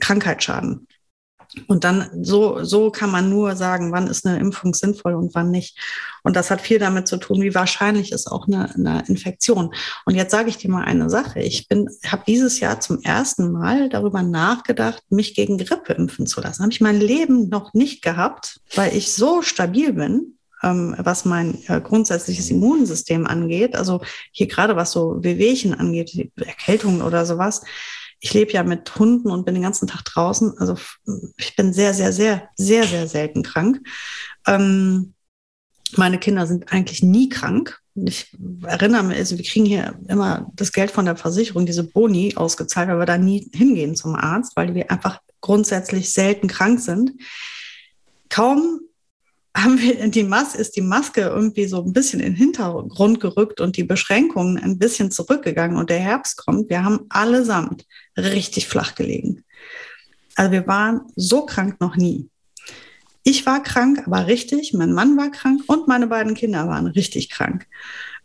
Krankheitsschaden. 0.00 0.88
Und 1.66 1.84
dann 1.84 2.08
so, 2.22 2.64
so 2.64 2.90
kann 2.90 3.10
man 3.10 3.30
nur 3.30 3.56
sagen, 3.56 3.92
wann 3.92 4.06
ist 4.06 4.26
eine 4.26 4.38
Impfung 4.38 4.74
sinnvoll 4.74 5.14
und 5.14 5.34
wann 5.34 5.50
nicht. 5.50 5.78
Und 6.22 6.36
das 6.36 6.50
hat 6.50 6.60
viel 6.60 6.78
damit 6.78 7.08
zu 7.08 7.16
tun, 7.16 7.40
wie 7.42 7.54
wahrscheinlich 7.54 8.12
ist 8.12 8.30
auch 8.30 8.46
eine, 8.46 8.74
eine 8.74 9.04
Infektion. 9.08 9.74
Und 10.04 10.14
jetzt 10.14 10.32
sage 10.32 10.48
ich 10.48 10.56
dir 10.58 10.70
mal 10.70 10.84
eine 10.84 11.08
Sache. 11.08 11.40
Ich 11.40 11.68
bin, 11.68 11.88
habe 12.06 12.24
dieses 12.26 12.60
Jahr 12.60 12.80
zum 12.80 13.00
ersten 13.02 13.52
Mal 13.52 13.88
darüber 13.88 14.22
nachgedacht, 14.22 15.02
mich 15.08 15.34
gegen 15.34 15.58
Grippe 15.58 15.92
impfen 15.92 16.26
zu 16.26 16.40
lassen. 16.40 16.62
Habe 16.62 16.72
ich 16.72 16.80
mein 16.80 17.00
Leben 17.00 17.48
noch 17.48 17.74
nicht 17.74 18.02
gehabt, 18.02 18.60
weil 18.74 18.96
ich 18.96 19.12
so 19.12 19.42
stabil 19.42 19.92
bin, 19.92 20.36
ähm, 20.62 20.94
was 20.98 21.24
mein 21.24 21.58
äh, 21.68 21.80
grundsätzliches 21.80 22.50
Immunsystem 22.50 23.26
angeht. 23.26 23.76
Also 23.76 24.00
hier 24.32 24.46
gerade 24.46 24.76
was 24.76 24.92
so 24.92 25.22
Wehwehchen 25.22 25.74
angeht, 25.74 26.30
Erkältungen 26.36 27.02
oder 27.02 27.26
sowas. 27.26 27.62
Ich 28.20 28.32
lebe 28.32 28.52
ja 28.52 28.62
mit 28.62 28.98
Hunden 28.98 29.30
und 29.30 29.44
bin 29.44 29.54
den 29.54 29.62
ganzen 29.62 29.86
Tag 29.86 30.04
draußen. 30.04 30.56
Also 30.58 30.76
ich 31.36 31.54
bin 31.56 31.72
sehr, 31.72 31.94
sehr, 31.94 32.12
sehr, 32.12 32.48
sehr, 32.56 32.84
sehr 32.84 33.06
selten 33.06 33.42
krank. 33.42 33.80
Ähm, 34.46 35.14
meine 35.96 36.18
Kinder 36.18 36.46
sind 36.46 36.72
eigentlich 36.72 37.02
nie 37.02 37.28
krank. 37.28 37.80
Ich 37.94 38.36
erinnere 38.64 39.04
mich, 39.04 39.16
also 39.16 39.38
wir 39.38 39.44
kriegen 39.44 39.64
hier 39.64 39.98
immer 40.08 40.50
das 40.54 40.72
Geld 40.72 40.90
von 40.90 41.04
der 41.06 41.16
Versicherung, 41.16 41.64
diese 41.64 41.84
Boni 41.84 42.34
ausgezahlt, 42.36 42.88
weil 42.88 42.98
wir 42.98 43.06
da 43.06 43.16
nie 43.18 43.50
hingehen 43.54 43.96
zum 43.96 44.14
Arzt, 44.14 44.56
weil 44.56 44.74
wir 44.74 44.90
einfach 44.90 45.20
grundsätzlich 45.40 46.12
selten 46.12 46.48
krank 46.48 46.80
sind. 46.80 47.12
Kaum 48.28 48.80
haben 49.56 49.80
wir 49.80 50.08
die 50.08 50.22
Maske, 50.22 50.58
ist 50.58 50.76
die 50.76 50.82
Maske 50.82 51.22
irgendwie 51.22 51.66
so 51.66 51.82
ein 51.82 51.92
bisschen 51.92 52.20
in 52.20 52.32
den 52.32 52.36
Hintergrund 52.36 53.20
gerückt 53.20 53.60
und 53.60 53.76
die 53.76 53.84
Beschränkungen 53.84 54.58
ein 54.58 54.78
bisschen 54.78 55.10
zurückgegangen 55.10 55.78
und 55.78 55.88
der 55.88 55.98
Herbst 55.98 56.36
kommt. 56.36 56.68
Wir 56.68 56.84
haben 56.84 57.06
allesamt 57.08 57.86
richtig 58.16 58.68
flach 58.68 58.94
gelegen. 58.94 59.44
Also 60.34 60.52
wir 60.52 60.66
waren 60.66 61.00
so 61.16 61.46
krank 61.46 61.80
noch 61.80 61.96
nie. 61.96 62.28
Ich 63.22 63.46
war 63.46 63.62
krank, 63.62 64.02
aber 64.06 64.26
richtig. 64.26 64.74
Mein 64.74 64.92
Mann 64.92 65.16
war 65.16 65.30
krank 65.30 65.62
und 65.66 65.88
meine 65.88 66.06
beiden 66.06 66.34
Kinder 66.34 66.68
waren 66.68 66.86
richtig 66.86 67.30
krank. 67.30 67.66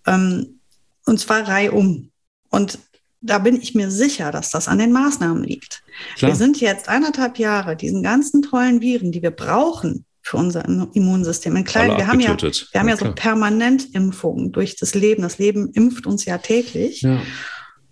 Ähm, 0.06 0.60
und 1.06 1.20
zwar 1.20 1.48
reihum. 1.48 2.12
Und 2.50 2.78
da 3.22 3.40
bin 3.40 3.56
ich 3.56 3.74
mir 3.74 3.90
sicher, 3.90 4.32
dass 4.32 4.52
das 4.52 4.68
an 4.68 4.80
den 4.80 4.92
Maßnahmen 4.92 5.44
liegt. 5.44 5.82
Klar. 6.18 6.32
Wir 6.32 6.36
sind 6.36 6.60
jetzt 6.60 6.90
eineinhalb 6.90 7.40
Jahre 7.40 7.78
diesen 7.78 8.04
ganzen 8.04 8.42
tollen 8.42 8.82
Viren, 8.82 9.12
die 9.12 9.22
wir 9.22 9.32
brauchen, 9.32 10.06
für 10.22 10.38
unser 10.38 10.66
Immunsystem. 10.66 11.56
In 11.56 11.64
kleinen, 11.64 11.98
wir 11.98 12.08
haben 12.08 12.20
ja, 12.20 12.38
wir 12.40 12.80
haben 12.80 12.88
ja, 12.88 12.94
ja 12.94 12.98
so 12.98 13.12
permanent 13.14 13.94
Impfungen 13.94 14.52
durch 14.52 14.76
das 14.76 14.94
Leben. 14.94 15.24
Das 15.24 15.40
Leben 15.40 15.72
impft 15.74 16.06
uns 16.06 16.26
ja 16.26 16.38
täglich. 16.38 17.02
Ja. 17.02 17.22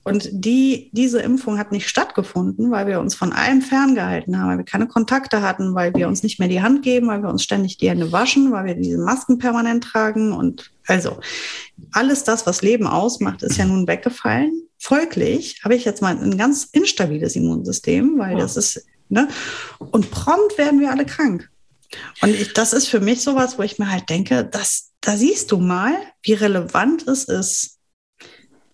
Und 0.03 0.29
die, 0.31 0.89
diese 0.93 1.19
Impfung 1.19 1.59
hat 1.59 1.71
nicht 1.71 1.87
stattgefunden, 1.87 2.71
weil 2.71 2.87
wir 2.87 2.99
uns 2.99 3.15
von 3.15 3.31
allem 3.33 3.61
ferngehalten 3.61 4.39
haben, 4.39 4.49
weil 4.49 4.57
wir 4.57 4.65
keine 4.65 4.87
Kontakte 4.87 5.41
hatten, 5.41 5.75
weil 5.75 5.93
wir 5.93 6.07
uns 6.07 6.23
nicht 6.23 6.39
mehr 6.39 6.47
die 6.47 6.61
Hand 6.61 6.83
geben, 6.83 7.07
weil 7.07 7.21
wir 7.21 7.29
uns 7.29 7.43
ständig 7.43 7.77
die 7.77 7.89
Hände 7.89 8.11
waschen, 8.11 8.51
weil 8.51 8.65
wir 8.65 8.75
diese 8.75 8.97
Masken 8.97 9.37
permanent 9.37 9.83
tragen. 9.83 10.31
Und 10.31 10.71
also 10.87 11.19
alles 11.91 12.23
das, 12.23 12.47
was 12.47 12.61
Leben 12.61 12.87
ausmacht, 12.87 13.43
ist 13.43 13.57
ja 13.57 13.65
nun 13.65 13.87
weggefallen. 13.87 14.63
Folglich 14.79 15.59
habe 15.63 15.75
ich 15.75 15.85
jetzt 15.85 16.01
mal 16.01 16.17
ein 16.17 16.37
ganz 16.37 16.63
instabiles 16.63 17.35
Immunsystem, 17.35 18.17
weil 18.17 18.33
ja. 18.33 18.39
das 18.39 18.55
ist, 18.55 18.85
ne? 19.09 19.27
Und 19.77 20.09
prompt 20.09 20.57
werden 20.57 20.79
wir 20.79 20.91
alle 20.91 21.05
krank. 21.05 21.51
Und 22.21 22.29
ich, 22.29 22.53
das 22.53 22.73
ist 22.73 22.87
für 22.87 22.99
mich 22.99 23.21
sowas, 23.21 23.57
wo 23.57 23.63
ich 23.63 23.79
mir 23.79 23.91
halt 23.91 24.09
denke, 24.09 24.45
dass, 24.45 24.91
da 25.01 25.17
siehst 25.17 25.51
du 25.51 25.57
mal, 25.57 25.93
wie 26.21 26.33
relevant 26.33 27.07
es 27.07 27.25
ist, 27.25 27.77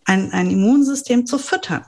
ein, 0.06 0.32
ein 0.32 0.50
Immunsystem 0.52 1.26
zu 1.26 1.38
füttern 1.38 1.86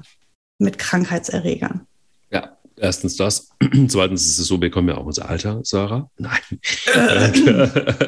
mit 0.58 0.78
Krankheitserregern. 0.78 1.86
Ja, 2.32 2.58
erstens 2.76 3.16
das. 3.16 3.50
Zweitens 3.88 4.26
ist 4.26 4.40
es 4.40 4.48
so, 4.48 4.60
wir 4.60 4.72
kommen 4.72 4.90
ja 4.90 4.98
auch 4.98 5.06
unser 5.06 5.30
Alter, 5.30 5.62
Sarah. 5.64 6.10
Nein. 6.18 6.40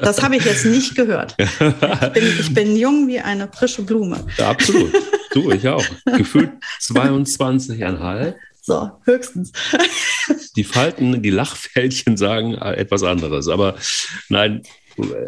das 0.01 0.21
habe 0.21 0.37
ich 0.37 0.45
jetzt 0.45 0.65
nicht 0.65 0.95
gehört. 0.95 1.35
Ich 1.39 2.13
bin, 2.13 2.39
ich 2.39 2.53
bin 2.53 2.75
jung 2.75 3.07
wie 3.07 3.19
eine 3.19 3.51
frische 3.51 3.83
Blume. 3.83 4.25
Ja, 4.37 4.49
absolut. 4.49 4.93
Du, 5.31 5.51
ich 5.51 5.67
auch. 5.67 5.85
Gefühlt 6.05 6.51
22,5. 6.81 8.33
So, 8.69 8.91
höchstens. 9.05 9.51
Die 10.55 10.63
Falten, 10.63 11.23
die 11.23 11.31
Lachfältchen 11.31 12.17
sagen 12.17 12.53
etwas 12.53 13.01
anderes. 13.01 13.47
Aber 13.47 13.75
nein, 14.29 14.61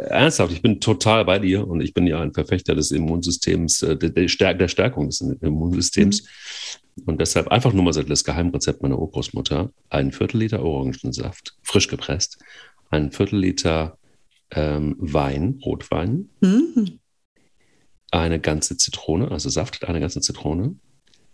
ernsthaft, 0.10 0.54
ich 0.54 0.62
bin 0.62 0.80
total 0.80 1.26
bei 1.26 1.40
dir 1.40 1.68
und 1.68 1.82
ich 1.82 1.96
bin 1.96 2.06
ja 2.06 2.20
ein 2.22 2.36
Verfechter 2.36 2.76
des 2.76 2.92
Immunsystems, 2.92 3.82
äh, 3.82 3.98
der, 3.98 4.54
der 4.54 4.68
Stärkung 4.68 5.08
des 5.08 5.22
Immunsystems. 5.22 6.22
Mhm. 6.22 7.04
Und 7.08 7.20
deshalb 7.20 7.48
einfach 7.48 7.74
nur 7.74 7.84
mal 7.84 7.94
das 7.94 8.24
Geheimrezept 8.24 8.84
meiner 8.84 9.00
Urgroßmutter: 9.00 9.72
ein 9.90 10.12
Viertel 10.12 10.38
Liter 10.42 10.62
Orangensaft, 10.62 11.58
frisch 11.64 11.88
gepresst, 11.88 12.38
ein 12.92 13.12
Viertel 13.12 13.40
Liter 13.40 13.98
ähm, 14.52 14.98
Wein, 15.00 15.60
Rotwein, 15.66 16.30
mhm. 16.42 17.00
eine 18.12 18.40
ganze 18.40 18.78
Zitrone, 18.78 19.32
also 19.32 19.50
Saft, 19.50 19.84
eine 19.84 20.00
ganze 20.00 20.22
Zitrone, 20.22 20.76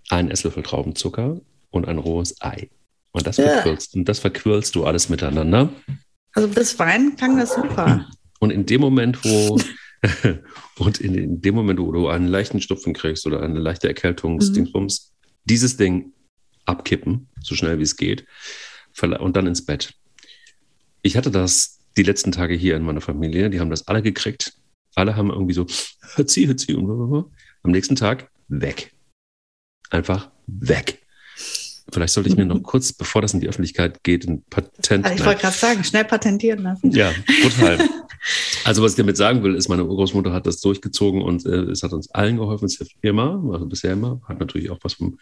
ein 0.07 0.31
Esslöffel 0.31 0.63
Traubenzucker 0.63 1.41
und 1.69 1.87
ein 1.87 1.97
rohes 1.97 2.41
Ei. 2.41 2.69
Und 3.11 3.25
das, 3.25 3.37
ja. 3.37 3.47
verquirlst, 3.47 3.95
und 3.95 4.05
das 4.07 4.19
verquirlst 4.19 4.75
du 4.75 4.85
alles 4.85 5.09
miteinander. 5.09 5.69
Also 6.33 6.47
bis 6.47 6.77
Wein 6.77 7.15
klang 7.15 7.37
das 7.37 7.55
super. 7.55 8.07
Und 8.39 8.51
in 8.51 8.65
dem 8.65 8.81
Moment, 8.81 9.23
wo 9.23 9.59
und 10.77 10.99
in, 10.99 11.15
in, 11.15 11.41
dem 11.41 11.55
Moment, 11.55 11.79
wo 11.79 11.91
du 11.91 12.07
einen 12.07 12.27
leichten 12.27 12.61
Stupfen 12.61 12.93
kriegst 12.93 13.25
oder 13.25 13.41
eine 13.41 13.59
leichte 13.59 13.87
Erkältungsdingsbums, 13.87 15.13
mhm. 15.13 15.29
dieses 15.45 15.77
Ding 15.77 16.13
abkippen, 16.65 17.29
so 17.41 17.55
schnell 17.55 17.79
wie 17.79 17.83
es 17.83 17.95
geht, 17.95 18.25
und 19.01 19.35
dann 19.35 19.47
ins 19.47 19.65
Bett. 19.65 19.93
Ich 21.01 21.17
hatte 21.17 21.31
das 21.31 21.79
die 21.97 22.03
letzten 22.03 22.31
Tage 22.31 22.53
hier 22.53 22.75
in 22.75 22.83
meiner 22.83 23.01
Familie, 23.01 23.49
die 23.49 23.59
haben 23.59 23.69
das 23.69 23.87
alle 23.87 24.01
gekriegt. 24.01 24.53
Alle 24.95 25.15
haben 25.15 25.29
irgendwie 25.29 25.53
so, 25.53 25.65
Hützi, 26.15 26.45
Hützi 26.45 26.73
und 26.73 26.85
blablabla. 26.85 27.29
Am 27.63 27.71
nächsten 27.71 27.95
Tag 27.95 28.29
weg. 28.47 28.93
Einfach 29.89 30.31
weg. 30.47 31.05
Vielleicht 31.91 32.13
sollte 32.13 32.29
ich 32.29 32.37
mir 32.37 32.45
noch 32.45 32.61
kurz, 32.63 32.93
bevor 32.93 33.21
das 33.21 33.33
in 33.33 33.39
die 33.39 33.47
Öffentlichkeit 33.47 34.03
geht, 34.03 34.27
ein 34.27 34.43
Patent. 34.49 35.07
Ich 35.15 35.25
wollte 35.25 35.41
gerade 35.41 35.55
sagen, 35.55 35.83
schnell 35.83 36.05
patentieren 36.05 36.63
lassen. 36.63 36.91
Ja, 36.91 37.11
total. 37.43 37.79
also, 38.65 38.83
was 38.83 38.91
ich 38.91 38.97
damit 38.97 39.17
sagen 39.17 39.43
will, 39.43 39.55
ist, 39.55 39.69
meine 39.69 39.85
Urgroßmutter 39.85 40.33
hat 40.33 40.47
das 40.47 40.59
durchgezogen 40.59 41.21
und 41.21 41.45
äh, 41.45 41.71
es 41.71 41.83
hat 41.83 41.93
uns 41.93 42.09
allen 42.11 42.37
geholfen. 42.37 42.65
Es 42.65 42.77
hilft 42.77 42.95
immer, 43.01 43.41
also 43.51 43.65
bisher 43.65 43.93
immer. 43.93 44.21
Hat 44.27 44.39
natürlich 44.39 44.69
auch 44.69 44.79
was 44.81 44.95
vom 44.95 45.17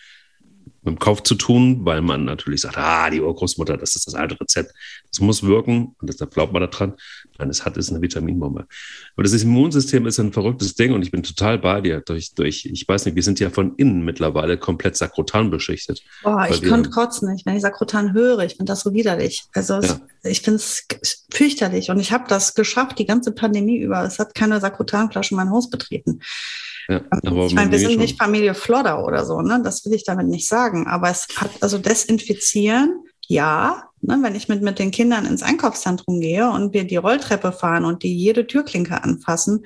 mit 0.85 0.95
dem 0.95 0.99
Kauf 0.99 1.23
zu 1.23 1.35
tun, 1.35 1.83
weil 1.83 2.01
man 2.01 2.25
natürlich 2.25 2.61
sagt, 2.61 2.77
ah, 2.77 3.09
die 3.09 3.21
Urgroßmutter, 3.21 3.77
das 3.77 3.95
ist 3.95 4.07
das 4.07 4.15
alte 4.15 4.39
Rezept, 4.39 4.71
das 5.09 5.19
muss 5.19 5.43
wirken 5.43 5.95
und 5.99 6.09
deshalb 6.09 6.33
glaubt 6.33 6.53
man 6.53 6.61
daran. 6.61 6.93
Nein, 7.37 7.49
es 7.49 7.65
hat, 7.65 7.75
ist 7.75 7.89
eine 7.89 8.01
Vitaminbombe. 8.01 8.65
Aber 9.15 9.23
das 9.23 9.33
Immunsystem 9.33 10.05
ist 10.05 10.19
ein 10.19 10.31
verrücktes 10.31 10.75
Ding 10.75 10.93
und 10.93 11.01
ich 11.01 11.11
bin 11.11 11.23
total 11.23 11.57
bei 11.57 11.81
dir. 11.81 12.01
Durch, 12.01 12.33
durch, 12.33 12.65
ich 12.65 12.87
weiß 12.87 13.05
nicht, 13.05 13.15
wir 13.15 13.23
sind 13.23 13.39
ja 13.39 13.49
von 13.49 13.75
innen 13.75 14.05
mittlerweile 14.05 14.57
komplett 14.57 14.95
sakrotan 14.95 15.49
beschichtet. 15.49 16.01
Boah, 16.23 16.47
ich 16.49 16.61
kann 16.61 16.89
kotzen 16.89 17.31
nicht, 17.31 17.45
wenn 17.45 17.55
ich 17.55 17.61
sakrotan 17.61 18.13
höre. 18.13 18.39
Ich 18.39 18.55
finde 18.55 18.71
das 18.71 18.81
so 18.81 18.93
widerlich. 18.93 19.45
Also 19.53 19.81
ja. 19.81 19.99
ich 20.23 20.41
finde 20.41 20.57
es 20.57 20.85
fürchterlich 21.31 21.89
und 21.89 21.99
ich 21.99 22.13
habe 22.13 22.25
das 22.27 22.53
geschafft, 22.53 22.99
die 22.99 23.05
ganze 23.05 23.31
Pandemie 23.31 23.77
über. 23.77 24.03
Es 24.03 24.19
hat 24.19 24.33
keine 24.35 24.61
Sakrotanflasche 24.61 25.31
in 25.31 25.37
mein 25.37 25.49
Haus 25.49 25.69
betreten. 25.69 26.21
Ja, 26.87 27.01
ähm, 27.23 27.37
ich 27.47 27.55
meine, 27.55 27.71
wir 27.71 27.79
sind 27.79 27.91
schon. 27.91 27.99
nicht 27.99 28.17
Familie 28.17 28.53
Flodder 28.53 29.03
oder 29.03 29.25
so, 29.25 29.41
ne? 29.41 29.59
Das 29.63 29.85
will 29.85 29.93
ich 29.93 30.03
damit 30.03 30.27
nicht 30.27 30.47
sagen. 30.47 30.74
Aber 30.83 31.09
es 31.09 31.27
hat 31.37 31.51
also 31.61 31.77
desinfizieren, 31.77 33.03
ja. 33.27 33.89
Ne? 34.01 34.19
Wenn 34.21 34.35
ich 34.35 34.47
mit, 34.47 34.61
mit 34.61 34.79
den 34.79 34.91
Kindern 34.91 35.25
ins 35.25 35.43
Einkaufszentrum 35.43 36.19
gehe 36.19 36.49
und 36.49 36.73
wir 36.73 36.85
die 36.85 36.97
Rolltreppe 36.97 37.51
fahren 37.51 37.85
und 37.85 38.03
die 38.03 38.15
jede 38.15 38.45
Türklinke 38.45 39.03
anfassen, 39.03 39.65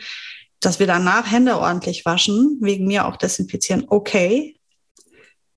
dass 0.59 0.79
wir 0.79 0.87
danach 0.87 1.31
Hände 1.31 1.57
ordentlich 1.57 2.05
waschen, 2.05 2.57
wegen 2.61 2.87
mir 2.87 3.05
auch 3.05 3.17
desinfizieren, 3.17 3.85
okay. 3.87 4.59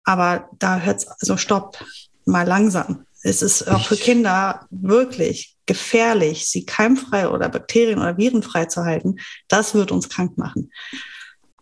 Aber 0.05 0.49
da 0.59 0.81
hört 0.81 0.99
es, 0.99 1.09
also 1.09 1.37
stopp, 1.37 1.85
mal 2.25 2.47
langsam. 2.47 3.05
Es 3.23 3.43
ist 3.43 3.69
auch 3.69 3.87
für 3.87 3.97
Kinder 3.97 4.67
wirklich 4.71 5.57
gefährlich, 5.67 6.49
sie 6.49 6.67
keimfrei 6.67 7.29
oder 7.29 7.49
bakterien- 7.49 8.01
oder 8.01 8.19
virenfrei 8.19 8.65
zu 8.65 8.85
halten. 8.85 9.17
Das 9.49 9.75
wird 9.75 9.93
uns 9.93 10.09
krank 10.09 10.37
machen. 10.39 10.73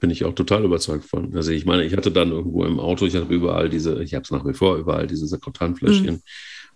Bin 0.01 0.11
ich 0.11 0.25
auch 0.25 0.35
total 0.35 0.65
überzeugt 0.65 1.05
von. 1.05 1.35
Also 1.37 1.53
ich 1.53 1.67
meine, 1.67 1.85
ich 1.85 1.95
hatte 1.95 2.11
dann 2.11 2.33
irgendwo 2.33 2.65
im 2.65 2.81
Auto, 2.81 3.07
ich 3.07 3.15
habe 3.17 3.33
überall 3.33 3.69
diese, 3.69 4.03
ich 4.03 4.15
habe 4.15 4.23
es 4.23 4.31
nach 4.31 4.47
wie 4.47 4.55
vor, 4.55 4.77
überall 4.77 5.07
diese 5.07 5.27
Sakrotanfläschchen. 5.27 6.15
Mhm. 6.15 6.23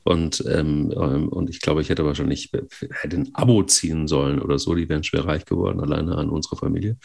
Und, 0.04 0.44
ähm, 0.46 0.92
ähm, 0.94 1.28
und 1.30 1.48
ich 1.48 1.60
glaube, 1.60 1.80
ich 1.80 1.88
hätte 1.88 2.04
wahrscheinlich 2.04 2.52
hätte 2.52 3.16
ein 3.16 3.30
Abo 3.32 3.62
ziehen 3.62 4.06
sollen 4.06 4.40
oder 4.40 4.58
so. 4.58 4.74
Die 4.74 4.88
wären 4.88 5.02
schwer 5.02 5.24
reich 5.24 5.46
geworden, 5.46 5.80
alleine 5.80 6.16
an 6.16 6.28
unsere 6.28 6.56
Familie. 6.56 6.98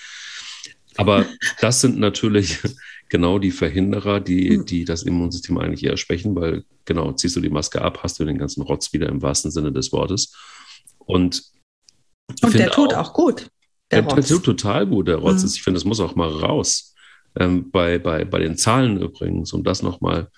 Aber 0.97 1.25
das 1.61 1.79
sind 1.79 1.97
natürlich 1.97 2.59
genau 3.07 3.39
die 3.39 3.51
Verhinderer, 3.51 4.19
die, 4.19 4.57
mhm. 4.57 4.65
die 4.65 4.83
das 4.83 5.03
Immunsystem 5.03 5.57
eigentlich 5.57 5.85
eher 5.85 5.95
schwächen, 5.95 6.35
weil 6.35 6.65
genau, 6.83 7.13
ziehst 7.13 7.37
du 7.37 7.41
die 7.41 7.49
Maske 7.49 7.81
ab, 7.81 7.99
hast 8.03 8.19
du 8.19 8.25
den 8.25 8.37
ganzen 8.37 8.63
Rotz 8.63 8.91
wieder 8.91 9.07
im 9.07 9.21
wahrsten 9.21 9.49
Sinne 9.49 9.71
des 9.71 9.93
Wortes. 9.93 10.35
Und, 10.99 11.43
und 12.41 12.53
der 12.53 12.69
tut 12.69 12.93
auch, 12.93 13.09
auch 13.09 13.13
gut. 13.13 13.49
Der, 13.91 14.03
der 14.03 14.23
tut 14.23 14.43
total 14.43 14.85
gut, 14.85 15.07
der 15.07 15.17
Rotz. 15.17 15.43
Mhm. 15.43 15.49
Ich 15.53 15.63
finde, 15.63 15.77
das 15.77 15.85
muss 15.85 15.99
auch 15.99 16.15
mal 16.15 16.29
raus. 16.29 16.93
Ähm, 17.35 17.69
bei, 17.71 17.99
bei, 17.99 18.25
bei 18.25 18.39
den 18.39 18.57
Zahlen 18.57 19.01
übrigens, 19.01 19.53
um 19.53 19.63
das 19.63 19.81
nochmal 19.81 20.29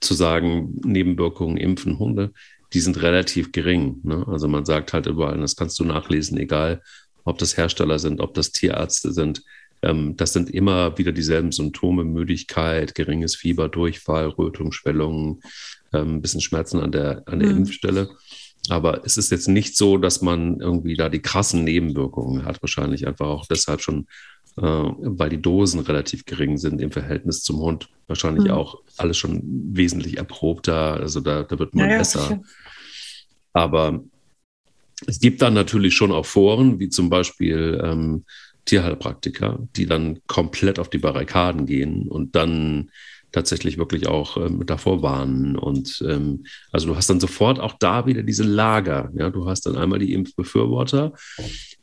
zu 0.00 0.14
sagen, 0.14 0.80
Nebenwirkungen, 0.84 1.56
Impfen, 1.56 1.98
Hunde, 1.98 2.32
die 2.72 2.80
sind 2.80 3.02
relativ 3.02 3.52
gering. 3.52 4.00
Ne? 4.02 4.26
Also 4.28 4.48
man 4.48 4.64
sagt 4.64 4.92
halt 4.92 5.06
überall, 5.06 5.38
das 5.38 5.56
kannst 5.56 5.78
du 5.78 5.84
nachlesen, 5.84 6.38
egal 6.38 6.82
ob 7.24 7.38
das 7.38 7.56
Hersteller 7.56 7.98
sind, 7.98 8.20
ob 8.20 8.34
das 8.34 8.52
Tierärzte 8.52 9.12
sind. 9.12 9.42
Ähm, 9.82 10.16
das 10.16 10.32
sind 10.32 10.50
immer 10.50 10.96
wieder 10.98 11.12
dieselben 11.12 11.52
Symptome, 11.52 12.04
Müdigkeit, 12.04 12.94
geringes 12.94 13.36
Fieber, 13.36 13.68
Durchfall, 13.68 14.28
Rötung, 14.28 14.72
Schwellungen, 14.72 15.40
ähm, 15.92 16.16
ein 16.16 16.22
bisschen 16.22 16.40
Schmerzen 16.40 16.80
an 16.80 16.92
der, 16.92 17.22
an 17.26 17.40
der 17.40 17.50
mhm. 17.50 17.58
Impfstelle. 17.58 18.10
Aber 18.68 19.04
es 19.04 19.16
ist 19.16 19.30
jetzt 19.30 19.48
nicht 19.48 19.76
so, 19.76 19.96
dass 19.96 20.22
man 20.22 20.60
irgendwie 20.60 20.94
da 20.94 21.08
die 21.08 21.22
krassen 21.22 21.64
Nebenwirkungen 21.64 22.44
hat. 22.44 22.62
Wahrscheinlich 22.62 23.06
einfach 23.06 23.26
auch 23.26 23.46
deshalb 23.46 23.80
schon, 23.80 24.06
äh, 24.58 24.62
weil 24.62 25.30
die 25.30 25.40
Dosen 25.40 25.80
relativ 25.80 26.24
gering 26.24 26.58
sind 26.58 26.80
im 26.80 26.92
Verhältnis 26.92 27.42
zum 27.42 27.58
Hund. 27.60 27.88
Wahrscheinlich 28.06 28.44
mhm. 28.44 28.50
auch 28.52 28.82
alles 28.96 29.16
schon 29.16 29.40
wesentlich 29.72 30.18
erprobter. 30.18 30.94
Also 30.94 31.20
da, 31.20 31.42
da 31.42 31.58
wird 31.58 31.74
man 31.74 31.90
ja, 31.90 31.98
besser. 31.98 32.30
Ja, 32.30 32.40
Aber 33.54 34.04
es 35.06 35.18
gibt 35.20 35.40
dann 35.42 35.54
natürlich 35.54 35.94
schon 35.94 36.12
auch 36.12 36.26
Foren, 36.26 36.78
wie 36.78 36.90
zum 36.90 37.08
Beispiel 37.08 37.80
ähm, 37.82 38.24
Tierheilpraktiker, 38.66 39.58
die 39.74 39.86
dann 39.86 40.20
komplett 40.26 40.78
auf 40.78 40.90
die 40.90 40.98
Barrikaden 40.98 41.66
gehen 41.66 42.08
und 42.08 42.36
dann 42.36 42.90
tatsächlich 43.32 43.78
wirklich 43.78 44.06
auch 44.06 44.36
ähm, 44.36 44.64
davor 44.66 45.02
warnen. 45.02 45.56
Und 45.56 46.04
ähm, 46.06 46.44
also 46.72 46.88
du 46.88 46.96
hast 46.96 47.10
dann 47.10 47.20
sofort 47.20 47.60
auch 47.60 47.74
da 47.78 48.06
wieder 48.06 48.22
diese 48.22 48.44
Lager. 48.44 49.10
Ja, 49.14 49.30
du 49.30 49.46
hast 49.48 49.66
dann 49.66 49.76
einmal 49.76 49.98
die 49.98 50.12
Impfbefürworter, 50.12 51.12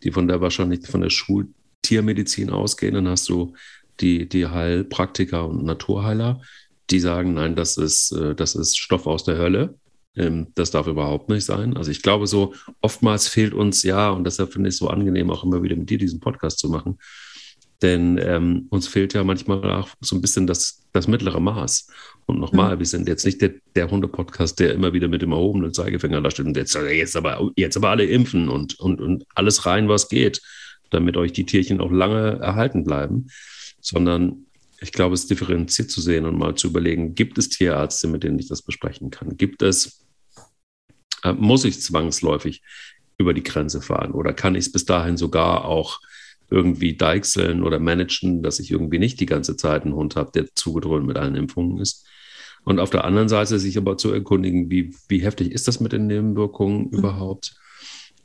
die 0.04 0.12
von 0.12 0.28
der 0.28 0.42
wahrscheinlich 0.42 0.86
von 0.88 1.02
der 1.02 1.10
Schultiermedizin 1.10 2.50
ausgehen. 2.50 2.96
Dann 2.96 3.08
hast 3.08 3.30
du 3.30 3.54
die, 4.00 4.28
die 4.28 4.48
Heilpraktiker 4.48 5.48
und 5.48 5.64
Naturheiler, 5.64 6.42
die 6.90 7.00
sagen, 7.00 7.34
nein, 7.34 7.56
das 7.56 7.78
ist, 7.78 8.12
äh, 8.12 8.36
das 8.36 8.56
ist 8.56 8.78
Stoff 8.78 9.08
aus 9.08 9.24
der 9.24 9.38
Hölle. 9.38 9.76
Ähm, 10.16 10.48
das 10.56 10.72
darf 10.72 10.88
überhaupt 10.88 11.30
nicht 11.30 11.46
sein. 11.46 11.78
Also 11.78 11.92
ich 11.92 12.02
glaube, 12.02 12.28
so 12.28 12.54
oftmals 12.82 13.28
fehlt 13.28 13.54
uns 13.54 13.84
ja, 13.84 14.10
und 14.10 14.24
deshalb 14.24 14.52
finde 14.52 14.70
ich 14.70 14.76
es 14.76 14.80
so 14.80 14.90
angenehm, 14.90 15.30
auch 15.30 15.44
immer 15.44 15.62
wieder 15.64 15.76
mit 15.76 15.90
dir 15.90 15.98
diesen 15.98 16.20
Podcast 16.20 16.60
zu 16.60 16.70
machen, 16.70 16.98
denn 17.82 18.18
ähm, 18.18 18.68
uns 18.70 18.88
fehlt 18.88 19.14
ja 19.14 19.24
manchmal 19.24 19.64
auch 19.72 19.90
so 20.02 20.16
ein 20.16 20.22
bisschen 20.22 20.48
das, 20.48 20.84
das 20.94 21.08
mittlere 21.08 21.40
Maß. 21.40 21.88
Und 22.26 22.40
nochmal, 22.40 22.76
mhm. 22.76 22.80
wir 22.80 22.86
sind 22.86 23.08
jetzt 23.08 23.26
nicht 23.26 23.42
der, 23.42 23.54
der 23.76 23.90
Hunde-Podcast, 23.90 24.60
der 24.60 24.74
immer 24.74 24.94
wieder 24.94 25.08
mit 25.08 25.22
dem 25.22 25.32
erhobenen 25.32 25.74
Zeigefinger 25.74 26.22
da 26.22 26.32
steht 26.32 26.48
und 26.48 26.58
jetzt, 26.58 26.76
jetzt, 26.76 27.16
aber, 27.16 27.52
jetzt 27.56 27.78
aber 27.78 27.90
alle 27.90 28.06
impfen 28.06 28.50
und, 28.50 28.80
und, 28.80 29.00
und 29.00 29.26
alles 29.36 29.66
rein, 29.66 29.88
was 29.90 30.10
geht, 30.10 30.42
damit 30.90 31.18
euch 31.18 31.34
die 31.34 31.46
Tierchen 31.46 31.80
auch 31.80 31.92
lange 31.92 32.40
erhalten 32.40 32.84
bleiben. 32.84 33.28
Sondern 33.80 34.48
ich 34.82 34.92
glaube, 34.92 35.14
es 35.14 35.28
differenziert 35.28 35.92
zu 35.92 36.02
sehen 36.02 36.26
und 36.26 36.38
mal 36.38 36.56
zu 36.56 36.68
überlegen, 36.68 37.16
gibt 37.16 37.38
es 37.38 37.50
Tierärzte, 37.50 38.08
mit 38.08 38.24
denen 38.24 38.40
ich 38.40 38.48
das 38.48 38.64
besprechen 38.64 39.12
kann? 39.12 39.38
Gibt 39.38 39.62
es, 39.62 40.04
äh, 41.24 41.34
muss 41.34 41.64
ich 41.64 41.80
zwangsläufig 41.82 42.62
über 43.20 43.34
die 43.34 43.44
Grenze 43.44 43.82
fahren 43.82 44.12
oder 44.12 44.34
kann 44.34 44.56
ich 44.56 44.66
es 44.66 44.72
bis 44.72 44.86
dahin 44.86 45.18
sogar 45.18 45.66
auch 45.66 46.00
irgendwie 46.50 46.96
deichseln 46.96 47.64
oder 47.64 47.80
managen, 47.80 48.42
dass 48.42 48.60
ich 48.60 48.72
irgendwie 48.72 49.00
nicht 49.00 49.20
die 49.20 49.26
ganze 49.26 49.58
Zeit 49.58 49.84
einen 49.84 49.96
Hund 49.96 50.16
habe, 50.16 50.32
der 50.34 50.54
zugedröhnt 50.56 51.06
mit 51.06 51.18
allen 51.18 51.36
Impfungen 51.36 51.80
ist. 51.80 52.06
Und 52.64 52.80
auf 52.80 52.90
der 52.90 53.06
anderen 53.06 53.30
Seite 53.30 53.60
sich 53.60 53.78
aber 53.78 53.98
zu 53.98 54.12
erkundigen, 54.12 54.70
wie, 54.70 54.94
wie 55.08 55.20
heftig 55.20 55.52
ist 55.52 55.68
das 55.68 55.80
mit 55.80 55.94
den 55.94 56.08
Nebenwirkungen 56.08 56.90
mhm. 56.90 56.98
überhaupt? 56.98 57.56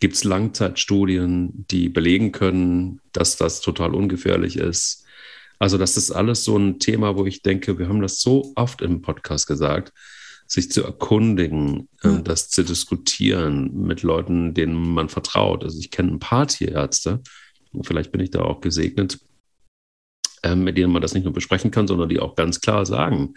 Gibt 0.00 0.14
es 0.14 0.24
Langzeitstudien, 0.24 1.64
die 1.70 1.88
belegen 1.88 2.32
können, 2.32 3.00
dass 3.12 3.36
das 3.36 3.60
total 3.60 3.94
ungefährlich 3.94 4.56
ist? 4.56 5.04
Also 5.60 5.78
das 5.78 5.96
ist 5.96 6.10
alles 6.10 6.42
so 6.42 6.58
ein 6.58 6.80
Thema, 6.80 7.16
wo 7.16 7.24
ich 7.24 7.42
denke, 7.42 7.78
wir 7.78 7.88
haben 7.88 8.02
das 8.02 8.20
so 8.20 8.52
oft 8.56 8.82
im 8.82 9.00
Podcast 9.00 9.46
gesagt, 9.46 9.92
sich 10.48 10.72
zu 10.72 10.82
erkundigen, 10.82 11.88
mhm. 12.02 12.24
das 12.24 12.50
zu 12.50 12.64
diskutieren 12.64 13.70
mit 13.86 14.02
Leuten, 14.02 14.54
denen 14.54 14.92
man 14.92 15.08
vertraut. 15.08 15.62
Also 15.62 15.78
ich 15.78 15.92
kenne 15.92 16.10
ein 16.10 16.18
paar 16.18 16.48
Tierärzte, 16.48 17.22
vielleicht 17.82 18.12
bin 18.12 18.20
ich 18.20 18.30
da 18.30 18.42
auch 18.42 18.60
gesegnet, 18.60 19.18
äh, 20.42 20.54
mit 20.54 20.76
denen 20.76 20.92
man 20.92 21.02
das 21.02 21.14
nicht 21.14 21.24
nur 21.24 21.32
besprechen 21.32 21.70
kann, 21.70 21.86
sondern 21.86 22.08
die 22.08 22.20
auch 22.20 22.36
ganz 22.36 22.60
klar 22.60 22.84
sagen, 22.84 23.34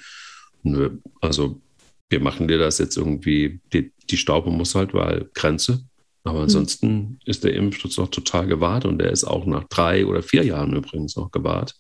nö, 0.64 0.98
also 1.22 1.62
wir 2.10 2.20
machen 2.20 2.48
dir 2.48 2.58
das 2.58 2.78
jetzt 2.78 2.98
irgendwie, 2.98 3.62
die, 3.74 3.92
die 4.10 4.18
Staube 4.18 4.52
muss 4.52 4.76
halt, 4.76 4.94
weil 4.94 5.30
Grenze. 5.34 5.86
Aber 6.24 6.40
hm. 6.40 6.44
ansonsten 6.44 6.88
mhm. 6.88 7.20
ist 7.26 7.44
der 7.44 7.54
Impfschutz 7.54 7.98
noch 7.98 8.10
total 8.10 8.48
gewahrt 8.48 8.86
und 8.86 9.00
der 9.00 9.12
ist 9.12 9.24
auch 9.24 9.46
nach 9.46 9.66
drei 9.66 10.06
oder 10.06 10.22
vier 10.22 10.44
Jahren 10.44 10.76
übrigens 10.76 11.16
noch 11.16 11.32
gewahrt. 11.32 11.76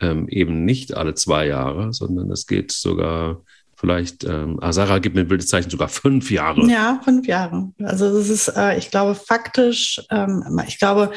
Ähm, 0.00 0.28
eben 0.28 0.64
nicht 0.64 0.94
alle 0.94 1.14
zwei 1.14 1.46
Jahre, 1.46 1.92
sondern 1.92 2.30
es 2.30 2.46
geht 2.46 2.72
sogar 2.72 3.42
vielleicht, 3.76 4.24
ähm, 4.24 4.58
ah, 4.60 4.72
Sarah 4.72 4.98
gibt 4.98 5.16
mir 5.16 5.22
ein 5.22 5.30
wildes 5.30 5.48
Zeichen, 5.48 5.70
sogar 5.70 5.88
fünf 5.88 6.30
Jahre. 6.30 6.68
Ja, 6.68 7.00
fünf 7.04 7.26
Jahre. 7.26 7.72
Also 7.82 8.16
das 8.16 8.28
ist, 8.28 8.48
äh, 8.48 8.78
ich 8.78 8.90
glaube, 8.90 9.14
faktisch, 9.16 10.00
ähm, 10.10 10.60
ich 10.66 10.78
glaube, 10.78 11.12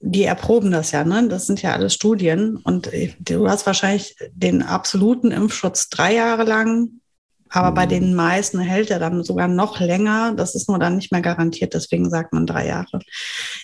die 0.00 0.24
erproben 0.24 0.70
das 0.70 0.92
ja, 0.92 1.04
ne? 1.04 1.28
Das 1.28 1.46
sind 1.46 1.60
ja 1.62 1.74
alles 1.74 1.94
Studien. 1.94 2.56
Und 2.56 2.90
du 3.20 3.48
hast 3.48 3.66
wahrscheinlich 3.66 4.16
den 4.32 4.62
absoluten 4.62 5.30
Impfschutz 5.30 5.90
drei 5.90 6.14
Jahre 6.14 6.44
lang, 6.44 7.00
aber 7.50 7.72
mhm. 7.72 7.74
bei 7.74 7.86
den 7.86 8.14
meisten 8.14 8.60
hält 8.60 8.90
er 8.90 8.98
dann 8.98 9.22
sogar 9.22 9.48
noch 9.48 9.78
länger. 9.78 10.32
Das 10.34 10.54
ist 10.54 10.68
nur 10.68 10.78
dann 10.78 10.96
nicht 10.96 11.12
mehr 11.12 11.20
garantiert, 11.20 11.74
deswegen 11.74 12.08
sagt 12.08 12.32
man 12.32 12.46
drei 12.46 12.66
Jahre. 12.66 13.00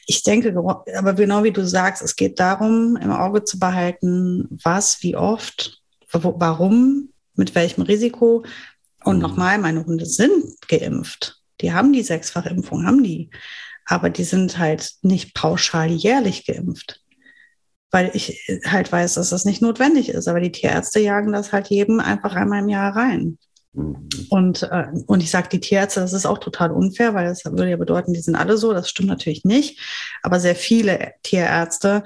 Ich 0.07 0.23
denke, 0.23 0.55
aber 0.57 1.15
genau 1.15 1.43
wie 1.45 1.53
du 1.53 1.67
sagst, 1.67 2.03
es 2.03 2.17
geht 2.17 2.39
darum, 2.39 2.97
im 2.97 3.13
Auge 3.13 3.45
zu 3.45 3.59
behalten, 3.59 4.59
was, 4.63 5.03
wie 5.03 5.17
oft, 5.17 5.81
warum 6.13 7.11
mit 7.35 7.55
welchem 7.55 7.83
Risiko. 7.83 8.45
Und 9.05 9.17
mhm. 9.17 9.23
nochmal, 9.23 9.59
meine 9.59 9.87
Hunde 9.87 10.05
sind 10.05 10.61
geimpft. 10.69 11.41
Die 11.63 11.73
haben 11.73 11.93
die 11.95 12.03
Sechsfachimpfung, 12.03 12.85
haben 12.85 13.03
die. 13.03 13.31
Aber 13.87 14.11
die 14.11 14.25
sind 14.25 14.59
halt 14.59 14.93
nicht 15.03 15.35
pauschal 15.35 15.91
jährlich 15.91 16.47
geimpft. 16.47 17.03
Weil 17.91 18.11
ich 18.15 18.41
halt 18.67 18.91
weiß, 18.91 19.15
dass 19.15 19.31
das 19.31 19.45
nicht 19.45 19.63
notwendig 19.63 20.09
ist. 20.09 20.29
Aber 20.29 20.41
die 20.41 20.53
Tierärzte 20.53 21.01
jagen 21.01 21.33
das 21.33 21.53
halt 21.53 21.69
jedem 21.69 22.01
einfach 22.01 22.35
einmal 22.35 22.61
im 22.61 22.69
Jahr 22.69 22.95
rein. 22.95 23.39
Mhm. 23.73 24.09
Und, 24.29 24.63
äh, 24.65 24.87
und 25.07 25.23
ich 25.23 25.31
sage 25.31 25.49
die 25.51 25.61
Tierärzte, 25.61 26.01
das 26.01 26.13
ist 26.13 26.27
auch 26.27 26.39
total 26.39 26.73
unfair, 26.73 27.15
weil 27.15 27.27
das 27.27 27.45
würde 27.45 27.71
ja 27.71 27.77
bedeuten, 27.77 28.13
die 28.13 28.21
sind 28.21 28.35
alle 28.35 28.57
so. 28.57 28.73
Das 28.73 28.91
stimmt 28.91 29.09
natürlich 29.09 29.45
nicht. 29.45 29.81
Aber 30.23 30.41
sehr 30.41 30.57
viele 30.57 31.13
Tierärzte 31.23 32.03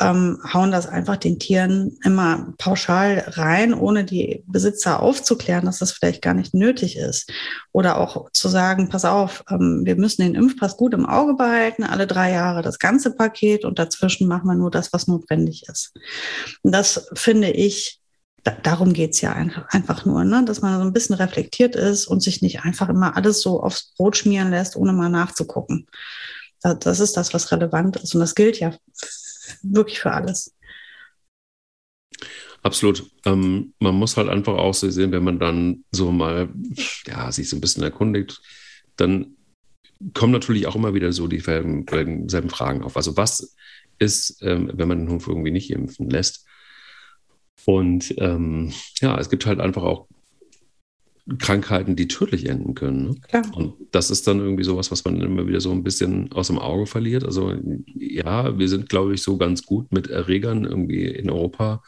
ähm, 0.00 0.40
hauen 0.52 0.72
das 0.72 0.86
einfach 0.88 1.16
den 1.16 1.38
Tieren 1.38 1.98
immer 2.02 2.52
pauschal 2.58 3.24
rein, 3.28 3.72
ohne 3.72 4.04
die 4.04 4.42
Besitzer 4.46 5.00
aufzuklären, 5.00 5.66
dass 5.66 5.78
das 5.78 5.92
vielleicht 5.92 6.20
gar 6.20 6.34
nicht 6.34 6.52
nötig 6.52 6.96
ist. 6.96 7.30
Oder 7.72 8.00
auch 8.00 8.30
zu 8.32 8.48
sagen, 8.48 8.88
pass 8.88 9.04
auf, 9.04 9.44
ähm, 9.50 9.82
wir 9.84 9.96
müssen 9.96 10.22
den 10.22 10.34
Impfpass 10.34 10.76
gut 10.76 10.94
im 10.94 11.06
Auge 11.06 11.34
behalten, 11.34 11.84
alle 11.84 12.08
drei 12.08 12.32
Jahre 12.32 12.62
das 12.62 12.78
ganze 12.78 13.12
Paket 13.14 13.64
und 13.64 13.78
dazwischen 13.78 14.26
machen 14.26 14.48
wir 14.48 14.56
nur 14.56 14.70
das, 14.70 14.92
was 14.92 15.06
notwendig 15.06 15.68
ist. 15.68 15.92
Und 16.62 16.72
das 16.72 17.08
finde 17.14 17.50
ich 17.50 18.00
darum 18.62 18.92
geht's 18.92 19.22
ja 19.22 19.32
einfach 19.70 20.04
nur, 20.04 20.22
ne? 20.24 20.44
dass 20.44 20.60
man 20.60 20.78
so 20.78 20.84
ein 20.84 20.92
bisschen 20.92 21.14
reflektiert 21.14 21.76
ist 21.76 22.06
und 22.06 22.22
sich 22.22 22.42
nicht 22.42 22.60
einfach 22.60 22.90
immer 22.90 23.16
alles 23.16 23.40
so 23.40 23.62
aufs 23.62 23.94
Brot 23.96 24.18
schmieren 24.18 24.50
lässt, 24.50 24.76
ohne 24.76 24.92
mal 24.92 25.08
nachzugucken. 25.08 25.86
Das 26.60 27.00
ist 27.00 27.16
das, 27.16 27.32
was 27.32 27.52
relevant 27.52 27.96
ist. 27.96 28.14
Und 28.14 28.20
das 28.20 28.34
gilt 28.34 28.58
ja 28.58 28.74
wirklich 29.62 30.00
für 30.00 30.12
alles. 30.12 30.54
Absolut. 32.62 33.10
Ähm, 33.26 33.74
man 33.78 33.94
muss 33.94 34.16
halt 34.16 34.28
einfach 34.28 34.54
auch 34.54 34.72
so 34.72 34.88
sehen, 34.88 35.12
wenn 35.12 35.24
man 35.24 35.38
dann 35.38 35.84
so 35.90 36.10
mal 36.10 36.48
ja, 37.06 37.30
sich 37.30 37.50
so 37.50 37.56
ein 37.56 37.60
bisschen 37.60 37.82
erkundigt, 37.82 38.40
dann 38.96 39.36
kommen 40.14 40.32
natürlich 40.32 40.66
auch 40.66 40.74
immer 40.74 40.94
wieder 40.94 41.12
so 41.12 41.26
die 41.26 41.40
selben, 41.40 41.86
selben 42.28 42.50
Fragen 42.50 42.82
auf. 42.82 42.96
Also 42.96 43.16
was 43.16 43.54
ist, 43.98 44.42
ähm, 44.42 44.70
wenn 44.72 44.88
man 44.88 44.98
den 45.00 45.08
Hund 45.10 45.26
irgendwie 45.26 45.50
nicht 45.50 45.70
impfen 45.70 46.08
lässt? 46.08 46.46
Und 47.66 48.14
ähm, 48.18 48.72
ja, 49.00 49.18
es 49.18 49.30
gibt 49.30 49.46
halt 49.46 49.60
einfach 49.60 49.82
auch 49.82 50.08
Krankheiten, 51.38 51.96
die 51.96 52.06
tödlich 52.06 52.46
enden 52.46 52.74
können. 52.74 53.08
Ne? 53.08 53.14
Klar. 53.28 53.44
Und 53.54 53.74
das 53.92 54.10
ist 54.10 54.26
dann 54.26 54.40
irgendwie 54.40 54.64
sowas, 54.64 54.90
was 54.90 55.04
man 55.04 55.20
immer 55.20 55.46
wieder 55.46 55.60
so 55.60 55.72
ein 55.72 55.82
bisschen 55.82 56.30
aus 56.32 56.48
dem 56.48 56.58
Auge 56.58 56.86
verliert. 56.86 57.24
Also 57.24 57.54
ja, 57.94 58.58
wir 58.58 58.68
sind, 58.68 58.88
glaube 58.90 59.14
ich, 59.14 59.22
so 59.22 59.38
ganz 59.38 59.64
gut 59.64 59.90
mit 59.90 60.08
Erregern 60.08 60.64
irgendwie 60.64 61.04
in 61.04 61.30
Europa, 61.30 61.82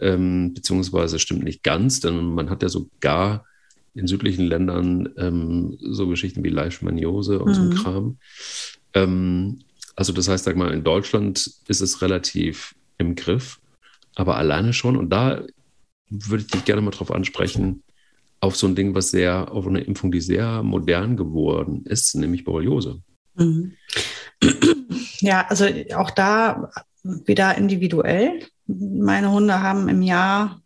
ähm, 0.00 0.52
beziehungsweise 0.52 1.18
stimmt 1.20 1.44
nicht 1.44 1.62
ganz, 1.62 2.00
denn 2.00 2.34
man 2.34 2.50
hat 2.50 2.62
ja 2.62 2.68
sogar 2.68 3.44
in 3.94 4.08
südlichen 4.08 4.46
Ländern 4.46 5.10
ähm, 5.16 5.78
so 5.80 6.08
Geschichten 6.08 6.42
wie 6.42 6.50
Leishmaniose 6.50 7.38
und 7.38 7.50
mhm. 7.50 7.54
so 7.54 7.62
ein 7.62 7.70
Kram. 7.70 8.18
Ähm, 8.94 9.58
also 9.94 10.12
das 10.12 10.28
heißt, 10.28 10.44
sag 10.44 10.56
mal, 10.56 10.72
in 10.72 10.84
Deutschland 10.84 11.50
ist 11.68 11.80
es 11.80 12.02
relativ 12.02 12.74
im 12.98 13.14
Griff, 13.14 13.60
aber 14.16 14.36
alleine 14.36 14.72
schon, 14.72 14.96
und 14.96 15.10
da 15.10 15.42
würde 16.10 16.42
ich 16.42 16.50
dich 16.50 16.64
gerne 16.64 16.82
mal 16.82 16.90
drauf 16.90 17.10
ansprechen, 17.10 17.82
auf 18.40 18.56
so 18.56 18.66
ein 18.66 18.74
Ding, 18.74 18.94
was 18.94 19.10
sehr, 19.10 19.50
auf 19.52 19.66
eine 19.66 19.80
Impfung, 19.80 20.12
die 20.12 20.20
sehr 20.20 20.62
modern 20.62 21.16
geworden 21.16 21.84
ist, 21.86 22.14
nämlich 22.14 22.44
Borreliose. 22.44 23.02
Mhm. 23.34 23.72
Ja, 25.20 25.46
also 25.48 25.66
auch 25.94 26.10
da 26.10 26.70
wieder 27.02 27.56
individuell. 27.56 28.40
Meine 28.66 29.30
Hunde 29.30 29.62
haben 29.62 29.88
im 29.88 30.02
Jahr 30.02 30.60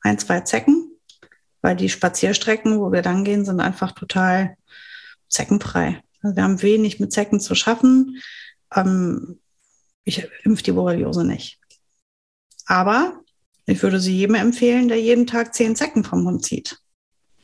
ein, 0.00 0.18
zwei 0.18 0.40
Zecken, 0.40 0.90
weil 1.60 1.76
die 1.76 1.88
Spazierstrecken, 1.88 2.80
wo 2.80 2.92
wir 2.92 3.02
dann 3.02 3.24
gehen, 3.24 3.44
sind 3.44 3.60
einfach 3.60 3.92
total 3.92 4.56
zeckenfrei. 5.28 6.02
Also 6.22 6.36
wir 6.36 6.42
haben 6.42 6.62
wenig 6.62 7.00
mit 7.00 7.12
Zecken 7.12 7.40
zu 7.40 7.54
schaffen. 7.54 8.22
Ähm, 8.74 9.40
ich 10.04 10.26
impfe 10.44 10.62
die 10.62 10.72
Borreliose 10.72 11.24
nicht. 11.24 11.58
Aber 12.66 13.20
ich 13.66 13.82
würde 13.82 14.00
sie 14.00 14.16
jedem 14.16 14.34
empfehlen, 14.34 14.88
der 14.88 15.00
jeden 15.00 15.26
Tag 15.26 15.54
zehn 15.54 15.76
Zecken 15.76 16.04
vom 16.04 16.24
Hund 16.24 16.44
zieht. 16.44 16.78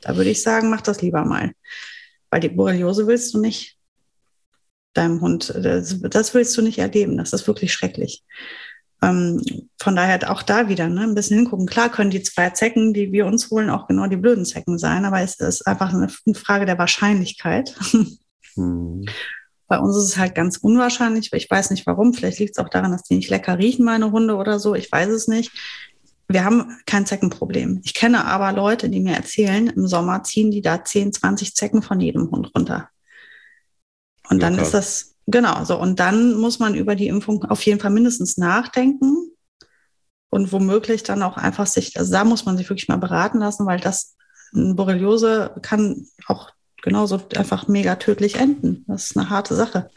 Da 0.01 0.16
würde 0.16 0.30
ich 0.30 0.42
sagen, 0.42 0.70
mach 0.70 0.80
das 0.80 1.03
lieber 1.03 1.24
mal. 1.24 1.53
Weil 2.30 2.40
die 2.40 2.48
Borreliose 2.48 3.07
willst 3.07 3.34
du 3.34 3.40
nicht 3.40 3.76
deinem 4.94 5.20
Hund, 5.20 5.55
das, 5.57 6.01
das 6.01 6.34
willst 6.34 6.57
du 6.57 6.62
nicht 6.62 6.78
erleben. 6.78 7.16
Das 7.16 7.32
ist 7.32 7.46
wirklich 7.46 7.72
schrecklich. 7.72 8.24
Ähm, 9.03 9.42
von 9.80 9.96
daher 9.96 10.30
auch 10.30 10.42
da 10.42 10.68
wieder 10.68 10.88
ne, 10.88 11.03
ein 11.03 11.14
bisschen 11.14 11.38
hingucken. 11.38 11.66
Klar 11.66 11.90
können 11.90 12.11
die 12.11 12.22
zwei 12.22 12.51
Zecken, 12.51 12.92
die 12.92 13.12
wir 13.12 13.26
uns 13.26 13.51
holen, 13.51 13.70
auch 13.70 13.86
genau 13.86 14.07
die 14.07 14.16
blöden 14.16 14.44
Zecken 14.44 14.78
sein, 14.78 15.05
aber 15.05 15.20
es 15.20 15.36
ist 15.36 15.66
einfach 15.66 15.94
eine 15.94 16.09
Frage 16.34 16.66
der 16.66 16.78
Wahrscheinlichkeit. 16.78 17.74
Hm. 18.57 19.05
Bei 19.68 19.78
uns 19.78 19.96
ist 19.96 20.05
es 20.05 20.16
halt 20.18 20.34
ganz 20.34 20.57
unwahrscheinlich. 20.57 21.32
Ich 21.32 21.48
weiß 21.48 21.70
nicht 21.70 21.86
warum. 21.86 22.12
Vielleicht 22.12 22.40
liegt 22.40 22.59
es 22.59 22.64
auch 22.64 22.68
daran, 22.68 22.90
dass 22.90 23.05
die 23.05 23.14
nicht 23.14 23.30
lecker 23.30 23.59
riechen, 23.59 23.84
meine 23.84 24.11
Hunde 24.11 24.34
oder 24.34 24.59
so. 24.59 24.74
Ich 24.74 24.90
weiß 24.90 25.09
es 25.11 25.28
nicht 25.28 25.53
wir 26.33 26.45
haben 26.45 26.78
kein 26.87 27.07
Zeckenproblem. 27.07 27.81
Ich 27.85 27.95
kenne 27.95 28.24
aber 28.24 28.53
Leute, 28.53 28.89
die 28.89 29.01
mir 29.01 29.16
erzählen, 29.16 29.66
im 29.68 29.87
Sommer 29.87 30.22
ziehen 30.22 30.51
die 30.51 30.62
da 30.62 30.85
10, 30.85 31.12
20 31.12 31.55
Zecken 31.57 31.83
von 31.83 32.01
jedem 32.01 32.31
Hund 32.31 32.53
runter. 32.55 32.89
Und 34.28 34.41
dann 34.41 34.57
ist 34.57 34.72
das, 34.72 35.16
genau, 35.26 35.64
so. 35.64 35.78
Und 35.78 35.99
dann 35.99 36.35
muss 36.35 36.61
man 36.61 36.76
über 36.76 36.95
die 36.95 37.09
Impfung 37.09 37.45
auf 37.45 37.62
jeden 37.62 37.81
Fall 37.81 37.91
mindestens 37.91 38.37
nachdenken 38.37 39.33
und 40.31 40.53
womöglich 40.53 41.03
dann 41.03 41.22
auch 41.22 41.37
einfach 41.37 41.66
sich, 41.66 41.99
also 41.99 42.12
da 42.12 42.24
muss 42.24 42.47
man 42.47 42.57
sich 42.57 42.70
wirklich 42.70 42.89
mal 42.89 42.97
beraten 42.97 43.39
lassen, 43.39 43.66
weil 43.66 43.81
das, 43.81 44.16
Borreliose 44.53 45.55
kann 45.62 46.07
auch 46.26 46.51
genauso 46.83 47.20
einfach 47.37 47.68
mega 47.68 47.97
tödlich 47.97 48.37
enden. 48.37 48.85
Das 48.89 49.07
ist 49.07 49.16
eine 49.16 49.31
harte 49.31 49.55
Sache. 49.55 49.91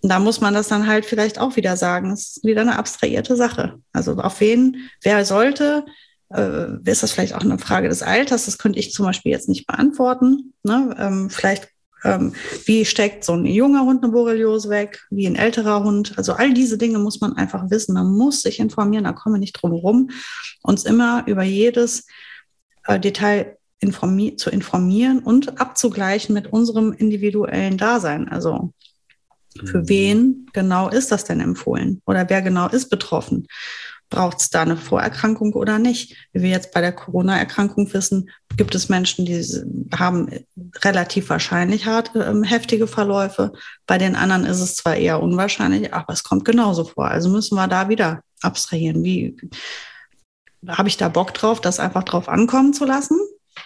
Und 0.00 0.10
da 0.10 0.18
muss 0.18 0.40
man 0.40 0.54
das 0.54 0.68
dann 0.68 0.86
halt 0.86 1.04
vielleicht 1.04 1.40
auch 1.40 1.56
wieder 1.56 1.76
sagen. 1.76 2.12
Es 2.12 2.36
ist 2.36 2.44
wieder 2.44 2.60
eine 2.60 2.78
abstrahierte 2.78 3.36
Sache. 3.36 3.80
Also 3.92 4.14
auf 4.16 4.40
wen, 4.40 4.88
wer 5.02 5.24
sollte, 5.24 5.84
äh, 6.30 6.66
ist 6.84 7.02
das 7.02 7.12
vielleicht 7.12 7.34
auch 7.34 7.40
eine 7.40 7.58
Frage 7.58 7.88
des 7.88 8.02
Alters? 8.02 8.46
Das 8.46 8.58
könnte 8.58 8.78
ich 8.78 8.92
zum 8.92 9.06
Beispiel 9.06 9.32
jetzt 9.32 9.48
nicht 9.48 9.66
beantworten. 9.66 10.54
Ne? 10.62 10.94
Ähm, 10.98 11.30
vielleicht, 11.30 11.68
ähm, 12.04 12.32
wie 12.64 12.84
steckt 12.84 13.24
so 13.24 13.32
ein 13.32 13.44
junger 13.44 13.84
Hund 13.84 14.04
eine 14.04 14.12
Borreliose 14.12 14.70
weg, 14.70 15.00
wie 15.10 15.26
ein 15.26 15.34
älterer 15.34 15.82
Hund? 15.82 16.14
Also 16.16 16.34
all 16.34 16.54
diese 16.54 16.78
Dinge 16.78 17.00
muss 17.00 17.20
man 17.20 17.36
einfach 17.36 17.70
wissen. 17.70 17.94
Man 17.94 18.12
muss 18.12 18.42
sich 18.42 18.60
informieren, 18.60 19.04
da 19.04 19.12
kommen 19.12 19.34
wir 19.34 19.40
nicht 19.40 19.54
drum 19.54 19.72
herum, 19.72 20.10
uns 20.62 20.84
immer 20.84 21.24
über 21.26 21.42
jedes 21.42 22.06
äh, 22.86 23.00
Detail 23.00 23.56
informi 23.80 24.36
zu 24.36 24.50
informieren 24.50 25.20
und 25.20 25.60
abzugleichen 25.60 26.34
mit 26.34 26.52
unserem 26.52 26.92
individuellen 26.92 27.78
Dasein. 27.78 28.28
Also 28.28 28.72
für 29.64 29.78
mhm. 29.78 29.88
wen 29.88 30.46
genau 30.52 30.88
ist 30.88 31.12
das 31.12 31.24
denn 31.24 31.40
empfohlen? 31.40 32.02
Oder 32.06 32.28
wer 32.28 32.42
genau 32.42 32.68
ist 32.68 32.90
betroffen? 32.90 33.46
Braucht 34.10 34.40
es 34.40 34.48
da 34.48 34.62
eine 34.62 34.78
Vorerkrankung 34.78 35.52
oder 35.52 35.78
nicht? 35.78 36.16
Wie 36.32 36.42
wir 36.42 36.48
jetzt 36.48 36.72
bei 36.72 36.80
der 36.80 36.92
Corona-Erkrankung 36.92 37.92
wissen, 37.92 38.30
gibt 38.56 38.74
es 38.74 38.88
Menschen, 38.88 39.26
die 39.26 39.44
haben 39.94 40.30
relativ 40.82 41.28
wahrscheinlich 41.28 41.84
hart, 41.84 42.16
äh, 42.16 42.34
heftige 42.44 42.86
Verläufe. 42.86 43.52
Bei 43.86 43.98
den 43.98 44.16
anderen 44.16 44.44
ist 44.44 44.60
es 44.60 44.76
zwar 44.76 44.96
eher 44.96 45.22
unwahrscheinlich, 45.22 45.92
aber 45.92 46.12
es 46.12 46.24
kommt 46.24 46.46
genauso 46.46 46.84
vor. 46.84 47.08
Also 47.08 47.28
müssen 47.28 47.56
wir 47.56 47.68
da 47.68 47.90
wieder 47.90 48.22
abstrahieren. 48.40 49.04
Wie 49.04 49.36
habe 50.66 50.88
ich 50.88 50.96
da 50.96 51.08
Bock 51.08 51.34
drauf, 51.34 51.60
das 51.60 51.78
einfach 51.78 52.04
drauf 52.04 52.28
ankommen 52.28 52.72
zu 52.72 52.86
lassen? 52.86 53.18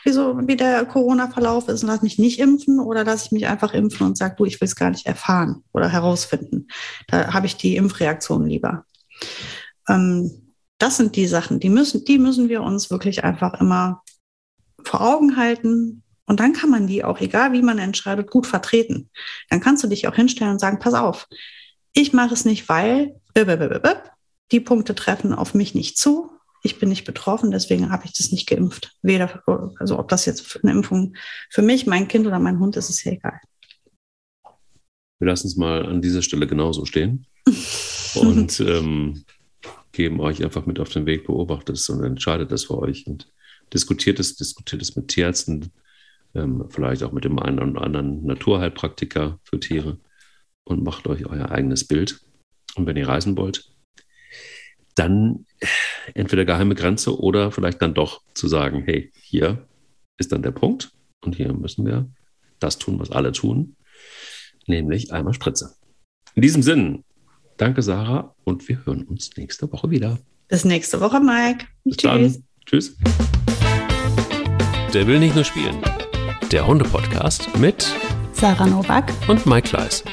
Wie, 0.05 0.12
so, 0.12 0.38
wie 0.47 0.57
der 0.57 0.84
Corona-Verlauf 0.84 1.68
ist 1.68 1.82
und 1.82 1.88
lass 1.88 2.03
mich 2.03 2.18
nicht 2.18 2.38
impfen 2.38 2.80
oder 2.80 3.05
lasse 3.05 3.26
ich 3.26 3.32
mich 3.32 3.47
einfach 3.47 3.74
impfen 3.74 4.07
und 4.07 4.18
sage, 4.18 4.34
du, 4.36 4.45
ich 4.45 4.61
will 4.61 4.66
es 4.66 4.76
gar 4.76 4.90
nicht 4.90 5.07
erfahren 5.07 5.62
oder 5.72 5.88
herausfinden. 5.88 6.68
Da 7.09 7.32
habe 7.32 7.47
ich 7.47 7.57
die 7.57 7.76
Impfreaktion 7.76 8.47
lieber. 8.47 8.84
Ähm, 9.88 10.55
das 10.78 10.97
sind 10.97 11.16
die 11.16 11.26
Sachen, 11.26 11.61
die 11.61 11.70
müssen, 11.70 12.05
die 12.05 12.18
müssen 12.18 12.49
wir 12.49 12.62
uns 12.62 12.90
wirklich 12.90 13.24
einfach 13.24 13.61
immer 13.61 14.03
vor 14.84 15.01
Augen 15.01 15.36
halten. 15.36 16.03
Und 16.26 16.40
dann 16.40 16.53
kann 16.53 16.70
man 16.70 16.86
die 16.86 17.05
auch, 17.05 17.20
egal 17.20 17.53
wie 17.53 17.62
man 17.62 17.78
entscheidet, 17.78 18.30
gut 18.30 18.47
vertreten. 18.47 19.11
Dann 19.51 19.61
kannst 19.61 19.84
du 19.84 19.88
dich 19.88 20.09
auch 20.09 20.14
hinstellen 20.14 20.53
und 20.53 20.59
sagen, 20.59 20.78
pass 20.78 20.95
auf, 20.95 21.28
ich 21.93 22.12
mache 22.12 22.34
es 22.34 22.45
nicht, 22.45 22.68
weil 22.68 23.20
die 24.51 24.61
Punkte 24.61 24.95
treffen 24.95 25.34
auf 25.34 25.55
mich 25.55 25.74
nicht 25.74 25.99
zu 25.99 26.30
Ich 26.63 26.79
bin 26.79 26.89
nicht 26.89 27.05
betroffen, 27.05 27.51
deswegen 27.51 27.91
habe 27.91 28.05
ich 28.05 28.13
das 28.13 28.31
nicht 28.31 28.49
geimpft. 28.49 28.97
Weder, 29.03 29.43
also 29.79 29.99
ob 29.99 30.09
das 30.09 30.27
jetzt 30.27 30.61
eine 30.63 30.73
Impfung 30.73 31.15
für 31.51 31.63
mich, 31.63 31.87
mein 31.87 32.09
Kind 32.09 32.27
oder 32.27 32.39
mein 32.39 32.59
Hund 32.59 32.77
ist, 32.77 32.89
ist 32.89 33.05
ja 33.05 33.13
egal. 33.13 33.41
Wir 35.19 35.29
lassen 35.29 35.49
es 35.49 35.57
mal 35.57 35.87
an 35.87 36.03
dieser 36.03 36.23
Stelle 36.23 36.47
genauso 36.47 36.85
stehen 36.85 37.27
und 38.15 38.61
ähm, 38.61 39.25
geben 39.93 40.21
euch 40.21 40.43
einfach 40.43 40.67
mit 40.67 40.81
auf 40.81 40.89
den 40.89 41.07
Weg, 41.07 41.27
beobachtet 41.27 41.77
es 41.77 41.89
und 41.89 42.03
entscheidet 42.03 42.51
das 42.51 42.65
für 42.65 42.79
euch 42.79 43.07
und 43.07 43.33
diskutiert 43.73 44.21
es, 44.21 44.37
diskutiert 44.37 44.83
es 44.83 44.97
mit 44.97 45.09
Tierärzten, 45.09 45.73
ähm, 46.35 46.67
vielleicht 46.71 47.03
auch 47.03 47.13
mit 47.13 47.25
dem 47.25 47.39
einen 47.39 47.59
oder 47.59 47.83
anderen 47.83 48.25
Naturheilpraktiker 48.25 49.39
für 49.45 49.61
Tiere 49.61 49.99
und 50.65 50.83
macht 50.83 51.07
euch 51.07 51.27
euer 51.27 51.51
eigenes 51.51 51.87
Bild. 51.87 52.21
Und 52.75 52.87
wenn 52.87 52.97
ihr 52.97 53.09
reisen 53.09 53.37
wollt, 53.37 53.72
dann 54.95 55.47
entweder 56.14 56.45
geheime 56.45 56.74
Grenze 56.74 57.18
oder 57.18 57.51
vielleicht 57.51 57.80
dann 57.82 57.95
doch 57.95 58.22
zu 58.34 58.49
sagen, 58.49 58.82
hey, 58.84 59.11
hier 59.22 59.66
ist 60.18 60.32
dann 60.32 60.43
der 60.43 60.51
Punkt 60.51 60.93
und 61.24 61.36
hier 61.36 61.53
müssen 61.53 61.86
wir 61.86 62.09
das 62.59 62.78
tun, 62.78 62.99
was 62.99 63.11
alle 63.11 63.32
tun, 63.32 63.76
nämlich 64.66 65.12
einmal 65.12 65.34
Spritze. 65.34 65.74
In 66.34 66.43
diesem 66.43 66.62
Sinn, 66.62 67.05
danke 67.57 67.82
Sarah 67.82 68.34
und 68.45 68.68
wir 68.68 68.84
hören 68.84 69.05
uns 69.05 69.36
nächste 69.36 69.70
Woche 69.72 69.90
wieder. 69.90 70.18
Bis 70.49 70.64
nächste 70.64 71.01
Woche, 71.01 71.20
Mike. 71.20 71.66
Bis 71.84 71.97
Tschüss. 71.97 72.34
Dann. 72.34 72.45
Tschüss. 72.66 72.97
Der 74.93 75.07
will 75.07 75.18
nicht 75.18 75.34
nur 75.34 75.45
spielen. 75.45 75.78
Der 76.51 76.66
Hunde-Podcast 76.66 77.57
mit 77.59 77.86
Sarah 78.32 78.66
Novak 78.66 79.11
und 79.28 79.47
Mike 79.47 79.68
Kleiss. 79.68 80.05